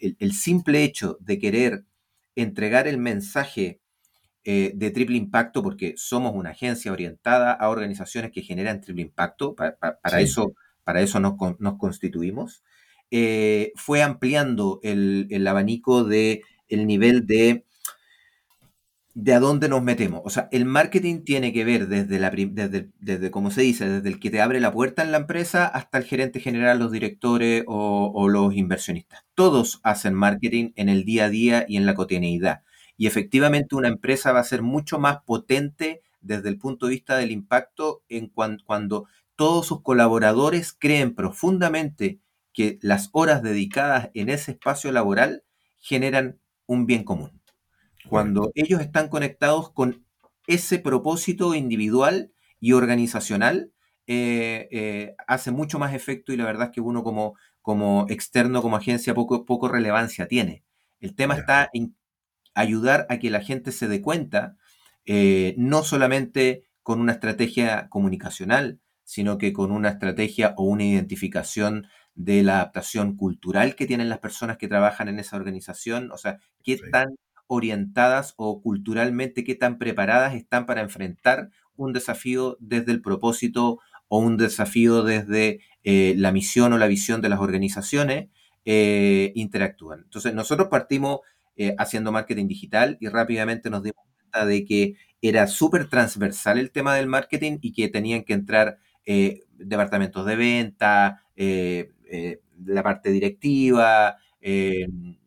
el, 0.00 0.32
simple 0.32 0.84
hecho 0.84 1.16
de 1.20 1.38
querer 1.38 1.84
entregar 2.36 2.86
el 2.86 2.98
mensaje 2.98 3.80
eh, 4.44 4.72
de 4.74 4.90
triple 4.90 5.16
impacto, 5.16 5.62
porque 5.62 5.94
somos 5.96 6.34
una 6.34 6.50
agencia 6.50 6.92
orientada 6.92 7.52
a 7.52 7.68
organizaciones 7.68 8.30
que 8.30 8.42
generan 8.42 8.80
triple 8.80 9.02
impacto, 9.02 9.54
para, 9.54 9.76
eso, 10.20 10.54
para 10.84 11.00
eso 11.00 11.20
nos, 11.20 11.34
constituimos, 11.78 12.62
eh, 13.10 13.72
fue 13.76 14.02
ampliando 14.02 14.80
el, 14.82 15.26
el 15.30 15.46
abanico 15.46 16.04
de 16.04 16.42
el 16.68 16.86
nivel 16.86 17.26
de 17.26 17.64
de 19.20 19.34
a 19.34 19.40
dónde 19.40 19.68
nos 19.68 19.82
metemos. 19.82 20.22
O 20.24 20.30
sea, 20.30 20.48
el 20.52 20.64
marketing 20.64 21.24
tiene 21.24 21.52
que 21.52 21.64
ver 21.64 21.88
desde, 21.88 22.20
la, 22.20 22.30
desde, 22.30 22.90
desde, 23.00 23.30
como 23.32 23.50
se 23.50 23.62
dice, 23.62 23.88
desde 23.88 24.08
el 24.08 24.20
que 24.20 24.30
te 24.30 24.40
abre 24.40 24.60
la 24.60 24.70
puerta 24.70 25.02
en 25.02 25.10
la 25.10 25.18
empresa 25.18 25.66
hasta 25.66 25.98
el 25.98 26.04
gerente 26.04 26.38
general, 26.38 26.78
los 26.78 26.92
directores 26.92 27.64
o, 27.66 28.28
los 28.28 28.54
inversionistas. 28.54 29.24
Todos 29.34 29.80
hacen 29.82 30.14
marketing 30.14 30.70
en 30.76 30.88
el 30.88 31.04
día 31.04 31.24
a 31.24 31.30
día 31.30 31.64
y 31.66 31.78
en 31.78 31.84
la 31.84 31.96
cotidianidad. 31.96 32.62
Y 32.96 33.08
efectivamente 33.08 33.74
una 33.74 33.88
empresa 33.88 34.30
va 34.30 34.38
a 34.38 34.44
ser 34.44 34.62
mucho 34.62 35.00
más 35.00 35.18
potente 35.26 36.02
desde 36.20 36.48
el 36.48 36.58
punto 36.58 36.86
de 36.86 36.90
vista 36.90 37.16
del 37.16 37.32
impacto 37.32 38.04
en 38.08 38.28
cuando 38.28 39.08
todos 39.34 39.66
sus 39.66 39.82
colaboradores 39.82 40.72
creen 40.72 41.16
profundamente 41.16 42.20
que 42.52 42.78
las 42.82 43.08
horas 43.10 43.42
dedicadas 43.42 44.10
en 44.14 44.28
ese 44.28 44.52
espacio 44.52 44.92
laboral 44.92 45.42
generan 45.80 46.38
un 46.66 46.86
bien 46.86 47.02
común. 47.02 47.37
Cuando 48.08 48.50
ellos 48.54 48.80
están 48.80 49.08
conectados 49.08 49.70
con 49.72 50.04
ese 50.46 50.78
propósito 50.78 51.54
individual 51.54 52.32
y 52.60 52.72
organizacional, 52.72 53.72
eh, 54.06 54.68
eh, 54.70 55.14
hace 55.26 55.50
mucho 55.50 55.78
más 55.78 55.94
efecto 55.94 56.32
y 56.32 56.36
la 56.36 56.46
verdad 56.46 56.68
es 56.68 56.72
que 56.72 56.80
uno 56.80 57.04
como, 57.04 57.36
como 57.60 58.06
externo, 58.08 58.62
como 58.62 58.76
agencia, 58.76 59.14
poco, 59.14 59.44
poco 59.44 59.68
relevancia 59.68 60.26
tiene. 60.26 60.64
El 61.00 61.14
tema 61.14 61.34
está 61.34 61.68
en 61.74 61.94
ayudar 62.54 63.06
a 63.10 63.18
que 63.18 63.30
la 63.30 63.42
gente 63.42 63.70
se 63.70 63.86
dé 63.86 64.00
cuenta, 64.00 64.56
eh, 65.04 65.54
no 65.58 65.84
solamente 65.84 66.64
con 66.82 67.00
una 67.00 67.12
estrategia 67.12 67.88
comunicacional, 67.90 68.80
sino 69.04 69.38
que 69.38 69.52
con 69.52 69.70
una 69.70 69.90
estrategia 69.90 70.54
o 70.56 70.64
una 70.64 70.84
identificación 70.84 71.86
de 72.14 72.42
la 72.42 72.56
adaptación 72.56 73.16
cultural 73.16 73.74
que 73.76 73.86
tienen 73.86 74.08
las 74.08 74.18
personas 74.18 74.56
que 74.58 74.68
trabajan 74.68 75.08
en 75.08 75.18
esa 75.18 75.36
organización, 75.36 76.10
o 76.10 76.16
sea, 76.16 76.38
qué 76.64 76.78
tan 76.90 77.16
orientadas 77.48 78.34
o 78.36 78.62
culturalmente 78.62 79.42
qué 79.42 79.56
tan 79.56 79.78
preparadas 79.78 80.34
están 80.34 80.66
para 80.66 80.82
enfrentar 80.82 81.50
un 81.76 81.92
desafío 81.92 82.56
desde 82.60 82.92
el 82.92 83.00
propósito 83.02 83.80
o 84.08 84.18
un 84.18 84.36
desafío 84.36 85.02
desde 85.02 85.60
eh, 85.84 86.14
la 86.16 86.32
misión 86.32 86.72
o 86.72 86.78
la 86.78 86.86
visión 86.86 87.20
de 87.22 87.28
las 87.28 87.40
organizaciones, 87.40 88.28
eh, 88.64 89.32
interactúan. 89.34 90.00
Entonces, 90.00 90.34
nosotros 90.34 90.68
partimos 90.68 91.20
eh, 91.56 91.74
haciendo 91.78 92.12
marketing 92.12 92.48
digital 92.48 92.98
y 93.00 93.08
rápidamente 93.08 93.70
nos 93.70 93.82
dimos 93.82 94.04
cuenta 94.16 94.46
de 94.46 94.64
que 94.64 94.96
era 95.22 95.46
súper 95.46 95.88
transversal 95.88 96.58
el 96.58 96.70
tema 96.70 96.94
del 96.94 97.06
marketing 97.06 97.58
y 97.62 97.72
que 97.72 97.88
tenían 97.88 98.24
que 98.24 98.34
entrar 98.34 98.78
departamentos 99.56 100.26
de 100.26 100.36
venta, 100.36 101.22
la 101.34 102.82
parte 102.82 103.10
directiva, 103.10 104.18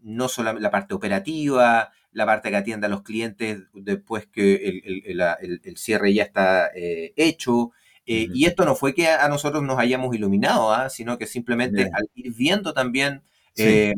no 0.04 0.28
solo 0.28 0.54
la 0.54 0.70
parte 0.70 0.94
operativa, 0.94 1.92
la 2.12 2.26
parte 2.26 2.50
que 2.50 2.58
atiende 2.58 2.88
a 2.88 2.90
los 2.90 3.04
clientes 3.04 3.64
después 3.74 4.28
que 4.28 4.82
el, 5.06 5.78
cierre 5.78 6.14
ya 6.14 6.24
está 6.24 6.70
eh, 6.76 7.14
hecho. 7.16 7.72
Eh, 8.06 8.28
y 8.34 8.46
esto 8.46 8.66
no 8.66 8.76
fue 8.76 8.94
que 8.94 9.08
a, 9.08 9.28
nosotros 9.30 9.64
nos 9.64 9.80
hayamos 9.80 10.14
iluminado, 10.16 10.74
¿ah? 10.74 10.90
sino 10.90 11.18
que 11.18 11.28
simplemente 11.28 11.84
al 11.94 12.10
ir 12.16 12.34
viendo 12.34 12.74
también 12.74 13.22
eh, 13.56 13.94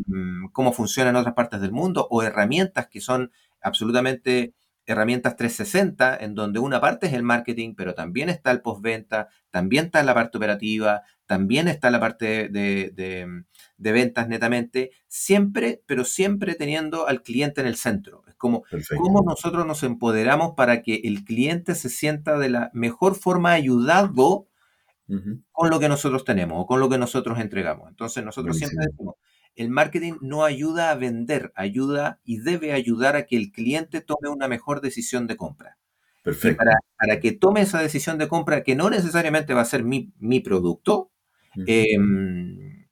cómo 0.51 0.73
funciona 0.73 1.09
en 1.09 1.15
otras 1.15 1.35
partes 1.35 1.61
del 1.61 1.71
mundo 1.71 2.07
o 2.09 2.21
herramientas 2.21 2.87
que 2.87 3.01
son 3.01 3.31
absolutamente 3.61 4.53
herramientas 4.85 5.35
360, 5.35 6.17
en 6.17 6.35
donde 6.35 6.59
una 6.59 6.81
parte 6.81 7.07
es 7.07 7.13
el 7.13 7.23
marketing, 7.23 7.75
pero 7.75 7.93
también 7.93 8.29
está 8.29 8.51
el 8.51 8.61
postventa, 8.61 9.29
también 9.49 9.85
está 9.85 10.03
la 10.03 10.13
parte 10.13 10.37
operativa, 10.37 11.03
también 11.25 11.67
está 11.67 11.89
la 11.89 11.99
parte 11.99 12.49
de, 12.49 13.43
ventas 13.77 14.27
netamente, 14.27 14.91
siempre, 15.07 15.81
pero 15.85 16.03
siempre 16.03 16.55
teniendo 16.55 17.07
al 17.07 17.21
cliente 17.21 17.61
en 17.61 17.67
el 17.67 17.75
centro. 17.75 18.23
Es 18.27 18.35
como 18.35 18.63
cómo 18.97 19.23
nosotros 19.25 19.65
nos 19.65 19.83
empoderamos 19.83 20.53
para 20.55 20.81
que 20.81 21.01
el 21.03 21.23
cliente 21.23 21.75
se 21.75 21.89
sienta 21.89 22.37
de 22.37 22.49
la 22.49 22.69
mejor 22.73 23.15
forma 23.15 23.53
ayudado 23.53 24.47
con 25.51 25.69
lo 25.69 25.79
que 25.79 25.89
nosotros 25.89 26.23
tenemos 26.23 26.57
o 26.59 26.65
con 26.65 26.79
lo 26.79 26.89
que 26.89 26.97
nosotros 26.97 27.39
entregamos. 27.39 27.89
Entonces 27.89 28.23
nosotros 28.23 28.57
siempre 28.57 28.85
decimos, 28.89 29.15
el 29.55 29.69
marketing 29.69 30.13
no 30.21 30.43
ayuda 30.43 30.91
a 30.91 30.95
vender, 30.95 31.51
ayuda 31.55 32.19
y 32.23 32.39
debe 32.39 32.73
ayudar 32.73 33.15
a 33.15 33.25
que 33.25 33.37
el 33.37 33.51
cliente 33.51 34.01
tome 34.01 34.29
una 34.29 34.47
mejor 34.47 34.81
decisión 34.81 35.27
de 35.27 35.37
compra. 35.37 35.77
Perfecto. 36.23 36.63
Para, 36.97 37.19
que 37.19 37.33
tome 37.33 37.61
esa 37.61 37.81
decisión 37.81 38.17
de 38.17 38.27
compra, 38.27 38.63
que 38.63 38.75
no 38.75 38.89
necesariamente 38.89 39.53
va 39.53 39.61
a 39.61 39.65
ser 39.65 39.83
mi, 39.83 40.39
producto, 40.39 41.11
em, 41.67 42.87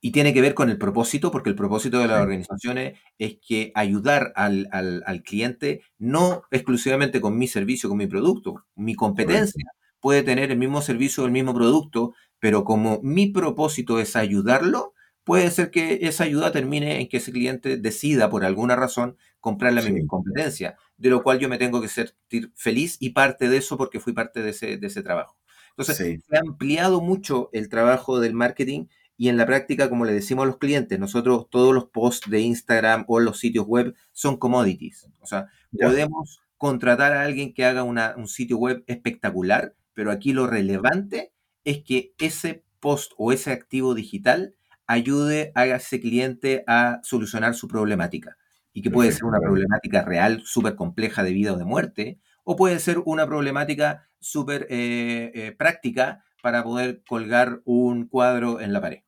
y 0.00 0.12
tiene 0.12 0.32
que 0.32 0.40
ver 0.40 0.54
con 0.54 0.70
el 0.70 0.78
propósito, 0.78 1.30
porque 1.30 1.50
el 1.50 1.56
propósito 1.56 1.98
de 1.98 2.08
las 2.08 2.22
organizaciones 2.22 2.98
es 3.18 3.36
que 3.46 3.70
ayudar 3.74 4.32
al, 4.34 5.22
cliente 5.24 5.82
no 5.98 6.42
exclusivamente 6.50 7.20
con 7.20 7.36
mi 7.36 7.46
servicio, 7.46 7.90
con 7.90 7.98
mi 7.98 8.06
producto, 8.06 8.64
mi 8.74 8.94
competencia. 8.94 9.66
Puede 10.00 10.22
tener 10.22 10.50
el 10.50 10.58
mismo 10.58 10.80
servicio 10.80 11.22
o 11.22 11.26
el 11.26 11.32
mismo 11.32 11.54
producto, 11.54 12.14
pero 12.38 12.64
como 12.64 13.00
mi 13.02 13.26
propósito 13.26 14.00
es 14.00 14.16
ayudarlo, 14.16 14.94
puede 15.24 15.50
ser 15.50 15.70
que 15.70 16.00
esa 16.02 16.24
ayuda 16.24 16.52
termine 16.52 17.00
en 17.00 17.08
que 17.08 17.18
ese 17.18 17.32
cliente 17.32 17.76
decida 17.76 18.30
por 18.30 18.44
alguna 18.44 18.76
razón 18.76 19.16
comprar 19.40 19.72
la 19.72 19.82
misma 19.82 20.06
competencia, 20.06 20.76
de 20.96 21.10
lo 21.10 21.22
cual 21.22 21.38
yo 21.38 21.48
me 21.48 21.58
tengo 21.58 21.80
que 21.80 21.88
sentir 21.88 22.52
feliz 22.54 22.96
y 23.00 23.10
parte 23.10 23.48
de 23.48 23.58
eso 23.58 23.76
porque 23.76 24.00
fui 24.00 24.12
parte 24.12 24.42
de 24.42 24.50
ese, 24.50 24.76
de 24.76 24.86
ese 24.86 25.02
trabajo. 25.02 25.36
Entonces, 25.70 26.22
se 26.28 26.36
ha 26.36 26.40
ampliado 26.40 27.00
mucho 27.00 27.48
el 27.52 27.68
trabajo 27.68 28.20
del 28.20 28.34
marketing 28.34 28.86
y 29.16 29.28
en 29.28 29.36
la 29.36 29.46
práctica, 29.46 29.90
como 29.90 30.04
le 30.04 30.12
decimos 30.12 30.44
a 30.44 30.46
los 30.46 30.58
clientes, 30.58 30.98
nosotros 30.98 31.48
todos 31.50 31.74
los 31.74 31.86
posts 31.90 32.30
de 32.30 32.40
Instagram 32.40 33.04
o 33.06 33.20
los 33.20 33.38
sitios 33.38 33.66
web 33.66 33.94
son 34.12 34.38
commodities. 34.38 35.08
O 35.20 35.26
sea, 35.26 35.48
podemos 35.78 36.40
contratar 36.56 37.12
a 37.12 37.22
alguien 37.22 37.54
que 37.54 37.64
haga 37.64 37.82
un 37.82 38.28
sitio 38.28 38.56
web 38.56 38.82
espectacular, 38.86 39.74
pero 39.94 40.10
aquí 40.10 40.32
lo 40.32 40.46
relevante 40.46 41.32
es 41.64 41.82
que 41.82 42.14
ese 42.18 42.64
post 42.80 43.12
o 43.16 43.32
ese 43.32 43.52
activo 43.52 43.94
digital 43.94 44.54
ayude 44.90 45.52
a 45.54 45.66
ese 45.66 46.00
cliente 46.00 46.64
a 46.66 47.00
solucionar 47.04 47.54
su 47.54 47.68
problemática. 47.68 48.36
Y 48.72 48.82
que 48.82 48.90
puede 48.90 49.12
ser 49.12 49.24
una 49.24 49.38
problemática 49.38 50.02
real, 50.02 50.42
súper 50.44 50.74
compleja 50.74 51.22
de 51.22 51.32
vida 51.32 51.52
o 51.52 51.56
de 51.56 51.64
muerte, 51.64 52.18
o 52.44 52.56
puede 52.56 52.78
ser 52.80 52.98
una 53.04 53.26
problemática 53.26 54.08
súper 54.18 54.66
eh, 54.68 55.30
eh, 55.34 55.52
práctica 55.56 56.24
para 56.42 56.64
poder 56.64 57.02
colgar 57.06 57.60
un 57.64 58.08
cuadro 58.08 58.60
en 58.60 58.72
la 58.72 58.80
pared. 58.80 59.00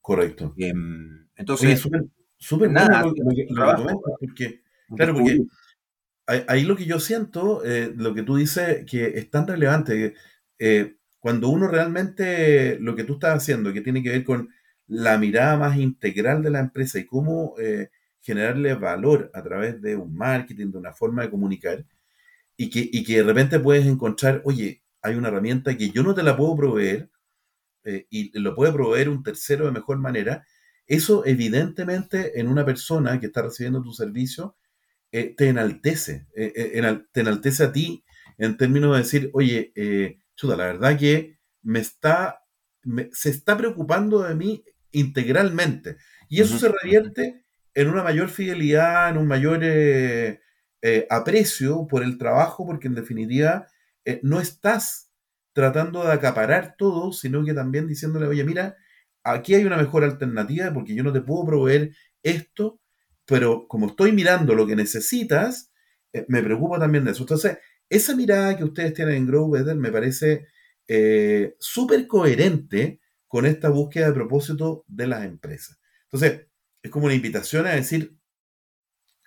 Correcto. 0.00 0.54
Em, 0.56 1.26
entonces, 1.36 1.82
súper 2.36 2.70
nada, 2.70 3.02
porque, 3.02 3.46
claro, 3.46 3.86
porque 5.14 5.40
ahí 6.26 6.62
lo 6.62 6.76
que 6.76 6.84
yo 6.84 7.00
siento, 7.00 7.64
eh, 7.64 7.92
lo 7.96 8.14
que 8.14 8.22
tú 8.22 8.36
dices, 8.36 8.84
que 8.88 9.18
es 9.18 9.30
tan 9.30 9.48
relevante, 9.48 10.14
cuando 11.18 11.48
uno 11.48 11.66
realmente 11.66 12.78
lo 12.80 12.94
que 12.94 13.04
tú 13.04 13.14
estás 13.14 13.36
haciendo, 13.36 13.72
que 13.72 13.80
tiene 13.80 14.02
que 14.02 14.10
ver 14.10 14.24
con 14.24 14.50
la 14.86 15.18
mirada 15.18 15.56
más 15.56 15.76
integral 15.78 16.42
de 16.42 16.50
la 16.50 16.60
empresa 16.60 16.98
y 16.98 17.06
cómo 17.06 17.54
eh, 17.58 17.90
generarle 18.20 18.74
valor 18.74 19.30
a 19.34 19.42
través 19.42 19.80
de 19.80 19.96
un 19.96 20.14
marketing, 20.14 20.70
de 20.72 20.78
una 20.78 20.92
forma 20.92 21.22
de 21.22 21.30
comunicar, 21.30 21.84
y 22.56 22.70
que, 22.70 22.90
que 23.04 23.16
de 23.16 23.22
repente 23.22 23.58
puedes 23.58 23.86
encontrar, 23.86 24.42
oye, 24.44 24.82
hay 25.02 25.16
una 25.16 25.28
herramienta 25.28 25.76
que 25.76 25.90
yo 25.90 26.02
no 26.02 26.14
te 26.14 26.22
la 26.22 26.36
puedo 26.36 26.56
proveer, 26.56 27.10
eh, 27.84 28.06
y 28.10 28.38
lo 28.38 28.54
puede 28.54 28.72
proveer 28.72 29.08
un 29.08 29.22
tercero 29.22 29.66
de 29.66 29.72
mejor 29.72 29.98
manera, 29.98 30.46
eso 30.86 31.24
evidentemente 31.26 32.38
en 32.38 32.48
una 32.48 32.64
persona 32.64 33.18
que 33.18 33.26
está 33.26 33.42
recibiendo 33.42 33.82
tu 33.82 33.92
servicio 33.92 34.56
eh, 35.12 35.34
te 35.34 35.48
enaltece, 35.48 36.26
te 36.34 37.20
enaltece 37.20 37.64
a 37.64 37.72
ti 37.72 38.04
en 38.36 38.56
términos 38.56 38.92
de 38.92 39.02
decir, 39.02 39.30
oye, 39.32 39.72
chuta, 40.34 40.56
la 40.56 40.66
verdad 40.66 40.98
que 40.98 41.38
me 41.62 41.78
está, 41.78 42.42
se 43.12 43.30
está 43.30 43.56
preocupando 43.56 44.22
de 44.22 44.34
mí 44.34 44.64
integralmente. 44.94 45.96
Y 46.28 46.40
eso 46.40 46.58
se 46.58 46.68
revierte 46.68 47.44
en 47.74 47.88
una 47.88 48.02
mayor 48.02 48.28
fidelidad, 48.30 49.10
en 49.10 49.18
un 49.18 49.26
mayor 49.26 49.62
aprecio 51.10 51.86
por 51.86 52.02
el 52.02 52.18
trabajo, 52.18 52.66
porque 52.66 52.88
en 52.88 52.94
definitiva 52.94 53.66
no 54.22 54.40
estás 54.40 55.10
tratando 55.54 56.04
de 56.04 56.12
acaparar 56.12 56.74
todo, 56.76 57.12
sino 57.12 57.44
que 57.44 57.54
también 57.54 57.86
diciéndole, 57.86 58.26
oye, 58.26 58.44
mira, 58.44 58.76
aquí 59.22 59.54
hay 59.54 59.64
una 59.64 59.76
mejor 59.76 60.04
alternativa 60.04 60.72
porque 60.74 60.94
yo 60.94 61.02
no 61.02 61.12
te 61.12 61.22
puedo 61.22 61.46
proveer 61.46 61.94
esto, 62.22 62.80
pero 63.24 63.66
como 63.68 63.86
estoy 63.86 64.12
mirando 64.12 64.54
lo 64.54 64.66
que 64.66 64.76
necesitas, 64.76 65.72
eh, 66.12 66.26
me 66.28 66.42
preocupa 66.42 66.78
también 66.78 67.04
de 67.04 67.12
eso. 67.12 67.22
Entonces, 67.22 67.58
esa 67.88 68.14
mirada 68.14 68.56
que 68.56 68.64
ustedes 68.64 68.94
tienen 68.94 69.14
en 69.14 69.26
Grow 69.26 69.50
Better 69.50 69.76
me 69.76 69.92
parece 69.92 70.46
eh, 70.88 71.54
súper 71.58 72.06
coherente 72.06 73.00
con 73.34 73.46
esta 73.46 73.68
búsqueda 73.68 74.06
de 74.06 74.12
propósito 74.12 74.84
de 74.86 75.08
las 75.08 75.24
empresas. 75.24 75.80
Entonces, 76.04 76.46
es 76.80 76.88
como 76.92 77.06
una 77.06 77.16
invitación 77.16 77.66
a 77.66 77.70
decir, 77.70 78.16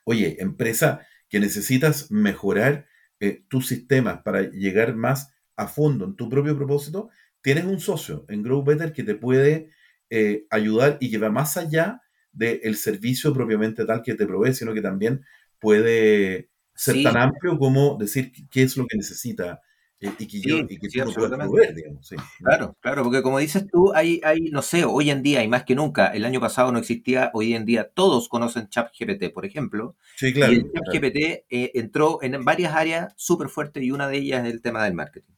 oye, 0.06 0.38
empresa 0.40 1.06
que 1.28 1.42
necesitas 1.42 2.10
mejorar 2.10 2.88
eh, 3.20 3.44
tus 3.50 3.68
sistemas 3.68 4.22
para 4.22 4.44
llegar 4.44 4.96
más 4.96 5.34
a 5.58 5.68
fondo 5.68 6.06
en 6.06 6.16
tu 6.16 6.30
propio 6.30 6.56
propósito, 6.56 7.10
tienes 7.42 7.66
un 7.66 7.82
socio 7.82 8.24
en 8.30 8.44
Grow 8.44 8.64
Better 8.64 8.94
que 8.94 9.04
te 9.04 9.16
puede 9.16 9.72
eh, 10.10 10.46
ayudar 10.52 10.98
y 11.02 11.12
que 11.12 11.18
va 11.18 11.30
más 11.30 11.58
allá 11.58 12.02
del 12.32 12.78
servicio 12.78 13.34
propiamente 13.34 13.84
tal 13.84 14.04
que 14.04 14.16
te 14.16 14.26
provee, 14.26 14.54
sino 14.54 14.74
que 14.74 14.82
también 14.82 15.26
puede 15.60 16.50
ser 16.74 17.04
tan 17.04 17.18
amplio 17.18 17.60
como 17.60 17.98
decir 18.00 18.32
qué 18.50 18.64
es 18.64 18.78
lo 18.78 18.88
que 18.88 18.96
necesita 18.96 19.60
eh, 20.00 20.12
y 20.20 20.28
que, 20.28 20.42
yo, 20.42 20.58
y 20.60 20.78
que 20.78 20.88
tú 20.90 21.12
proveer, 21.14 21.74
digamos. 21.74 22.08
Claro, 22.40 22.78
claro, 22.80 23.04
porque 23.04 23.24
como 23.24 23.40
dices 23.40 23.66
tú, 23.72 23.92
hay, 23.94 24.22
hay, 24.24 24.52
no 24.52 24.62
sé, 24.62 24.86
hoy 24.86 25.10
en 25.10 25.24
día, 25.24 25.44
y 25.44 25.48
más 25.48 25.64
que 25.64 25.74
nunca, 25.74 26.08
el 26.08 26.24
año 26.24 26.40
pasado 26.40 26.72
no 26.72 26.78
existía, 26.78 27.32
hoy 27.34 27.56
en 27.56 27.66
día 27.66 27.90
todos 27.90 28.30
conocen 28.30 28.70
ChatGPT, 28.70 29.34
por 29.34 29.46
ejemplo. 29.46 29.96
Sí, 30.16 30.34
claro. 30.34 30.54
Y 30.54 30.58
el 30.58 30.72
ChatGPT 30.72 31.18
eh, 31.50 31.72
entró 31.74 32.20
en 32.22 32.46
varias 32.46 32.76
áreas 32.76 33.14
súper 33.18 33.50
fuertes 33.50 33.82
y 33.82 33.92
una 33.92 34.08
de 34.08 34.18
ellas 34.18 34.46
es 34.46 34.54
el 34.54 34.62
tema 34.62 34.84
del 34.84 34.94
marketing. 34.94 35.34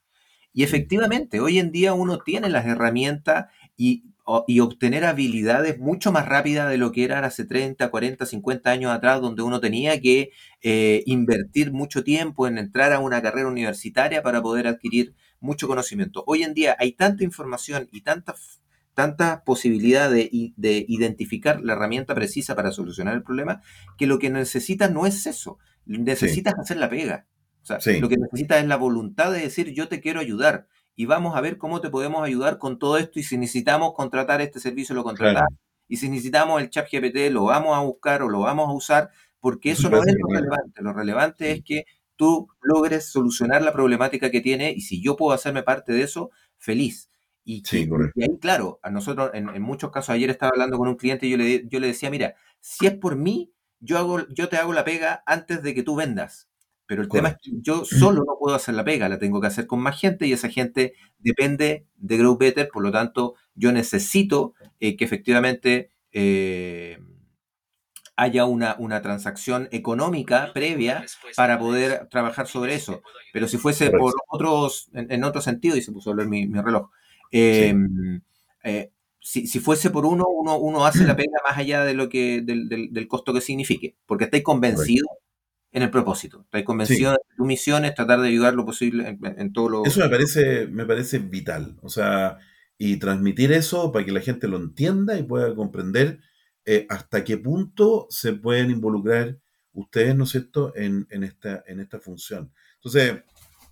Y 0.51 0.63
efectivamente, 0.63 1.39
hoy 1.39 1.59
en 1.59 1.71
día 1.71 1.93
uno 1.93 2.19
tiene 2.19 2.49
las 2.49 2.65
herramientas 2.65 3.45
y, 3.77 4.03
obtener 4.59 5.05
habilidades 5.05 5.79
mucho 5.79 6.11
más 6.11 6.27
rápidas 6.27 6.69
de 6.69 6.77
lo 6.77 6.91
que 6.91 7.03
eran 7.03 7.23
hace 7.23 7.45
30, 7.45 7.89
40, 7.89 8.25
50 8.25 8.69
años 8.69 8.91
atrás, 8.91 9.21
donde 9.21 9.41
uno 9.41 9.59
tenía 9.59 9.99
que 9.99 10.31
eh, 10.61 11.01
invertir 11.07 11.71
mucho 11.71 12.03
tiempo 12.03 12.47
en 12.47 12.59
entrar 12.59 12.93
a 12.93 12.99
una 12.99 13.23
carrera 13.23 13.47
universitaria 13.47 14.21
para 14.21 14.41
poder 14.41 14.67
adquirir 14.67 15.15
mucho 15.39 15.67
conocimiento. 15.67 16.23
Hoy 16.27 16.43
en 16.43 16.53
día 16.53 16.75
hay 16.79 16.91
tanta 16.91 17.23
información 17.23 17.89
y 17.91 18.01
tanta, 18.01 18.35
tanta 18.93 19.43
posibilidad 19.43 20.11
de, 20.11 20.29
identificar 20.31 21.61
la 21.61 21.73
herramienta 21.73 22.13
precisa 22.13 22.55
para 22.55 22.71
solucionar 22.71 23.15
el 23.15 23.23
problema, 23.23 23.63
que 23.97 24.05
lo 24.05 24.19
que 24.19 24.29
necesitas 24.29 24.91
no 24.91 25.07
es 25.07 25.25
eso, 25.25 25.57
necesitas 25.85 26.53
hacer 26.59 26.77
la 26.77 26.89
pega. 26.89 27.25
O 27.63 27.65
sea, 27.65 27.79
lo 27.99 28.09
que 28.09 28.17
necesitas 28.17 28.61
es 28.61 28.67
la 28.67 28.77
voluntad 28.77 29.31
de 29.31 29.39
decir 29.39 29.73
yo 29.73 29.87
te 29.87 30.01
quiero 30.01 30.19
ayudar 30.19 30.67
y 30.99 31.05
vamos 31.05 31.33
a 31.37 31.39
ver 31.39 31.57
cómo 31.57 31.79
te 31.79 31.89
podemos 31.89 32.21
ayudar 32.25 32.57
con 32.57 32.77
todo 32.77 32.97
esto 32.97 33.21
y 33.21 33.23
si 33.23 33.37
necesitamos 33.37 33.93
contratar 33.93 34.41
este 34.41 34.59
servicio 34.59 34.93
lo 34.93 35.05
contratamos. 35.05 35.57
Y 35.87 35.95
si 35.95 36.09
necesitamos 36.09 36.61
el 36.61 36.69
chat 36.69 36.89
GPT 36.91 37.31
lo 37.31 37.45
vamos 37.45 37.77
a 37.77 37.79
buscar 37.79 38.21
o 38.21 38.27
lo 38.27 38.41
vamos 38.41 38.67
a 38.67 38.73
usar 38.73 39.09
porque 39.39 39.71
eso 39.71 39.89
no 39.89 40.03
es 40.03 40.13
lo 40.13 40.27
relevante. 40.27 40.81
Lo 40.81 40.91
relevante 40.91 41.51
es 41.51 41.63
que 41.63 41.85
tú 42.17 42.49
logres 42.61 43.09
solucionar 43.09 43.61
la 43.61 43.71
problemática 43.71 44.29
que 44.29 44.41
tiene 44.41 44.73
y 44.73 44.81
si 44.81 45.01
yo 45.01 45.15
puedo 45.15 45.31
hacerme 45.31 45.63
parte 45.63 45.93
de 45.93 46.01
eso, 46.01 46.31
feliz. 46.57 47.09
Y, 47.45 47.63
ahí, 47.71 48.37
claro, 48.41 48.81
a 48.83 48.89
nosotros 48.89 49.31
en, 49.33 49.61
muchos 49.61 49.91
casos, 49.91 50.09
ayer 50.09 50.29
estaba 50.29 50.51
hablando 50.53 50.77
con 50.77 50.89
un 50.89 50.97
cliente 50.97 51.27
y 51.27 51.29
yo 51.29 51.37
le, 51.37 51.65
yo 51.69 51.79
le 51.79 51.87
decía, 51.87 52.09
mira, 52.09 52.35
si 52.59 52.87
es 52.87 52.93
por 52.97 53.15
mí, 53.15 53.53
yo, 53.79 53.97
hago, 53.97 54.27
yo 54.27 54.49
te 54.49 54.57
hago 54.57 54.73
la 54.73 54.83
pega 54.83 55.23
antes 55.25 55.63
de 55.63 55.73
que 55.73 55.83
tú 55.83 55.95
vendas. 55.95 56.48
Pero 56.89 57.03
el 57.03 57.07
tema 57.07 57.27
es 57.29 57.35
que 57.35 57.51
yo 57.61 57.85
solo 57.85 58.23
no 58.25 58.35
puedo 58.39 58.55
hacer 58.55 58.73
la 58.73 58.83
pega, 58.83 59.07
la 59.07 59.19
tengo 59.19 59.39
que 59.39 59.45
hacer 59.45 59.67
con 59.67 59.79
más 59.79 60.01
gente 60.01 60.25
y 60.25 60.33
esa 60.33 60.49
gente 60.49 60.95
depende 61.19 61.85
de 61.97 62.17
Grow 62.17 62.35
Better, 62.35 62.67
por 62.73 62.81
lo 62.81 62.91
tanto 62.91 63.35
yo 63.53 63.71
necesito 63.71 64.55
eh, 64.79 64.97
que 64.97 65.05
efectivamente 65.05 65.91
eh, 66.11 66.97
haya 68.15 68.45
una, 68.45 68.75
una, 68.79 69.03
transacción 69.03 69.69
económica 69.71 70.49
previa 70.51 71.05
para 71.35 71.59
poder 71.59 72.07
trabajar 72.09 72.47
sobre 72.47 72.73
eso. 72.73 73.03
Pero 73.33 73.47
si 73.47 73.59
fuese 73.59 73.91
por 73.91 74.15
otros, 74.27 74.89
en, 74.93 75.23
otro 75.23 75.41
sentido, 75.41 75.77
y 75.77 75.83
se 75.83 75.91
puso 75.91 76.09
a 76.09 76.13
hablar 76.13 76.25
mi, 76.25 76.47
reloj, 76.47 76.89
em, 77.29 78.19
eh, 78.63 78.89
si, 79.19 79.59
fuese 79.59 79.91
por 79.91 80.07
uno, 80.07 80.25
uno, 80.27 80.57
uno 80.57 80.87
hace 80.87 81.03
la 81.03 81.15
pega 81.15 81.37
más 81.47 81.55
allá 81.55 81.83
de 81.83 81.93
lo 81.93 82.09
que, 82.09 82.41
del, 82.41 82.67
del, 82.67 83.07
costo 83.07 83.31
que 83.31 83.41
signifique, 83.41 83.95
porque 84.07 84.23
estáis 84.23 84.43
convencido 84.43 85.05
en 85.71 85.83
el 85.83 85.89
propósito. 85.89 86.41
Estás 86.41 86.63
convencido 86.63 87.11
de 87.11 87.17
que 87.17 87.35
tu 87.35 87.45
misión 87.45 87.85
es 87.85 87.93
tratar 87.93 88.21
de 88.21 88.27
ayudar 88.27 88.53
lo 88.53 88.65
posible 88.65 89.17
en, 89.21 89.53
todo 89.53 89.69
lo... 89.69 89.85
Eso 89.85 89.99
me 89.99 90.09
parece, 90.09 90.67
me 90.67 90.85
parece 90.85 91.19
vital. 91.19 91.77
O 91.81 91.89
sea, 91.89 92.37
y 92.77 92.97
transmitir 92.97 93.51
eso 93.51 93.91
para 93.91 94.05
que 94.05 94.11
la 94.11 94.21
gente 94.21 94.47
lo 94.47 94.57
entienda 94.57 95.17
y 95.17 95.23
pueda 95.23 95.53
comprender 95.53 96.21
eh, 96.65 96.85
hasta 96.89 97.23
qué 97.23 97.37
punto 97.37 98.07
se 98.09 98.33
pueden 98.33 98.71
involucrar 98.71 99.37
ustedes, 99.73 100.15
¿no 100.15 100.23
es 100.23 100.31
cierto?, 100.31 100.73
en, 100.75 101.07
en 101.09 101.23
esta, 101.23 101.63
en 101.67 101.79
esta 101.79 101.99
función. 101.99 102.51
Entonces, 102.75 103.23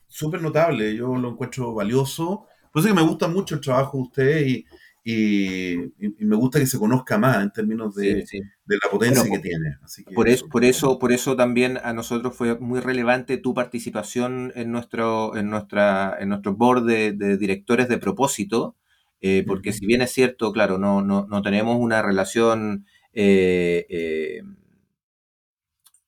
súper 0.07 0.41
notable, 0.41 0.95
yo 0.95 1.15
lo 1.15 1.31
encuentro 1.31 1.73
valioso. 1.73 2.45
Por 2.71 2.81
eso 2.81 2.89
que 2.89 2.95
me 2.95 3.07
gusta 3.07 3.27
mucho 3.27 3.55
el 3.55 3.61
trabajo 3.61 3.97
de 3.97 4.03
ustedes 4.03 4.47
y, 4.47 4.65
y, 5.03 6.25
me 6.25 6.35
gusta 6.35 6.59
que 6.59 6.67
se 6.67 6.77
conozca 6.77 7.17
más 7.17 7.41
en 7.41 7.51
términos 7.51 7.95
de, 7.95 8.25
la 8.67 8.89
potencia 8.91 9.23
que 9.23 9.39
tiene. 9.39 9.77
por, 10.13 10.27
eso, 10.27 10.47
por, 10.49 10.65
eso, 10.65 10.99
por 10.99 11.11
eso 11.11 11.35
también 11.35 11.79
a 11.83 11.93
nosotros 11.93 12.35
fue 12.35 12.59
muy 12.59 12.79
relevante 12.79 13.37
tu 13.37 13.53
participación 13.53 14.51
en 14.55 14.71
nuestro, 14.71 15.35
en 15.37 15.49
nuestra, 15.49 16.17
en 16.19 16.29
nuestro 16.29 16.55
board 16.55 16.85
de, 16.85 17.37
directores 17.37 17.87
de 17.87 17.97
propósito, 17.97 18.75
eh, 19.21 19.43
porque 19.47 19.73
si 19.73 19.85
bien 19.85 20.01
es 20.01 20.11
cierto, 20.11 20.51
claro, 20.51 20.77
no, 20.77 21.01
no, 21.01 21.27
no 21.27 21.41
tenemos 21.41 21.77
una 21.79 22.01
relación 22.01 22.85
eh, 23.13 23.85
eh, 23.89 24.41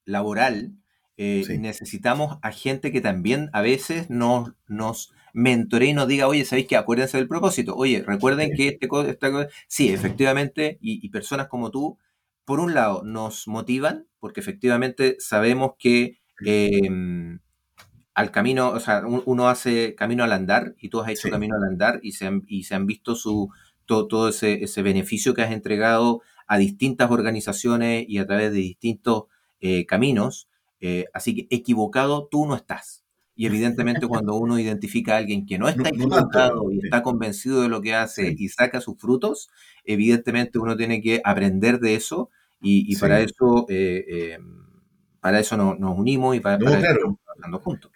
laboral, 0.06 0.76
necesitamos 1.18 2.38
a 2.42 2.52
gente 2.52 2.94
que 2.94 3.02
también 3.02 3.50
a 3.52 3.62
veces 3.62 4.10
nos, 4.10 4.54
nos 4.68 5.12
mentore 5.34 5.88
y 5.88 5.94
nos 5.94 6.08
diga, 6.08 6.28
oye, 6.28 6.46
¿sabéis 6.46 6.68
que 6.68 6.76
acuérdense 6.78 7.18
del 7.18 7.28
propósito? 7.28 7.76
Oye, 7.76 8.04
recuerden 8.06 8.52
que 8.56 8.68
este, 8.70 8.88
esta 9.08 9.48
sí, 9.68 9.90
efectivamente, 9.90 10.78
y, 10.82 11.08
personas 11.10 11.48
como 11.48 11.72
tú, 11.72 11.98
por 12.50 12.60
un 12.60 12.74
lado, 12.74 13.04
nos 13.04 13.48
motivan, 13.48 14.08
porque 14.20 14.40
efectivamente 14.40 15.18
sabemos 15.20 15.74
que 15.78 16.18
em, 16.44 17.38
al 18.16 18.32
camino, 18.32 18.70
o 18.70 18.80
sea, 18.80 19.04
uno 19.06 19.50
hace 19.50 19.94
camino 19.94 20.24
al 20.24 20.32
andar, 20.32 20.74
y 20.80 20.90
tú 20.90 21.00
has 21.00 21.12
hecho 21.12 21.30
camino 21.30 21.58
al 21.58 21.64
andar, 21.66 22.00
y 22.02 22.14
se 22.14 22.26
han, 22.26 22.42
y 22.48 22.64
se 22.64 22.74
han 22.74 22.88
visto 22.88 23.14
su, 23.14 23.52
todo, 23.86 24.30
ese, 24.30 24.64
ese, 24.64 24.82
beneficio 24.82 25.36
que 25.36 25.44
has 25.44 25.52
entregado 25.52 26.24
a 26.48 26.58
distintas 26.58 27.12
organizaciones 27.12 28.06
y 28.10 28.18
a 28.18 28.26
través 28.26 28.52
de 28.52 28.58
distintos 28.58 29.26
eh, 29.62 29.86
caminos. 29.86 30.50
Eh, 30.82 31.06
así 31.14 31.36
que 31.36 31.56
equivocado 31.56 32.30
tú 32.32 32.48
no 32.48 32.56
estás. 32.56 33.06
Y 33.36 33.46
evidentemente 33.46 34.08
cuando 34.08 34.34
uno 34.34 34.58
identifica 34.58 35.14
a 35.14 35.18
alguien 35.18 35.46
que 35.46 35.60
no 35.60 35.70
está 35.70 35.90
equivocado 35.90 36.72
y 36.72 36.80
está 36.80 37.04
convencido 37.04 37.62
de 37.62 37.70
lo 37.70 37.80
que 37.80 37.94
hace 37.94 38.34
y 38.36 38.50
saca 38.50 38.82
sus 38.82 38.98
frutos, 38.98 39.52
evidentemente 39.84 40.58
uno 40.58 40.76
tiene 40.76 41.00
que 41.00 41.22
aprender 41.24 41.80
de 41.80 41.94
eso 41.94 42.32
y, 42.62 42.96
para 42.98 43.22
eso 43.22 43.66
eh, 43.70 44.34
em, 44.34 44.60
para 45.20 45.40
eso 45.40 45.58
nos, 45.58 45.98
unimos 45.98 46.36
y 46.36 46.40
para, 46.40 46.58
eso 46.58 46.78
estamos 46.78 47.20
trabajando 47.24 47.60
juntos. 47.60 47.92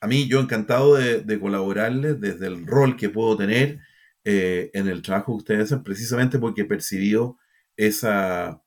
a 0.00 0.06
mí 0.06 0.28
yo 0.28 0.40
encantado 0.40 0.96
de, 0.96 1.40
colaborarles 1.40 2.20
desde 2.20 2.46
el 2.46 2.66
rol 2.66 2.96
que 2.96 3.08
puedo 3.08 3.36
tener 3.36 3.80
eh, 4.24 4.70
en 4.74 4.88
el 4.88 5.02
trabajo 5.02 5.32
que 5.32 5.38
ustedes 5.38 5.64
hacen, 5.64 5.82
precisamente 5.82 6.38
porque 6.38 6.62
he 6.62 6.66
percibido 6.66 7.38
esa, 7.76 8.62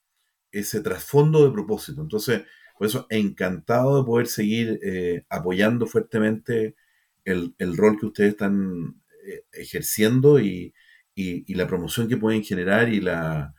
ese 0.52 0.82
trasfondo 0.82 1.46
de 1.46 1.52
propósito. 1.52 2.02
Entonces, 2.02 2.44
por 2.78 2.88
eso, 2.88 3.08
encantado 3.10 4.00
de 4.00 4.06
poder 4.06 4.28
seguir 4.28 4.80
eh, 4.84 5.26
apoyando 5.30 5.86
fuertemente 5.86 6.76
el, 7.24 7.78
rol 7.78 7.98
que 8.00 8.08
ustedes 8.08 8.32
están 8.32 9.02
eh, 9.26 9.44
ejerciendo 9.54 10.40
y, 10.40 10.74
la 11.16 11.68
promoción 11.68 12.08
que 12.08 12.18
pueden 12.18 12.44
generar 12.44 12.90
y 12.90 13.00
la, 13.00 13.54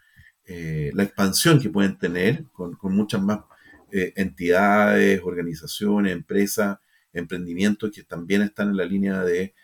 eh, 0.46 0.90
la 0.94 1.04
expansión 1.04 1.60
que 1.60 1.70
pueden 1.70 1.98
tener 1.98 2.44
con, 2.52 2.76
muchas 2.94 3.22
más 3.22 3.40
entidades, 3.90 5.20
organizaciones, 5.22 6.12
empresas, 6.12 6.78
emprendimientos 7.12 7.92
que 7.92 8.02
también 8.02 8.42
están 8.42 8.70
en 8.70 8.76
la 8.76 8.84
línea 8.84 9.22
de 9.22 9.54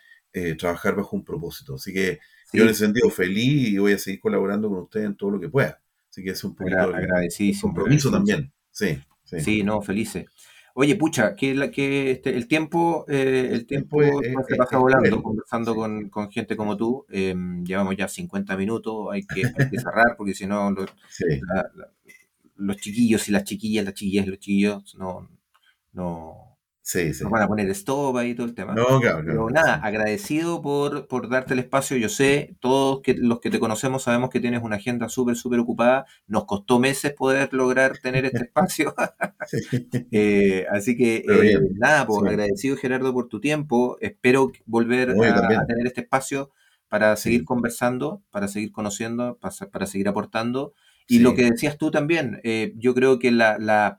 trabajar 0.57 0.95
bajo 0.95 1.17
un 1.17 1.25
propósito. 1.25 1.75
Así 1.75 1.91
que 1.91 2.19
Yo 2.53 2.63
en 2.63 2.69
ese 2.69 2.85
sentido 2.85 3.09
feliz 3.09 3.69
y 3.69 3.77
voy 3.77 3.91
a 3.91 3.97
seguir 3.97 4.21
colaborando 4.21 4.69
con 4.69 4.79
ustedes 4.79 5.07
en 5.07 5.15
todo 5.15 5.31
lo 5.31 5.39
que 5.39 5.49
pueda. 5.49 5.81
Así 6.09 6.23
que 6.23 6.29
es 6.29 6.43
un 6.45 6.55
poquito 6.55 6.77
agradecísimo, 6.77 7.73
compromiso 7.73 8.09
también. 8.09 8.51
Sí, 8.69 8.97
sí. 9.25 9.41
Sí, 9.41 9.63
no, 9.63 9.81
felices. 9.81 10.25
Oye, 10.73 10.95
pucha, 10.95 11.35
que, 11.35 11.53
la, 11.53 11.69
que 11.69 12.11
este, 12.11 12.35
el 12.35 12.47
tiempo, 12.47 13.05
eh, 13.07 13.49
el 13.51 13.65
tiempo 13.65 14.01
se 14.47 14.55
pasa 14.55 14.77
volando 14.77 15.21
conversando 15.21 15.75
con, 15.75 16.09
con, 16.09 16.31
gente 16.31 16.55
como 16.55 16.77
tú. 16.77 17.05
Em, 17.09 17.63
llevamos 17.65 17.95
ya 17.97 18.07
50 18.07 18.55
minutos, 18.55 19.07
hay 19.11 19.23
que, 19.25 19.43
cerrar 19.79 20.15
porque 20.17 20.33
si 20.33 20.45
no 20.47 20.73
los 22.55 22.77
chiquillos 22.77 23.27
y 23.27 23.31
las 23.31 23.43
chiquillas, 23.43 23.85
las 23.85 23.93
chiquillas 23.95 24.25
y 24.25 24.29
los 24.29 24.39
chiquillos 24.39 24.95
no, 24.95 25.29
no, 25.93 26.50
Sí, 26.83 27.13
sí. 27.13 27.23
Nos 27.23 27.31
van 27.31 27.43
a 27.43 27.47
poner 27.47 27.69
stop 27.69 28.17
ahí 28.17 28.33
todo 28.33 28.47
el 28.47 28.55
tema. 28.55 28.73
No, 28.73 28.99
claro, 28.99 29.21
Pero 29.23 29.49
nada, 29.51 29.75
agradecido 29.75 30.61
por, 30.61 31.07
por 31.07 31.29
darte 31.29 31.53
el 31.53 31.59
espacio. 31.59 31.95
Yo 31.95 32.09
sé, 32.09 32.55
todos 32.59 33.01
que, 33.01 33.13
los 33.13 33.39
que 33.39 33.51
te 33.51 33.59
conocemos 33.59 34.03
sabemos 34.03 34.31
que 34.31 34.39
tienes 34.39 34.63
una 34.63 34.77
agenda 34.77 35.07
súper, 35.07 35.35
súper 35.35 35.59
ocupada. 35.59 36.05
Nos 36.25 36.45
costó 36.45 36.79
meses 36.79 37.13
poder 37.13 37.53
lograr 37.53 37.99
tener 37.99 38.25
este 38.25 38.43
espacio. 38.43 38.95
Eh, 40.13 40.65
así 40.69 40.97
que 40.97 41.17
eh, 41.17 41.59
nada, 41.75 42.05
pues 42.05 42.21
agradecido 42.23 42.75
Gerardo 42.75 43.13
por 43.13 43.27
tu 43.27 43.39
tiempo. 43.39 43.97
Espero 44.01 44.51
volver 44.65 45.11
a, 45.11 45.65
tener 45.65 45.87
este 45.87 46.01
espacio 46.01 46.51
para 46.89 47.15
seguir 47.15 47.45
conversando, 47.45 48.21
para 48.31 48.47
seguir 48.47 48.71
conociendo, 48.71 49.37
para, 49.39 49.53
para 49.71 49.85
seguir 49.85 50.07
aportando. 50.09 50.73
Y 51.07 51.19
lo 51.19 51.35
que 51.35 51.43
decías 51.43 51.77
tú 51.77 51.91
también, 51.91 52.39
eh, 52.43 52.73
yo 52.77 52.93
creo 52.93 53.19
que 53.19 53.31
la, 53.31 53.57
la 53.59 53.97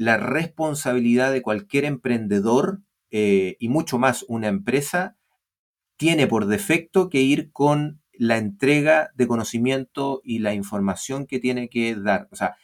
la 0.00 0.16
responsabilidad 0.16 1.30
de 1.30 1.42
cualquier 1.42 1.84
emprendedor 1.84 2.80
eh, 3.10 3.56
y 3.58 3.68
mucho 3.68 3.98
más 3.98 4.24
una 4.28 4.48
empresa 4.48 5.18
tiene 5.98 6.26
por 6.26 6.46
defecto 6.46 7.10
que 7.10 7.20
ir 7.20 7.52
con 7.52 8.00
la 8.14 8.38
entrega 8.38 9.10
de 9.14 9.26
conocimiento 9.26 10.22
y 10.24 10.38
la 10.38 10.54
información 10.54 11.26
que 11.26 11.38
tiene 11.38 11.68
que 11.68 11.96
dar. 11.96 12.28
O 12.30 12.36
sea, 12.36 12.56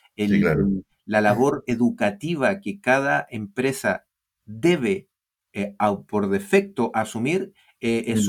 la 1.04 1.20
labor 1.20 1.62
educativa 1.66 2.58
que 2.60 2.80
cada 2.80 3.26
empresa 3.28 4.06
debe 4.46 5.10
eh, 5.52 5.76
por 6.08 6.30
defecto 6.30 6.90
asumir 6.94 7.52
eh, 7.82 8.04
es 8.06 8.26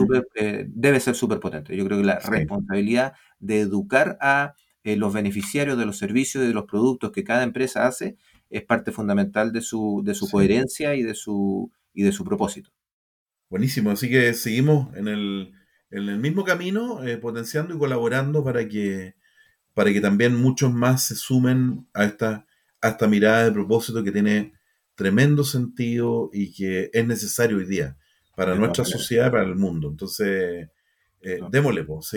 debe 0.68 1.00
ser 1.00 1.16
súper 1.16 1.40
potente. 1.40 1.78
Yo 1.78 1.86
creo 1.86 2.00
que 2.00 2.04
la 2.04 2.20
responsabilidad 2.20 3.14
de 3.40 3.62
educar 3.62 4.18
a 4.20 4.54
los 4.84 5.14
beneficiarios 5.14 5.78
de 5.78 5.86
los 5.86 5.98
servicios 5.98 6.44
y 6.44 6.48
de 6.48 6.54
los 6.54 6.66
productos 6.66 7.12
que 7.12 7.24
cada 7.26 7.44
empresa 7.44 7.88
hace 7.88 8.18
es 8.50 8.64
parte 8.64 8.92
fundamental 8.92 9.52
de 9.52 9.62
su, 9.62 10.02
de 10.06 10.16
su 10.16 10.30
coherencia 10.30 10.96
y 10.96 11.04
de 11.04 11.16
su, 11.16 11.72
y 11.94 12.04
de 12.04 12.12
su 12.12 12.24
propósito. 12.24 12.72
Buenísimo, 13.50 13.92
así 13.92 14.10
que 14.10 14.34
seguimos 14.34 14.96
en 14.96 15.08
el, 15.08 15.54
en 15.90 16.10
el 16.10 16.20
mismo 16.20 16.44
camino, 16.44 17.04
eh, 17.06 17.18
potenciando 17.18 17.74
y 17.74 17.78
colaborando 17.78 18.44
para 18.44 18.68
que, 18.68 19.16
para 19.74 19.94
que 19.94 20.02
también 20.02 20.36
muchos 20.36 20.74
más 20.74 21.04
se 21.04 21.16
sumen 21.16 21.88
a 21.94 22.06
esta, 22.06 22.46
a 22.82 22.90
esta 22.90 23.08
mirada 23.08 23.46
de 23.46 23.52
propósito 23.52 24.04
que 24.04 24.12
tiene 24.12 24.54
tremendo 24.96 25.44
sentido 25.44 26.30
y 26.34 26.52
que 26.54 26.90
es 26.92 27.08
necesario 27.08 27.58
hoy 27.58 27.66
día 27.66 27.98
para 28.36 28.56
nuestra 28.56 28.84
sociedad 28.84 29.28
y 29.28 29.32
para 29.32 29.44
el 29.44 29.56
mundo. 29.56 29.90
Entonces, 29.90 30.70
eh, 31.22 31.40
démosle, 31.50 31.84
pues, 31.84 32.16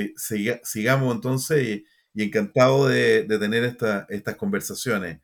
sigamos 0.62 1.14
entonces 1.14 1.82
y, 2.14 2.22
encantado 2.22 2.88
de, 2.88 3.24
de 3.24 3.38
tener 3.38 3.64
esta, 3.64 4.06
estas 4.08 4.36
conversaciones. 4.36 5.20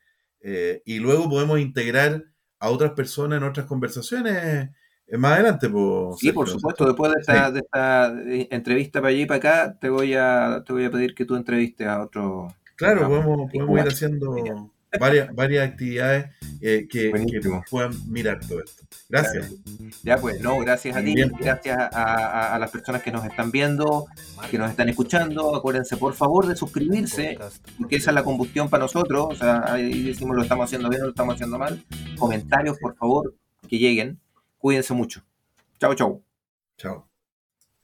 Eh, 0.48 0.80
y 0.84 1.00
luego 1.00 1.28
podemos 1.28 1.58
integrar 1.58 2.24
a 2.60 2.70
otras 2.70 2.92
personas 2.92 3.38
en 3.38 3.42
otras 3.42 3.66
conversaciones 3.66 4.70
eh, 5.08 5.18
más 5.18 5.32
adelante. 5.32 5.68
Pues, 5.68 6.20
sí, 6.20 6.30
por 6.30 6.48
supuesto. 6.48 6.86
Después 6.86 7.12
de 7.14 7.58
esta, 7.58 8.14
eh, 8.24 8.46
entrevista 8.52 9.00
para 9.00 9.10
allá 9.10 9.22
y 9.22 9.26
para 9.26 9.38
acá, 9.38 9.78
te 9.80 9.88
voy 9.88 10.14
a, 10.14 10.62
te 10.64 10.72
voy 10.72 10.84
a 10.84 10.90
pedir 10.92 11.16
que 11.16 11.24
tú 11.24 11.34
entrevistes 11.34 11.88
a 11.88 12.00
otro. 12.00 12.46
Claro, 12.76 13.08
podemos, 13.08 13.50
podemos 13.50 13.80
ir 13.80 13.88
haciendo 13.88 14.70
varias, 14.98 15.34
varias 15.34 15.68
actividades 15.68 16.30
que, 16.60 16.88
que, 16.88 17.40
puedan 17.70 17.92
mirar 18.10 18.40
todo 18.46 18.62
esto. 18.62 18.84
Gracias. 19.08 19.52
Ya 20.02 20.18
pues, 20.18 20.40
no, 20.40 20.58
gracias 20.58 20.96
a 20.96 21.02
ti, 21.02 21.14
gracias 21.38 21.76
a, 21.78 22.58
las 22.58 22.70
personas 22.70 23.02
que 23.02 23.12
nos 23.12 23.24
están 23.24 23.50
viendo, 23.50 24.06
que 24.50 24.58
nos 24.58 24.70
están 24.70 24.88
escuchando. 24.88 25.54
Acuérdense, 25.54 25.96
por 25.96 26.14
favor, 26.14 26.46
de 26.46 26.56
suscribirse, 26.56 27.38
porque 27.78 27.96
esa 27.96 28.10
es 28.10 28.14
la 28.14 28.24
combustión 28.24 28.68
para 28.68 28.82
nosotros. 28.82 29.28
O 29.30 29.36
sea, 29.36 29.72
ahí 29.72 30.02
decimos 30.02 30.36
lo 30.36 30.42
estamos 30.42 30.64
haciendo 30.64 30.88
bien 30.88 31.02
o 31.02 31.04
lo 31.06 31.10
estamos 31.10 31.34
haciendo 31.34 31.58
mal. 31.58 31.84
Comentarios, 32.18 32.78
por 32.78 32.96
favor, 32.96 33.34
que 33.68 33.78
lleguen. 33.78 34.18
Cuídense 34.58 34.94
mucho. 34.94 35.22
Chao, 35.78 35.94
chao. 35.94 36.22
Chao. 36.78 37.15